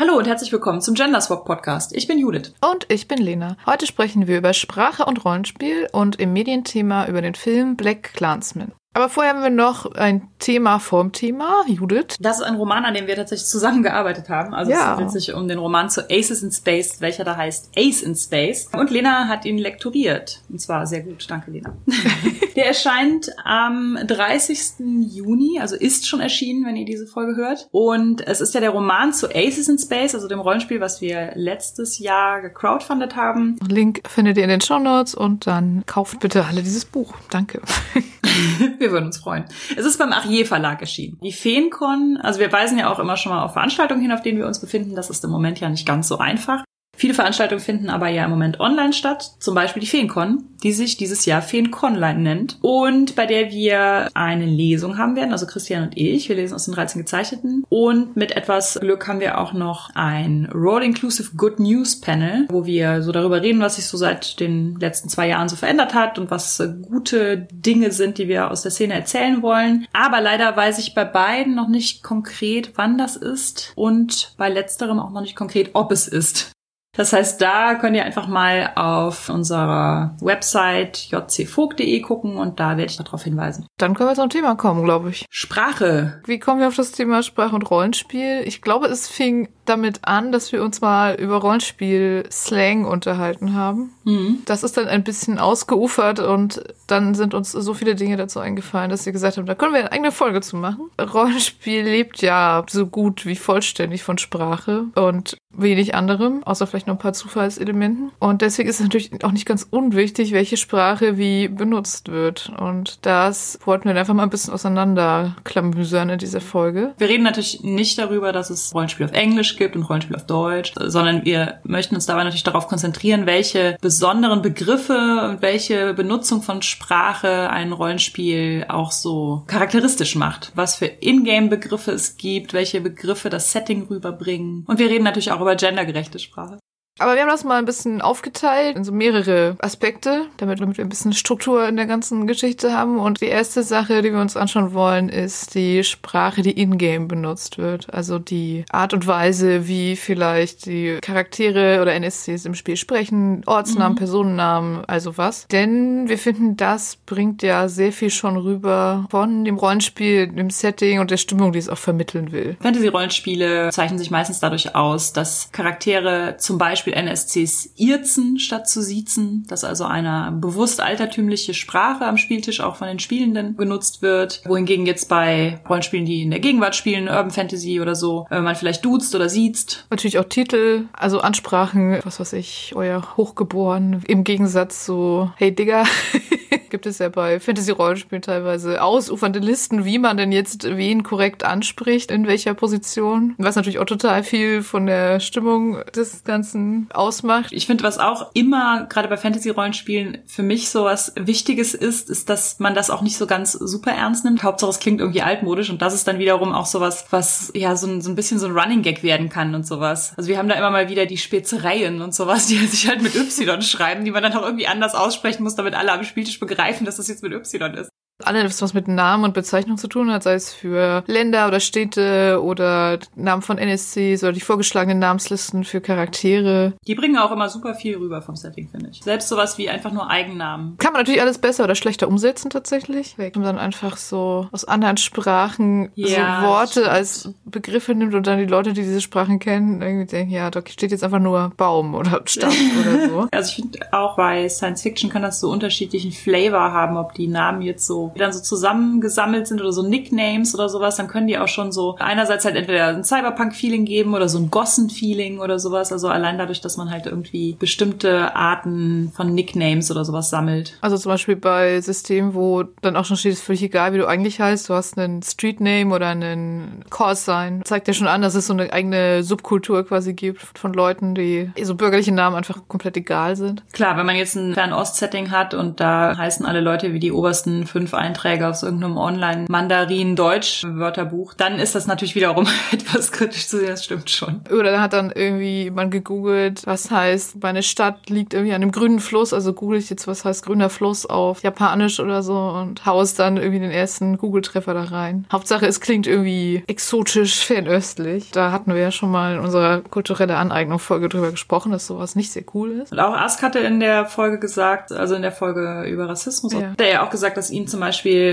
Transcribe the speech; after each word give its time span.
Hallo 0.00 0.16
und 0.16 0.28
herzlich 0.28 0.52
willkommen 0.52 0.80
zum 0.80 0.94
Gender 0.94 1.20
Swap 1.20 1.44
Podcast. 1.44 1.92
Ich 1.92 2.06
bin 2.06 2.20
Judith. 2.20 2.52
Und 2.64 2.86
ich 2.88 3.08
bin 3.08 3.18
Lena. 3.18 3.56
Heute 3.66 3.84
sprechen 3.84 4.28
wir 4.28 4.38
über 4.38 4.52
Sprache 4.52 5.04
und 5.04 5.24
Rollenspiel 5.24 5.88
und 5.90 6.20
im 6.20 6.32
Medienthema 6.32 7.08
über 7.08 7.20
den 7.20 7.34
Film 7.34 7.76
Black 7.76 8.12
Clansman. 8.14 8.70
Aber 8.98 9.08
vorher 9.08 9.32
haben 9.32 9.44
wir 9.44 9.50
noch 9.50 9.92
ein 9.92 10.26
Thema 10.40 10.80
vorm 10.80 11.12
Thema, 11.12 11.62
Judith. 11.68 12.16
Das 12.18 12.40
ist 12.40 12.42
ein 12.42 12.56
Roman, 12.56 12.84
an 12.84 12.94
dem 12.94 13.06
wir 13.06 13.14
tatsächlich 13.14 13.46
zusammengearbeitet 13.46 14.28
haben. 14.28 14.54
Also 14.54 14.72
ja. 14.72 14.78
es 14.78 14.86
handelt 14.86 15.12
sich 15.12 15.34
um 15.34 15.46
den 15.46 15.58
Roman 15.58 15.88
zu 15.88 16.10
Aces 16.10 16.42
in 16.42 16.50
Space, 16.50 17.00
welcher 17.00 17.22
da 17.22 17.36
heißt 17.36 17.70
Ace 17.76 18.02
in 18.02 18.16
Space. 18.16 18.68
Und 18.76 18.90
Lena 18.90 19.28
hat 19.28 19.44
ihn 19.44 19.56
lektoriert. 19.56 20.42
Und 20.48 20.60
zwar 20.60 20.84
sehr 20.88 21.02
gut. 21.02 21.26
Danke, 21.30 21.52
Lena. 21.52 21.76
Der 22.56 22.66
erscheint 22.66 23.30
am 23.44 23.96
30. 24.04 24.80
Juni, 25.12 25.60
also 25.60 25.76
ist 25.76 26.08
schon 26.08 26.18
erschienen, 26.18 26.66
wenn 26.66 26.74
ihr 26.74 26.84
diese 26.84 27.06
Folge 27.06 27.36
hört. 27.36 27.68
Und 27.70 28.26
es 28.26 28.40
ist 28.40 28.52
ja 28.52 28.60
der 28.60 28.70
Roman 28.70 29.12
zu 29.12 29.28
Aces 29.28 29.68
in 29.68 29.78
Space, 29.78 30.16
also 30.16 30.26
dem 30.26 30.40
Rollenspiel, 30.40 30.80
was 30.80 31.00
wir 31.00 31.30
letztes 31.36 32.00
Jahr 32.00 32.40
gecrowdfundet 32.40 33.14
haben. 33.14 33.60
Link 33.68 34.00
findet 34.08 34.38
ihr 34.38 34.42
in 34.42 34.50
den 34.50 34.60
Show 34.60 34.80
Notes 34.80 35.14
und 35.14 35.46
dann 35.46 35.84
kauft 35.86 36.18
bitte 36.18 36.46
alle 36.46 36.64
dieses 36.64 36.84
Buch. 36.84 37.14
Danke. 37.30 37.60
wir 38.88 38.92
würden 38.92 39.06
uns 39.06 39.18
freuen. 39.18 39.44
Es 39.76 39.84
ist 39.84 39.98
beim 39.98 40.12
Arier 40.12 40.46
Verlag 40.46 40.80
erschienen. 40.80 41.18
Die 41.22 41.32
Feencon, 41.32 42.18
also 42.20 42.40
wir 42.40 42.50
weisen 42.52 42.78
ja 42.78 42.90
auch 42.90 42.98
immer 42.98 43.16
schon 43.16 43.32
mal 43.32 43.44
auf 43.44 43.52
Veranstaltungen 43.52 44.00
hin, 44.00 44.12
auf 44.12 44.22
denen 44.22 44.38
wir 44.38 44.46
uns 44.46 44.60
befinden. 44.60 44.94
Das 44.94 45.10
ist 45.10 45.24
im 45.24 45.30
Moment 45.30 45.60
ja 45.60 45.68
nicht 45.68 45.86
ganz 45.86 46.08
so 46.08 46.18
einfach. 46.18 46.64
Viele 46.98 47.14
Veranstaltungen 47.14 47.60
finden 47.60 47.90
aber 47.90 48.08
ja 48.08 48.24
im 48.24 48.30
Moment 48.30 48.58
online 48.58 48.92
statt, 48.92 49.36
zum 49.38 49.54
Beispiel 49.54 49.80
die 49.80 49.86
Feencon, 49.86 50.42
die 50.64 50.72
sich 50.72 50.96
dieses 50.96 51.26
Jahr 51.26 51.42
Feenconline 51.42 52.18
nennt 52.18 52.58
und 52.60 53.14
bei 53.14 53.24
der 53.24 53.52
wir 53.52 54.08
eine 54.14 54.46
Lesung 54.46 54.98
haben 54.98 55.14
werden, 55.14 55.30
also 55.30 55.46
Christian 55.46 55.84
und 55.84 55.96
ich, 55.96 56.28
wir 56.28 56.34
lesen 56.34 56.56
aus 56.56 56.64
den 56.64 56.74
13 56.74 57.02
Gezeichneten 57.02 57.64
und 57.68 58.16
mit 58.16 58.32
etwas 58.32 58.80
Glück 58.80 59.06
haben 59.06 59.20
wir 59.20 59.38
auch 59.38 59.52
noch 59.52 59.90
ein 59.94 60.50
Roll 60.52 60.82
Inclusive 60.82 61.36
Good 61.36 61.60
News 61.60 62.00
Panel, 62.00 62.46
wo 62.50 62.66
wir 62.66 63.00
so 63.02 63.12
darüber 63.12 63.42
reden, 63.42 63.60
was 63.60 63.76
sich 63.76 63.86
so 63.86 63.96
seit 63.96 64.40
den 64.40 64.74
letzten 64.80 65.08
zwei 65.08 65.28
Jahren 65.28 65.48
so 65.48 65.54
verändert 65.54 65.94
hat 65.94 66.18
und 66.18 66.32
was 66.32 66.60
gute 66.82 67.46
Dinge 67.52 67.92
sind, 67.92 68.18
die 68.18 68.26
wir 68.26 68.50
aus 68.50 68.62
der 68.62 68.72
Szene 68.72 68.94
erzählen 68.94 69.40
wollen. 69.40 69.86
Aber 69.92 70.20
leider 70.20 70.56
weiß 70.56 70.80
ich 70.80 70.94
bei 70.94 71.04
beiden 71.04 71.54
noch 71.54 71.68
nicht 71.68 72.02
konkret, 72.02 72.72
wann 72.74 72.98
das 72.98 73.14
ist 73.14 73.72
und 73.76 74.34
bei 74.36 74.48
letzterem 74.48 74.98
auch 74.98 75.12
noch 75.12 75.20
nicht 75.20 75.36
konkret, 75.36 75.70
ob 75.74 75.92
es 75.92 76.08
ist. 76.08 76.50
Das 76.98 77.12
heißt, 77.12 77.40
da 77.40 77.76
könnt 77.76 77.94
ihr 77.94 78.04
einfach 78.04 78.26
mal 78.26 78.72
auf 78.74 79.28
unserer 79.28 80.16
Website 80.20 81.06
jcvogt.de 81.12 82.00
gucken 82.00 82.36
und 82.36 82.58
da 82.58 82.70
werde 82.70 82.90
ich 82.90 82.96
darauf 82.96 83.22
hinweisen. 83.22 83.66
Dann 83.78 83.94
können 83.94 84.10
wir 84.10 84.16
zum 84.16 84.30
Thema 84.30 84.56
kommen, 84.56 84.82
glaube 84.82 85.10
ich. 85.10 85.24
Sprache. 85.30 86.20
Wie 86.26 86.40
kommen 86.40 86.58
wir 86.58 86.66
auf 86.66 86.74
das 86.74 86.90
Thema 86.90 87.22
Sprache 87.22 87.54
und 87.54 87.70
Rollenspiel? 87.70 88.42
Ich 88.44 88.62
glaube, 88.62 88.88
es 88.88 89.06
fing 89.06 89.48
damit 89.64 90.00
an, 90.08 90.32
dass 90.32 90.50
wir 90.50 90.60
uns 90.60 90.80
mal 90.80 91.14
über 91.14 91.36
Rollenspiel-Slang 91.36 92.84
unterhalten 92.84 93.54
haben. 93.54 93.92
Mhm. 94.02 94.42
Das 94.46 94.64
ist 94.64 94.76
dann 94.76 94.88
ein 94.88 95.04
bisschen 95.04 95.38
ausgeufert 95.38 96.18
und 96.18 96.64
dann 96.88 97.14
sind 97.14 97.32
uns 97.32 97.52
so 97.52 97.74
viele 97.74 97.94
Dinge 97.94 98.16
dazu 98.16 98.40
eingefallen, 98.40 98.90
dass 98.90 99.06
wir 99.06 99.12
gesagt 99.12 99.36
haben, 99.36 99.46
da 99.46 99.54
können 99.54 99.72
wir 99.72 99.80
eine 99.80 99.92
eigene 99.92 100.10
Folge 100.10 100.40
zu 100.40 100.56
machen. 100.56 100.90
Rollenspiel 101.00 101.84
lebt 101.84 102.22
ja 102.22 102.64
so 102.68 102.86
gut 102.86 103.24
wie 103.24 103.36
vollständig 103.36 104.02
von 104.02 104.18
Sprache 104.18 104.86
und 104.96 105.36
wenig 105.50 105.94
anderem, 105.94 106.42
außer 106.44 106.66
vielleicht 106.66 106.87
noch 106.88 106.96
ein 106.96 106.98
paar 106.98 107.12
Zufallselementen. 107.12 108.10
Und 108.18 108.42
deswegen 108.42 108.68
ist 108.68 108.80
es 108.80 108.82
natürlich 108.82 109.24
auch 109.24 109.32
nicht 109.32 109.46
ganz 109.46 109.66
unwichtig, 109.70 110.32
welche 110.32 110.56
Sprache 110.56 111.16
wie 111.16 111.48
benutzt 111.48 112.10
wird. 112.10 112.52
Und 112.58 113.06
das 113.06 113.58
wollten 113.64 113.88
wir 113.88 113.96
einfach 113.96 114.14
mal 114.14 114.24
ein 114.24 114.30
bisschen 114.30 114.52
auseinanderklamüsern 114.52 116.10
in 116.10 116.18
dieser 116.18 116.40
Folge. 116.40 116.94
Wir 116.98 117.08
reden 117.08 117.24
natürlich 117.24 117.62
nicht 117.62 117.98
darüber, 117.98 118.32
dass 118.32 118.50
es 118.50 118.74
Rollenspiel 118.74 119.06
auf 119.06 119.12
Englisch 119.12 119.56
gibt 119.56 119.76
und 119.76 119.82
Rollenspiel 119.84 120.16
auf 120.16 120.26
Deutsch, 120.26 120.72
sondern 120.76 121.24
wir 121.24 121.60
möchten 121.62 121.94
uns 121.94 122.06
dabei 122.06 122.24
natürlich 122.24 122.44
darauf 122.44 122.68
konzentrieren, 122.68 123.26
welche 123.26 123.76
besonderen 123.80 124.42
Begriffe 124.42 125.28
und 125.28 125.42
welche 125.42 125.94
Benutzung 125.94 126.42
von 126.42 126.62
Sprache 126.62 127.50
ein 127.50 127.72
Rollenspiel 127.72 128.66
auch 128.68 128.92
so 128.92 129.44
charakteristisch 129.46 130.16
macht. 130.16 130.52
Was 130.54 130.76
für 130.76 130.86
Ingame-Begriffe 130.86 131.92
es 131.92 132.16
gibt, 132.16 132.52
welche 132.52 132.80
Begriffe 132.80 133.30
das 133.30 133.52
Setting 133.52 133.86
rüberbringen. 133.88 134.64
Und 134.66 134.78
wir 134.78 134.88
reden 134.88 135.04
natürlich 135.04 135.30
auch 135.32 135.40
über 135.40 135.56
gendergerechte 135.56 136.18
Sprache. 136.18 136.58
Aber 136.98 137.14
wir 137.14 137.22
haben 137.22 137.28
das 137.28 137.44
mal 137.44 137.58
ein 137.58 137.64
bisschen 137.64 138.00
aufgeteilt 138.00 138.76
in 138.76 138.84
so 138.84 138.92
mehrere 138.92 139.56
Aspekte, 139.60 140.26
damit, 140.36 140.60
damit 140.60 140.78
wir 140.78 140.84
ein 140.84 140.88
bisschen 140.88 141.12
Struktur 141.12 141.68
in 141.68 141.76
der 141.76 141.86
ganzen 141.86 142.26
Geschichte 142.26 142.72
haben. 142.72 142.98
Und 142.98 143.20
die 143.20 143.26
erste 143.26 143.62
Sache, 143.62 144.02
die 144.02 144.12
wir 144.12 144.20
uns 144.20 144.36
anschauen 144.36 144.74
wollen, 144.74 145.08
ist 145.08 145.54
die 145.54 145.84
Sprache, 145.84 146.42
die 146.42 146.50
in-game 146.50 147.08
benutzt 147.08 147.58
wird. 147.58 147.92
Also 147.92 148.18
die 148.18 148.64
Art 148.70 148.94
und 148.94 149.06
Weise, 149.06 149.68
wie 149.68 149.96
vielleicht 149.96 150.66
die 150.66 150.98
Charaktere 151.00 151.80
oder 151.80 151.94
NSCs 151.94 152.44
im 152.44 152.54
Spiel 152.54 152.76
sprechen, 152.76 153.42
Ortsnamen, 153.46 153.92
mhm. 153.92 153.98
Personennamen, 153.98 154.84
also 154.86 155.16
was. 155.16 155.46
Denn 155.48 156.08
wir 156.08 156.18
finden, 156.18 156.56
das 156.56 156.96
bringt 156.96 157.42
ja 157.42 157.68
sehr 157.68 157.92
viel 157.92 158.10
schon 158.10 158.36
rüber 158.36 159.06
von 159.10 159.44
dem 159.44 159.56
Rollenspiel, 159.56 160.28
dem 160.28 160.50
Setting 160.50 161.00
und 161.00 161.10
der 161.10 161.16
Stimmung, 161.16 161.52
die 161.52 161.58
es 161.58 161.68
auch 161.68 161.78
vermitteln 161.78 162.32
will. 162.32 162.56
Fantasy-Rollenspiele 162.60 163.70
zeichnen 163.70 163.98
sich 163.98 164.10
meistens 164.10 164.40
dadurch 164.40 164.74
aus, 164.74 165.12
dass 165.12 165.50
Charaktere 165.52 166.36
zum 166.38 166.58
Beispiel 166.58 166.87
Beispiel 166.88 166.92
NSCs 166.92 167.70
Irzen 167.76 168.38
statt 168.38 168.68
zu 168.68 168.82
Siezen, 168.82 169.44
dass 169.48 169.64
also 169.64 169.84
eine 169.84 170.32
bewusst 170.32 170.80
altertümliche 170.80 171.54
Sprache 171.54 172.04
am 172.04 172.16
Spieltisch 172.16 172.60
auch 172.60 172.76
von 172.76 172.88
den 172.88 172.98
Spielenden 172.98 173.56
genutzt 173.56 174.02
wird, 174.02 174.42
wohingegen 174.46 174.86
jetzt 174.86 175.08
bei 175.08 175.60
Rollenspielen, 175.68 176.06
die 176.06 176.22
in 176.22 176.30
der 176.30 176.40
Gegenwart 176.40 176.76
spielen, 176.76 177.08
Urban 177.08 177.30
Fantasy 177.30 177.80
oder 177.80 177.94
so, 177.94 178.26
äh, 178.30 178.40
man 178.40 178.56
vielleicht 178.56 178.84
duzt 178.84 179.14
oder 179.14 179.28
siezt. 179.28 179.86
Natürlich 179.90 180.18
auch 180.18 180.24
Titel, 180.24 180.84
also 180.92 181.20
Ansprachen, 181.20 182.00
was 182.04 182.20
weiß 182.20 182.32
ich, 182.34 182.72
euer 182.74 183.16
Hochgeboren, 183.16 184.02
im 184.06 184.24
Gegensatz 184.24 184.84
zu 184.84 185.30
Hey 185.36 185.54
Digger. 185.54 185.84
gibt 186.70 186.86
es 186.86 186.98
ja 186.98 187.08
bei 187.08 187.40
Fantasy-Rollenspielen 187.40 188.22
teilweise 188.22 188.82
ausufernde 188.82 189.38
Listen, 189.38 189.84
wie 189.84 189.98
man 189.98 190.16
denn 190.16 190.32
jetzt 190.32 190.64
wen 190.64 191.02
korrekt 191.02 191.44
anspricht, 191.44 192.10
in 192.10 192.26
welcher 192.26 192.54
Position. 192.54 193.34
Was 193.38 193.56
natürlich 193.56 193.78
auch 193.78 193.84
total 193.84 194.22
viel 194.22 194.62
von 194.62 194.86
der 194.86 195.20
Stimmung 195.20 195.82
des 195.94 196.24
Ganzen 196.24 196.88
ausmacht. 196.92 197.52
Ich 197.52 197.66
finde, 197.66 197.84
was 197.84 197.98
auch 197.98 198.30
immer, 198.34 198.86
gerade 198.88 199.08
bei 199.08 199.16
Fantasy-Rollenspielen, 199.16 200.18
für 200.26 200.42
mich 200.42 200.70
so 200.70 200.84
was 200.84 201.12
Wichtiges 201.16 201.74
ist, 201.74 202.10
ist, 202.10 202.28
dass 202.28 202.58
man 202.58 202.74
das 202.74 202.90
auch 202.90 203.02
nicht 203.02 203.16
so 203.16 203.26
ganz 203.26 203.52
super 203.52 203.92
ernst 203.92 204.24
nimmt. 204.24 204.42
Hauptsache, 204.42 204.70
es 204.70 204.78
klingt 204.78 205.00
irgendwie 205.00 205.22
altmodisch 205.22 205.70
und 205.70 205.82
das 205.82 205.94
ist 205.94 206.06
dann 206.08 206.18
wiederum 206.18 206.52
auch 206.52 206.66
sowas, 206.66 207.06
was 207.10 207.52
ja 207.54 207.76
so 207.76 207.86
ein, 207.86 208.00
so 208.00 208.10
ein 208.10 208.16
bisschen 208.16 208.38
so 208.38 208.46
ein 208.46 208.56
Running 208.56 208.82
Gag 208.82 209.02
werden 209.02 209.28
kann 209.28 209.54
und 209.54 209.66
sowas. 209.66 210.12
Also 210.16 210.28
wir 210.28 210.38
haben 210.38 210.48
da 210.48 210.54
immer 210.54 210.70
mal 210.70 210.88
wieder 210.88 211.06
die 211.06 211.18
Spezereien 211.18 212.02
und 212.02 212.14
sowas, 212.14 212.46
die 212.46 212.56
sich 212.66 212.88
halt 212.88 213.02
mit 213.02 213.14
Y 213.14 213.62
schreiben, 213.62 214.04
die 214.04 214.10
man 214.10 214.22
dann 214.22 214.34
auch 214.34 214.42
irgendwie 214.42 214.66
anders 214.66 214.94
aussprechen 214.94 215.42
muss, 215.42 215.54
damit 215.54 215.74
alle 215.74 215.92
am 215.92 216.04
Spieltisch 216.04 216.37
begreifen 216.40 216.84
dass 216.84 216.96
das 216.96 217.08
jetzt 217.08 217.22
mit 217.22 217.32
Y 217.32 217.74
ist. 217.74 217.90
Alles, 218.24 218.60
was 218.62 218.74
mit 218.74 218.88
Namen 218.88 219.24
und 219.24 219.34
Bezeichnung 219.34 219.76
zu 219.76 219.86
tun 219.86 220.10
hat, 220.12 220.24
sei 220.24 220.34
es 220.34 220.52
für 220.52 221.04
Länder 221.06 221.46
oder 221.46 221.60
Städte 221.60 222.40
oder 222.42 222.98
Namen 223.14 223.42
von 223.42 223.58
NSCs 223.58 224.24
oder 224.24 224.32
die 224.32 224.40
vorgeschlagenen 224.40 224.98
Namenslisten 224.98 225.64
für 225.64 225.80
Charaktere. 225.80 226.72
Die 226.86 226.94
bringen 226.96 227.16
auch 227.16 227.30
immer 227.30 227.48
super 227.48 227.74
viel 227.74 227.96
rüber 227.96 228.20
vom 228.20 228.34
Setting, 228.34 228.68
finde 228.68 228.90
ich. 228.90 229.02
Selbst 229.02 229.28
sowas 229.28 229.56
wie 229.56 229.68
einfach 229.68 229.92
nur 229.92 230.10
Eigennamen. 230.10 230.76
Kann 230.78 230.92
man 230.92 231.02
natürlich 231.02 231.20
alles 231.20 231.38
besser 231.38 231.64
oder 231.64 231.76
schlechter 231.76 232.08
umsetzen 232.08 232.50
tatsächlich. 232.50 233.16
Weil 233.18 233.30
man 233.36 233.44
dann 233.44 233.58
einfach 233.58 233.96
so 233.96 234.48
aus 234.50 234.64
anderen 234.64 234.96
Sprachen 234.96 235.90
ja, 235.94 236.40
so 236.40 236.46
Worte 236.48 236.90
als 236.90 237.32
Begriffe 237.44 237.94
nimmt 237.94 238.14
und 238.14 238.26
dann 238.26 238.38
die 238.38 238.46
Leute, 238.46 238.72
die 238.72 238.82
diese 238.82 239.00
Sprachen 239.00 239.38
kennen, 239.38 239.80
irgendwie 239.80 240.06
denken, 240.06 240.32
ja, 240.32 240.50
da 240.50 240.60
steht 240.66 240.90
jetzt 240.90 241.04
einfach 241.04 241.20
nur 241.20 241.52
Baum 241.56 241.94
oder 241.94 242.22
Stamm 242.26 242.52
oder 242.80 243.08
so. 243.08 243.28
Also 243.30 243.50
ich 243.50 243.56
finde 243.56 243.78
auch 243.92 244.16
bei 244.16 244.48
Science 244.48 244.82
Fiction 244.82 245.10
kann 245.10 245.22
das 245.22 245.38
so 245.38 245.50
unterschiedlichen 245.50 246.10
Flavor 246.10 246.72
haben, 246.72 246.96
ob 246.96 247.14
die 247.14 247.28
Namen 247.28 247.62
jetzt 247.62 247.86
so 247.86 248.07
die 248.14 248.18
dann 248.18 248.32
so 248.32 248.40
zusammengesammelt 248.40 249.46
sind 249.46 249.60
oder 249.60 249.72
so 249.72 249.82
Nicknames 249.82 250.54
oder 250.54 250.68
sowas, 250.68 250.96
dann 250.96 251.08
können 251.08 251.26
die 251.26 251.38
auch 251.38 251.48
schon 251.48 251.72
so 251.72 251.96
einerseits 251.98 252.44
halt 252.44 252.56
entweder 252.56 252.88
ein 252.88 253.04
Cyberpunk-Feeling 253.04 253.84
geben 253.84 254.14
oder 254.14 254.28
so 254.28 254.38
ein 254.38 254.50
Gossen-Feeling 254.50 255.38
oder 255.40 255.58
sowas. 255.58 255.92
Also 255.92 256.08
allein 256.08 256.38
dadurch, 256.38 256.60
dass 256.60 256.76
man 256.76 256.90
halt 256.90 257.06
irgendwie 257.06 257.56
bestimmte 257.58 258.34
Arten 258.34 259.12
von 259.14 259.34
Nicknames 259.34 259.90
oder 259.90 260.04
sowas 260.04 260.30
sammelt. 260.30 260.76
Also 260.80 260.96
zum 260.96 261.12
Beispiel 261.12 261.36
bei 261.36 261.80
Systemen, 261.80 262.34
wo 262.34 262.64
dann 262.82 262.96
auch 262.96 263.04
schon 263.04 263.16
steht, 263.16 263.32
ist 263.32 263.42
völlig 263.42 263.62
egal, 263.62 263.92
wie 263.92 263.98
du 263.98 264.06
eigentlich 264.06 264.40
heißt. 264.40 264.68
Du 264.68 264.74
hast 264.74 264.98
einen 264.98 265.22
Street-Name 265.22 265.94
oder 265.94 266.08
einen 266.08 266.84
Call-Sign. 266.90 267.62
Zeigt 267.64 267.88
ja 267.88 267.94
schon 267.94 268.06
an, 268.06 268.22
dass 268.22 268.34
es 268.34 268.46
so 268.46 268.52
eine 268.52 268.72
eigene 268.72 269.22
Subkultur 269.22 269.86
quasi 269.86 270.14
gibt 270.14 270.40
von 270.58 270.72
Leuten, 270.72 271.14
die 271.14 271.50
so 271.62 271.74
bürgerliche 271.74 272.12
Namen 272.12 272.36
einfach 272.36 272.60
komplett 272.68 272.96
egal 272.96 273.36
sind. 273.36 273.62
Klar, 273.72 273.96
wenn 273.96 274.06
man 274.06 274.16
jetzt 274.16 274.36
ein 274.36 274.54
Fernost-Setting 274.54 275.30
hat 275.30 275.54
und 275.54 275.80
da 275.80 276.16
heißen 276.16 276.44
alle 276.46 276.60
Leute 276.60 276.92
wie 276.92 276.98
die 276.98 277.12
obersten 277.12 277.66
fünf 277.66 277.94
Rechtschreibeinträge 277.98 278.46
aus 278.46 278.62
irgendeinem 278.62 278.96
Online-Mandarin-Deutsch-Wörterbuch, 278.96 281.34
dann 281.34 281.58
ist 281.58 281.74
das 281.74 281.86
natürlich 281.86 282.14
wiederum 282.14 282.46
etwas 282.72 283.12
kritisch 283.12 283.48
zu 283.48 283.58
sehen, 283.58 283.68
das 283.68 283.84
stimmt 283.84 284.08
schon. 284.10 284.40
Oder 284.50 284.72
dann 284.72 284.80
hat 284.80 284.92
dann 284.92 285.12
irgendwie 285.14 285.70
man 285.70 285.90
gegoogelt, 285.90 286.62
was 286.66 286.90
heißt, 286.90 287.42
meine 287.42 287.62
Stadt 287.62 288.08
liegt 288.08 288.34
irgendwie 288.34 288.54
an 288.54 288.62
einem 288.62 288.72
grünen 288.72 289.00
Fluss, 289.00 289.32
also 289.32 289.52
google 289.52 289.78
ich 289.78 289.90
jetzt, 289.90 290.06
was 290.06 290.24
heißt 290.24 290.44
grüner 290.44 290.70
Fluss 290.70 291.06
auf 291.06 291.42
Japanisch 291.42 292.00
oder 292.00 292.22
so 292.22 292.36
und 292.36 292.86
haus 292.86 293.14
dann 293.14 293.36
irgendwie 293.36 293.60
den 293.60 293.70
ersten 293.70 294.18
Google-Treffer 294.18 294.74
da 294.74 294.84
rein. 294.84 295.26
Hauptsache, 295.32 295.66
es 295.66 295.80
klingt 295.80 296.06
irgendwie 296.06 296.62
exotisch 296.66 297.44
fernöstlich. 297.44 298.30
Da 298.30 298.52
hatten 298.52 298.74
wir 298.74 298.80
ja 298.80 298.90
schon 298.90 299.10
mal 299.10 299.34
in 299.34 299.40
unserer 299.40 299.80
kulturelle 299.80 300.36
Aneignung-Folge 300.36 301.08
drüber 301.08 301.30
gesprochen, 301.30 301.72
dass 301.72 301.86
sowas 301.86 302.14
nicht 302.16 302.30
sehr 302.30 302.42
cool 302.54 302.82
ist. 302.82 302.92
Und 302.92 303.00
auch 303.00 303.14
Ask 303.14 303.42
hatte 303.42 303.58
in 303.58 303.80
der 303.80 304.06
Folge 304.06 304.38
gesagt, 304.38 304.92
also 304.92 305.14
in 305.14 305.22
der 305.22 305.32
Folge 305.32 305.84
über 305.88 306.08
Rassismus, 306.08 306.52
ja. 306.52 306.70
hat 306.70 306.80
er 306.80 306.90
ja 306.90 307.06
auch 307.06 307.10
gesagt, 307.10 307.36
dass 307.36 307.50
ihn 307.50 307.66
zum 307.66 307.80
Beispiel 307.80 307.87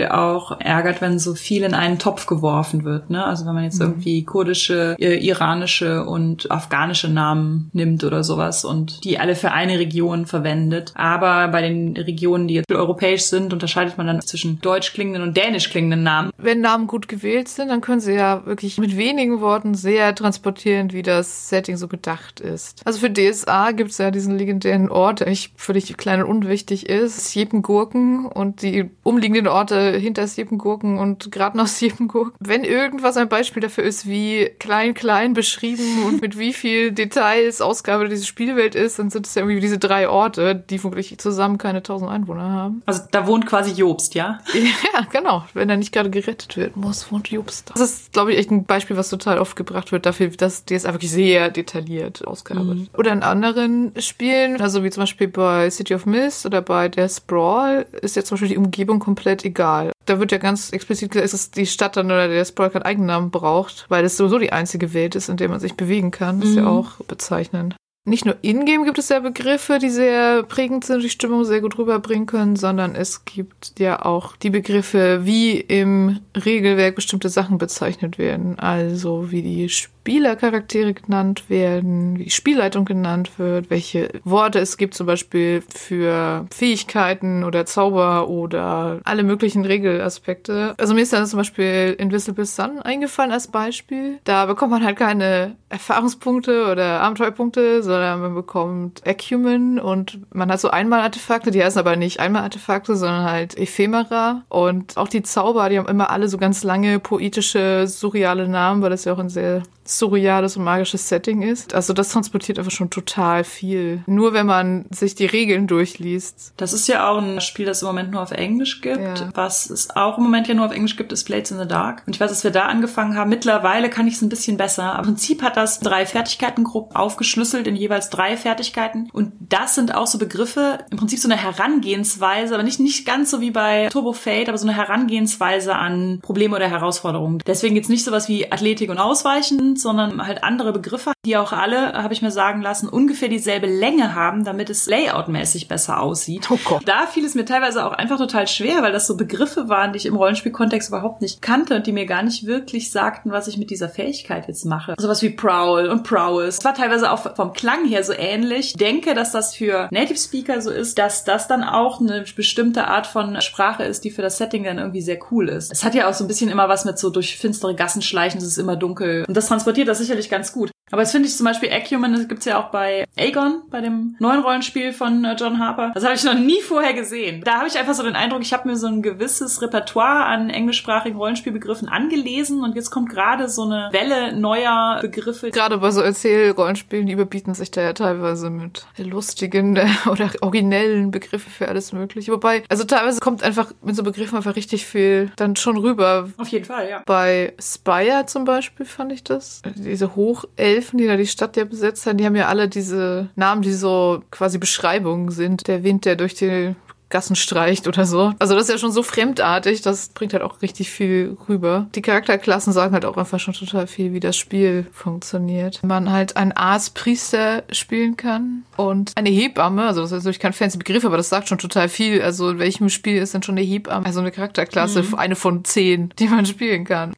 auch 0.09 0.59
ärgert, 0.59 1.01
wenn 1.01 1.19
so 1.19 1.35
viel 1.35 1.63
in 1.63 1.73
einen 1.73 1.99
Topf 1.99 2.25
geworfen 2.25 2.83
wird. 2.83 3.09
Ne? 3.09 3.23
Also 3.23 3.45
wenn 3.45 3.53
man 3.53 3.63
jetzt 3.63 3.79
mhm. 3.79 3.87
irgendwie 3.87 4.23
kurdische, 4.23 4.95
äh, 4.99 5.25
iranische 5.25 6.05
und 6.05 6.49
afghanische 6.51 7.09
Namen 7.09 7.69
nimmt 7.73 8.03
oder 8.03 8.23
sowas 8.23 8.65
und 8.65 9.03
die 9.03 9.19
alle 9.19 9.35
für 9.35 9.51
eine 9.51 9.79
Region 9.79 10.25
verwendet. 10.25 10.93
Aber 10.95 11.47
bei 11.49 11.61
den 11.61 11.97
Regionen, 11.97 12.47
die 12.47 12.55
jetzt 12.55 12.71
europäisch 12.71 13.23
sind, 13.23 13.53
unterscheidet 13.53 13.97
man 13.97 14.07
dann 14.07 14.21
zwischen 14.21 14.61
deutsch 14.61 14.93
klingenden 14.93 15.23
und 15.23 15.37
dänisch 15.37 15.69
klingenden 15.69 16.03
Namen. 16.03 16.31
Wenn 16.37 16.61
Namen 16.61 16.87
gut 16.87 17.07
gewählt 17.07 17.47
sind, 17.47 17.69
dann 17.69 17.81
können 17.81 18.01
sie 18.01 18.13
ja 18.13 18.45
wirklich 18.45 18.77
mit 18.77 18.97
wenigen 18.97 19.41
Worten 19.41 19.75
sehr 19.75 20.13
transportieren, 20.15 20.93
wie 20.93 21.01
das 21.01 21.49
Setting 21.49 21.77
so 21.77 21.87
gedacht 21.87 22.39
ist. 22.39 22.81
Also 22.85 22.99
für 22.99 23.11
DSA 23.11 23.71
gibt 23.71 23.91
es 23.91 23.97
ja 23.97 24.11
diesen 24.11 24.37
legendären 24.37 24.89
Ort, 24.89 25.21
der 25.21 25.27
ich 25.27 25.51
völlig 25.55 25.95
klein 25.97 26.23
und 26.23 26.35
unwichtig 26.35 26.89
ist, 26.89 27.29
Siepengurken 27.29 28.25
und 28.25 28.61
die 28.61 28.89
umliegenden 29.03 29.44
Orte 29.51 29.92
hinter 29.92 30.27
Siepengurken 30.27 30.97
und 30.97 31.31
gerade 31.31 31.57
noch 31.57 31.68
Siepengurken. 31.75 32.33
Wenn 32.39 32.63
irgendwas 32.63 33.18
ein 33.18 33.30
Beispiel 33.30 33.62
dafür 33.62 33.83
ist, 33.83 34.07
wie 34.07 34.51
klein, 34.59 34.94
klein 34.94 35.33
beschrieben 35.33 36.03
und 36.06 36.21
mit 36.21 36.38
wie 36.38 36.53
viel 36.53 36.92
Details 36.92 37.62
Ausgabe 37.62 38.09
diese 38.09 38.25
Spielwelt 38.25 38.75
ist, 38.75 39.00
dann 39.00 39.09
sind 39.09 39.27
es 39.27 39.36
ja 39.36 39.42
irgendwie 39.42 39.62
diese 39.62 39.77
drei 39.77 40.09
Orte, 40.09 40.56
die 40.56 40.83
wirklich 40.83 41.18
zusammen 41.18 41.57
keine 41.57 41.83
tausend 41.83 42.09
Einwohner 42.09 42.50
haben. 42.50 42.83
Also 42.86 43.01
da 43.12 43.27
wohnt 43.27 43.45
quasi 43.45 43.71
Jobst, 43.71 44.15
ja? 44.15 44.39
Ja, 44.94 45.06
genau. 45.12 45.45
Wenn 45.53 45.69
er 45.69 45.77
nicht 45.77 45.91
gerade 45.91 46.09
gerettet 46.09 46.57
werden 46.57 46.81
muss, 46.81 47.12
wohnt 47.12 47.30
Jobst. 47.30 47.71
Das 47.71 47.81
ist, 47.81 48.13
glaube 48.13 48.33
ich, 48.33 48.39
echt 48.39 48.51
ein 48.51 48.65
Beispiel, 48.65 48.98
was 48.98 49.09
total 49.09 49.39
oft 49.39 49.56
gebracht 49.56 49.91
wird 49.91 50.06
dafür, 50.06 50.30
dass 50.30 50.65
DSA 50.65 50.94
wirklich 50.94 51.12
sehr 51.12 51.50
detailliert 51.50 52.25
ausgearbeitet. 52.25 52.94
Mhm. 52.94 53.00
Oder 53.00 53.12
in 53.12 53.24
anderen 53.24 53.94
Spielen, 54.00 54.62
also 54.62 54.83
wie 54.83 54.89
zum 54.89 55.03
Beispiel 55.03 55.27
bei 55.27 55.69
City 55.69 55.94
of 55.94 56.06
Mist 56.06 56.45
oder 56.45 56.62
bei 56.62 56.89
der 56.89 57.09
Sprawl, 57.09 57.86
ist 58.01 58.15
ja 58.15 58.24
zum 58.24 58.36
Beispiel 58.36 58.50
die 58.50 58.57
Umgebung 58.57 59.00
komplett 59.00 59.34
egal. 59.43 59.91
Da 60.05 60.19
wird 60.19 60.31
ja 60.31 60.37
ganz 60.37 60.71
explizit 60.71 61.11
gesagt, 61.11 61.33
dass 61.33 61.51
die 61.51 61.65
Stadt 61.65 61.97
dann 61.97 62.05
oder 62.05 62.27
der 62.27 62.45
Sprawl 62.45 62.69
keinen 62.69 62.83
Eigennamen 62.83 63.31
braucht, 63.31 63.85
weil 63.89 64.05
es 64.05 64.17
sowieso 64.17 64.37
die 64.37 64.53
einzige 64.53 64.93
Welt 64.93 65.15
ist, 65.15 65.29
in 65.29 65.37
der 65.37 65.49
man 65.49 65.59
sich 65.59 65.75
bewegen 65.75 66.11
kann. 66.11 66.39
Das 66.39 66.49
ist 66.49 66.55
mhm. 66.55 66.63
ja 66.63 66.69
auch 66.69 66.91
bezeichnend 67.07 67.75
nicht 68.05 68.25
nur 68.25 68.37
in-game 68.43 68.85
gibt 68.85 68.99
es 68.99 69.09
ja 69.09 69.19
Begriffe, 69.19 69.79
die 69.79 69.89
sehr 69.89 70.43
prägend 70.43 70.85
sind, 70.85 71.03
die 71.03 71.09
Stimmung 71.09 71.43
sehr 71.43 71.59
gut 71.59 71.77
rüberbringen 71.77 72.27
können, 72.27 72.55
sondern 72.55 72.93
es 72.93 73.25
gibt 73.25 73.73
ja 73.79 74.05
auch 74.05 74.35
die 74.35 74.51
Begriffe, 74.51 75.21
wie 75.23 75.59
im 75.59 76.19
Regelwerk 76.35 76.95
bestimmte 76.95 77.29
Sachen 77.29 77.57
bezeichnet 77.57 78.19
werden. 78.19 78.59
Also 78.59 79.31
wie 79.31 79.41
die 79.41 79.69
Spielercharaktere 79.69 80.93
genannt 80.93 81.49
werden, 81.49 82.19
wie 82.19 82.25
die 82.25 82.29
Spielleitung 82.29 82.85
genannt 82.85 83.39
wird, 83.39 83.71
welche 83.71 84.09
Worte 84.23 84.59
es 84.59 84.77
gibt 84.77 84.93
zum 84.93 85.07
Beispiel 85.07 85.63
für 85.67 86.45
Fähigkeiten 86.53 87.43
oder 87.43 87.65
Zauber 87.65 88.29
oder 88.29 88.99
alle 89.03 89.23
möglichen 89.23 89.65
Regelaspekte. 89.65 90.75
Also 90.77 90.93
mir 90.93 91.01
ist 91.01 91.11
dann 91.11 91.25
zum 91.25 91.37
Beispiel 91.37 91.95
Invisible 91.97 92.45
Sun 92.45 92.83
eingefallen 92.83 93.31
als 93.31 93.47
Beispiel. 93.47 94.19
Da 94.25 94.45
bekommt 94.45 94.71
man 94.71 94.85
halt 94.85 94.97
keine 94.97 95.55
Erfahrungspunkte 95.69 96.71
oder 96.71 97.01
Abenteuerpunkte, 97.01 97.81
sondern 97.81 97.94
man 98.00 98.36
bekommt 98.36 99.06
Acumen 99.07 99.80
und 99.80 100.19
man 100.33 100.51
hat 100.51 100.59
so 100.59 100.69
Einmal-Artefakte, 100.69 101.51
die 101.51 101.63
heißen 101.63 101.80
aber 101.80 101.95
nicht 101.95 102.19
Einmal-Artefakte, 102.19 102.95
sondern 102.95 103.24
halt 103.24 103.57
Ephemera. 103.57 104.44
Und 104.50 104.97
auch 104.97 105.07
die 105.07 105.24
Zauber, 105.24 105.69
die 105.69 105.77
haben 105.77 105.88
immer 105.88 106.09
alle 106.09 106.27
so 106.27 106.38
ganz 106.38 106.63
lange 106.63 107.00
poetische, 107.00 107.88
surreale 107.88 108.47
Namen, 108.47 108.81
weil 108.81 108.89
das 108.89 109.06
ja 109.06 109.13
auch 109.13 109.19
ein 109.19 109.30
sehr 109.30 109.63
surreales 109.85 110.57
und 110.57 110.63
magisches 110.63 111.07
Setting 111.07 111.41
ist. 111.41 111.73
Also 111.73 111.93
das 111.93 112.09
transportiert 112.09 112.59
einfach 112.59 112.71
schon 112.71 112.89
total 112.89 113.43
viel. 113.43 114.03
Nur 114.07 114.33
wenn 114.33 114.45
man 114.45 114.85
sich 114.89 115.15
die 115.15 115.25
Regeln 115.25 115.67
durchliest. 115.67 116.53
Das 116.57 116.73
ist 116.73 116.87
ja 116.87 117.09
auch 117.09 117.21
ein 117.21 117.41
Spiel, 117.41 117.65
das 117.65 117.81
im 117.81 117.87
Moment 117.87 118.11
nur 118.11 118.21
auf 118.21 118.31
Englisch 118.31 118.81
gibt. 118.81 119.19
Ja. 119.19 119.29
Was 119.33 119.69
es 119.69 119.95
auch 119.95 120.17
im 120.17 120.23
Moment 120.23 120.47
ja 120.47 120.53
nur 120.53 120.65
auf 120.65 120.73
Englisch 120.73 120.97
gibt, 120.97 121.11
ist 121.11 121.23
Blades 121.25 121.51
in 121.51 121.59
the 121.59 121.67
Dark. 121.67 122.03
Und 122.05 122.15
ich 122.15 122.19
weiß, 122.19 122.29
dass 122.29 122.43
wir 122.43 122.51
da 122.51 122.65
angefangen 122.65 123.15
haben. 123.15 123.29
Mittlerweile 123.29 123.89
kann 123.89 124.07
ich 124.07 124.15
es 124.15 124.21
ein 124.21 124.29
bisschen 124.29 124.57
besser. 124.57 124.93
Aber 124.93 124.99
im 124.99 125.15
Prinzip 125.15 125.41
hat 125.41 125.57
das 125.57 125.79
drei 125.79 126.05
Fertigkeitengruppen 126.05 126.95
aufgeschlüsselt 126.95 127.67
in 127.67 127.75
jeweils 127.75 128.09
drei 128.09 128.38
Fertigkeiten. 128.38 129.09
Und 129.13 129.33
das 129.39 129.75
sind 129.75 129.93
auch 129.93 130.07
so 130.07 130.17
Begriffe, 130.17 130.79
im 130.91 130.97
Prinzip 130.97 131.19
so 131.19 131.29
eine 131.29 131.38
Herangehensweise, 131.38 132.53
aber 132.53 132.63
nicht, 132.63 132.79
nicht 132.79 133.05
ganz 133.05 133.31
so 133.31 133.41
wie 133.41 133.51
bei 133.51 133.89
Turbo 133.89 134.13
Fate, 134.13 134.49
aber 134.49 134.57
so 134.57 134.67
eine 134.67 134.75
Herangehensweise 134.75 135.75
an 135.75 136.19
Probleme 136.21 136.55
oder 136.55 136.67
Herausforderungen. 136.67 137.39
Deswegen 137.45 137.75
gibt's 137.75 137.89
nicht 137.89 138.03
sowas 138.03 138.27
wie 138.27 138.51
Athletik 138.51 138.89
und 138.89 138.97
Ausweichen, 138.97 139.75
sind, 139.75 139.80
sondern 139.80 140.25
halt 140.25 140.44
andere 140.44 140.72
Begriffe, 140.74 141.13
die 141.25 141.38
auch 141.38 141.51
alle, 141.51 141.94
habe 141.94 142.13
ich 142.13 142.22
mir 142.22 142.31
sagen 142.31 142.62
lassen, 142.62 142.88
ungefähr 142.88 143.30
dieselbe 143.30 143.68
Länge 143.68 144.16
haben, 144.16 144.44
damit 144.44 144.69
es 144.69 144.88
layoutmäßig 144.88 145.68
besser 145.68 146.01
aussieht. 146.01 146.50
Oh 146.50 146.60
Gott. 146.63 146.83
Da 146.86 147.07
fiel 147.07 147.25
es 147.25 147.36
mir 147.36 147.45
teilweise 147.45 147.86
auch 147.86 147.92
einfach 147.92 148.18
total 148.18 148.48
schwer, 148.48 148.81
weil 148.81 148.92
das 148.92 149.07
so 149.07 149.18
Begriffe 149.18 149.68
waren, 149.68 149.94
die 149.94 149.98
ich 149.98 150.06
im 150.06 150.16
Rollenspielkontext 150.16 150.89
überhaupt 150.89 151.22
nicht 151.22 151.42
kannte 151.42 151.75
und 151.75 151.88
die 151.88 151.92
mir 151.92 152.06
gar 152.06 152.24
nicht 152.24 152.45
wirklich 152.45 152.92
sagten, 152.92 153.31
was 153.31 153.48
ich 153.48 153.57
mit 153.57 153.69
dieser 153.69 153.89
Fähigkeit 153.89 154.48
jetzt 154.48 154.66
mache. 154.66 154.95
Sowas 154.98 155.22
wie 155.22 155.30
Prowl 155.30 155.88
und 155.88 156.04
Prowess. 156.04 156.60
Es 156.60 156.66
war 156.66 156.74
teilweise 156.74 157.12
auch 157.12 157.36
vom 157.36 157.54
Klang 157.54 157.86
her 157.86 158.04
so 158.04 158.13
ähnlich. 158.13 158.68
Ich 158.68 158.74
denke, 158.74 159.13
dass 159.13 159.31
das 159.31 159.56
für 159.56 159.88
Native 159.92 160.18
Speaker 160.18 160.62
so 160.62 160.72
ist, 160.72 160.98
dass 160.98 161.24
das 161.24 161.48
dann 161.48 161.63
auch 161.63 162.00
eine 162.00 162.24
bestimmte 162.36 162.88
Art 162.88 163.07
von 163.07 163.42
Sprache 163.42 163.83
ist, 163.83 164.04
die 164.04 164.12
für 164.12 164.22
das 164.22 164.38
Setting 164.38 164.63
dann 164.63 164.77
irgendwie 164.77 165.01
sehr 165.01 165.19
cool 165.31 165.50
ist. 165.50 165.72
Es 165.72 165.83
hat 165.83 165.95
ja 165.95 166.10
auch 166.10 166.13
so 166.13 166.24
ein 166.24 166.27
bisschen 166.27 166.50
immer 166.50 166.69
was 166.69 166.86
mit 166.86 166.98
so 166.98 167.10
durch 167.10 167.38
finstere 167.38 167.75
Gassen 167.75 168.01
schleichen, 168.01 168.39
es 168.39 168.48
ist 168.48 168.57
immer 168.57 168.75
dunkel. 168.75 169.25
Und 169.27 169.36
das 169.36 169.50
transportiert 169.65 169.88
das 169.88 169.97
sicherlich 169.97 170.29
ganz 170.29 170.51
gut. 170.51 170.75
Aber 170.91 171.01
das 171.01 171.11
finde 171.11 171.27
ich 171.27 171.35
zum 171.35 171.45
Beispiel 171.45 171.71
Acumen, 171.71 172.13
das 172.13 172.27
gibt's 172.27 172.45
ja 172.45 172.59
auch 172.59 172.69
bei 172.69 173.05
Aegon, 173.17 173.63
bei 173.71 173.81
dem 173.81 174.15
neuen 174.19 174.41
Rollenspiel 174.41 174.93
von 174.93 175.25
äh, 175.25 175.35
John 175.37 175.59
Harper. 175.59 175.91
Das 175.95 176.03
habe 176.03 176.13
ich 176.13 176.23
noch 176.23 176.35
nie 176.35 176.61
vorher 176.61 176.93
gesehen. 176.93 177.41
Da 177.43 177.55
habe 177.55 177.67
ich 177.67 177.77
einfach 177.77 177.95
so 177.95 178.03
den 178.03 178.15
Eindruck, 178.15 178.41
ich 178.41 178.53
habe 178.53 178.67
mir 178.67 178.75
so 178.75 178.87
ein 178.87 179.01
gewisses 179.01 179.61
Repertoire 179.63 180.25
an 180.25 180.51
englischsprachigen 180.51 181.17
Rollenspielbegriffen 181.17 181.89
angelesen 181.89 182.63
und 182.63 182.75
jetzt 182.75 182.91
kommt 182.91 183.09
gerade 183.09 183.49
so 183.49 183.63
eine 183.63 183.89
Welle 183.91 184.35
neuer 184.37 184.99
Begriffe. 185.01 185.49
Gerade 185.49 185.79
bei 185.79 185.89
so 185.89 186.01
Erzählrollenspielen, 186.01 187.07
die 187.07 187.13
überbieten 187.13 187.55
sich 187.55 187.71
da 187.71 187.81
ja 187.81 187.93
teilweise 187.93 188.51
mit 188.51 188.85
lustigen 188.97 189.79
oder 190.10 190.29
originellen 190.41 191.10
Begriffen 191.10 191.51
für 191.51 191.67
alles 191.67 191.93
mögliche. 191.93 192.31
Wobei, 192.31 192.63
also 192.69 192.83
teilweise 192.83 193.19
kommt 193.21 193.41
einfach 193.41 193.71
mit 193.81 193.95
so 193.95 194.03
Begriffen 194.03 194.38
einfach 194.38 194.55
richtig 194.55 194.86
viel 194.86 195.31
dann 195.36 195.55
schon 195.55 195.77
rüber. 195.77 196.29
Auf 196.38 196.50
jeden 196.50 196.65
Fall, 196.65 196.89
ja. 196.89 197.01
Bei 197.07 197.53
Spire 197.60 198.25
zum 198.27 198.45
Beispiel 198.45 198.86
fand 198.86 199.12
ich 199.12 199.24
das. 199.24 199.63
Diese 199.75 200.15
Hochelf 200.15 200.75
Elfen, 200.75 200.98
die 200.98 201.08
da 201.08 201.15
die 201.15 201.27
Stadt 201.27 201.58
ja 201.58 201.65
besetzt 201.65 202.05
haben, 202.05 202.17
die 202.17 202.25
haben 202.25 202.36
ja 202.36 202.48
alle 202.48 202.67
diese 202.67 203.29
Namen, 203.36 203.62
die 203.62 203.74
so 203.74 204.22
quasi 204.32 204.58
Beschreibungen 204.58 205.32
sind. 205.32 205.67
Der 205.67 205.84
Wind, 205.84 206.05
der 206.05 206.15
durch 206.15 206.34
die 206.34 206.75
Gassen 207.10 207.36
streicht 207.36 207.88
oder 207.88 208.05
so. 208.05 208.34
Also 208.39 208.55
das 208.55 208.63
ist 208.63 208.72
ja 208.72 208.77
schon 208.77 208.91
so 208.91 209.03
fremdartig, 209.03 209.82
das 209.82 210.10
bringt 210.10 210.34
halt 210.34 210.44
auch 210.44 210.62
richtig 210.62 210.89
viel 210.89 211.38
rüber. 211.48 211.88
Die 211.96 212.01
Charakterklassen 212.01 212.74
sagen 212.74 212.94
halt 212.94 213.05
auch 213.05 213.15
einfach 213.15 213.39
schon 213.39 213.53
total 213.53 213.88
viel, 213.88 214.12
wie 214.13 214.20
das 214.20 214.36
Spiel 214.36 214.88
funktioniert. 214.91 215.82
Man 215.84 216.12
halt 216.12 216.36
einen 216.36 216.51
Aaspriester 216.51 217.63
spielen 217.72 218.17
kann 218.17 218.63
und 218.75 219.12
eine 219.15 219.29
Hebamme, 219.29 219.86
also 219.86 220.01
das 220.01 220.12
ist 220.12 220.17
natürlich 220.17 220.39
kein 220.39 220.53
fancy 220.53 220.77
Begriff, 220.77 221.05
aber 221.05 221.17
das 221.17 221.29
sagt 221.29 221.48
schon 221.48 221.58
total 221.58 221.89
viel. 221.89 222.22
Also 222.22 222.50
in 222.50 222.60
welchem 222.60 222.89
Spiel 222.89 223.22
ist 223.22 223.34
denn 223.34 223.44
schon 223.44 223.58
eine 223.58 223.65
Hebamme? 223.65 224.05
Also 224.05 224.20
eine 224.20 224.32
Charakterklasse, 224.32 225.03
mhm. 225.03 225.15
eine 225.15 225.36
von 225.36 225.63
zehn, 225.63 226.10
die 226.20 226.27
man 226.27 226.46
spielen 226.46 226.86
kann. 226.86 227.13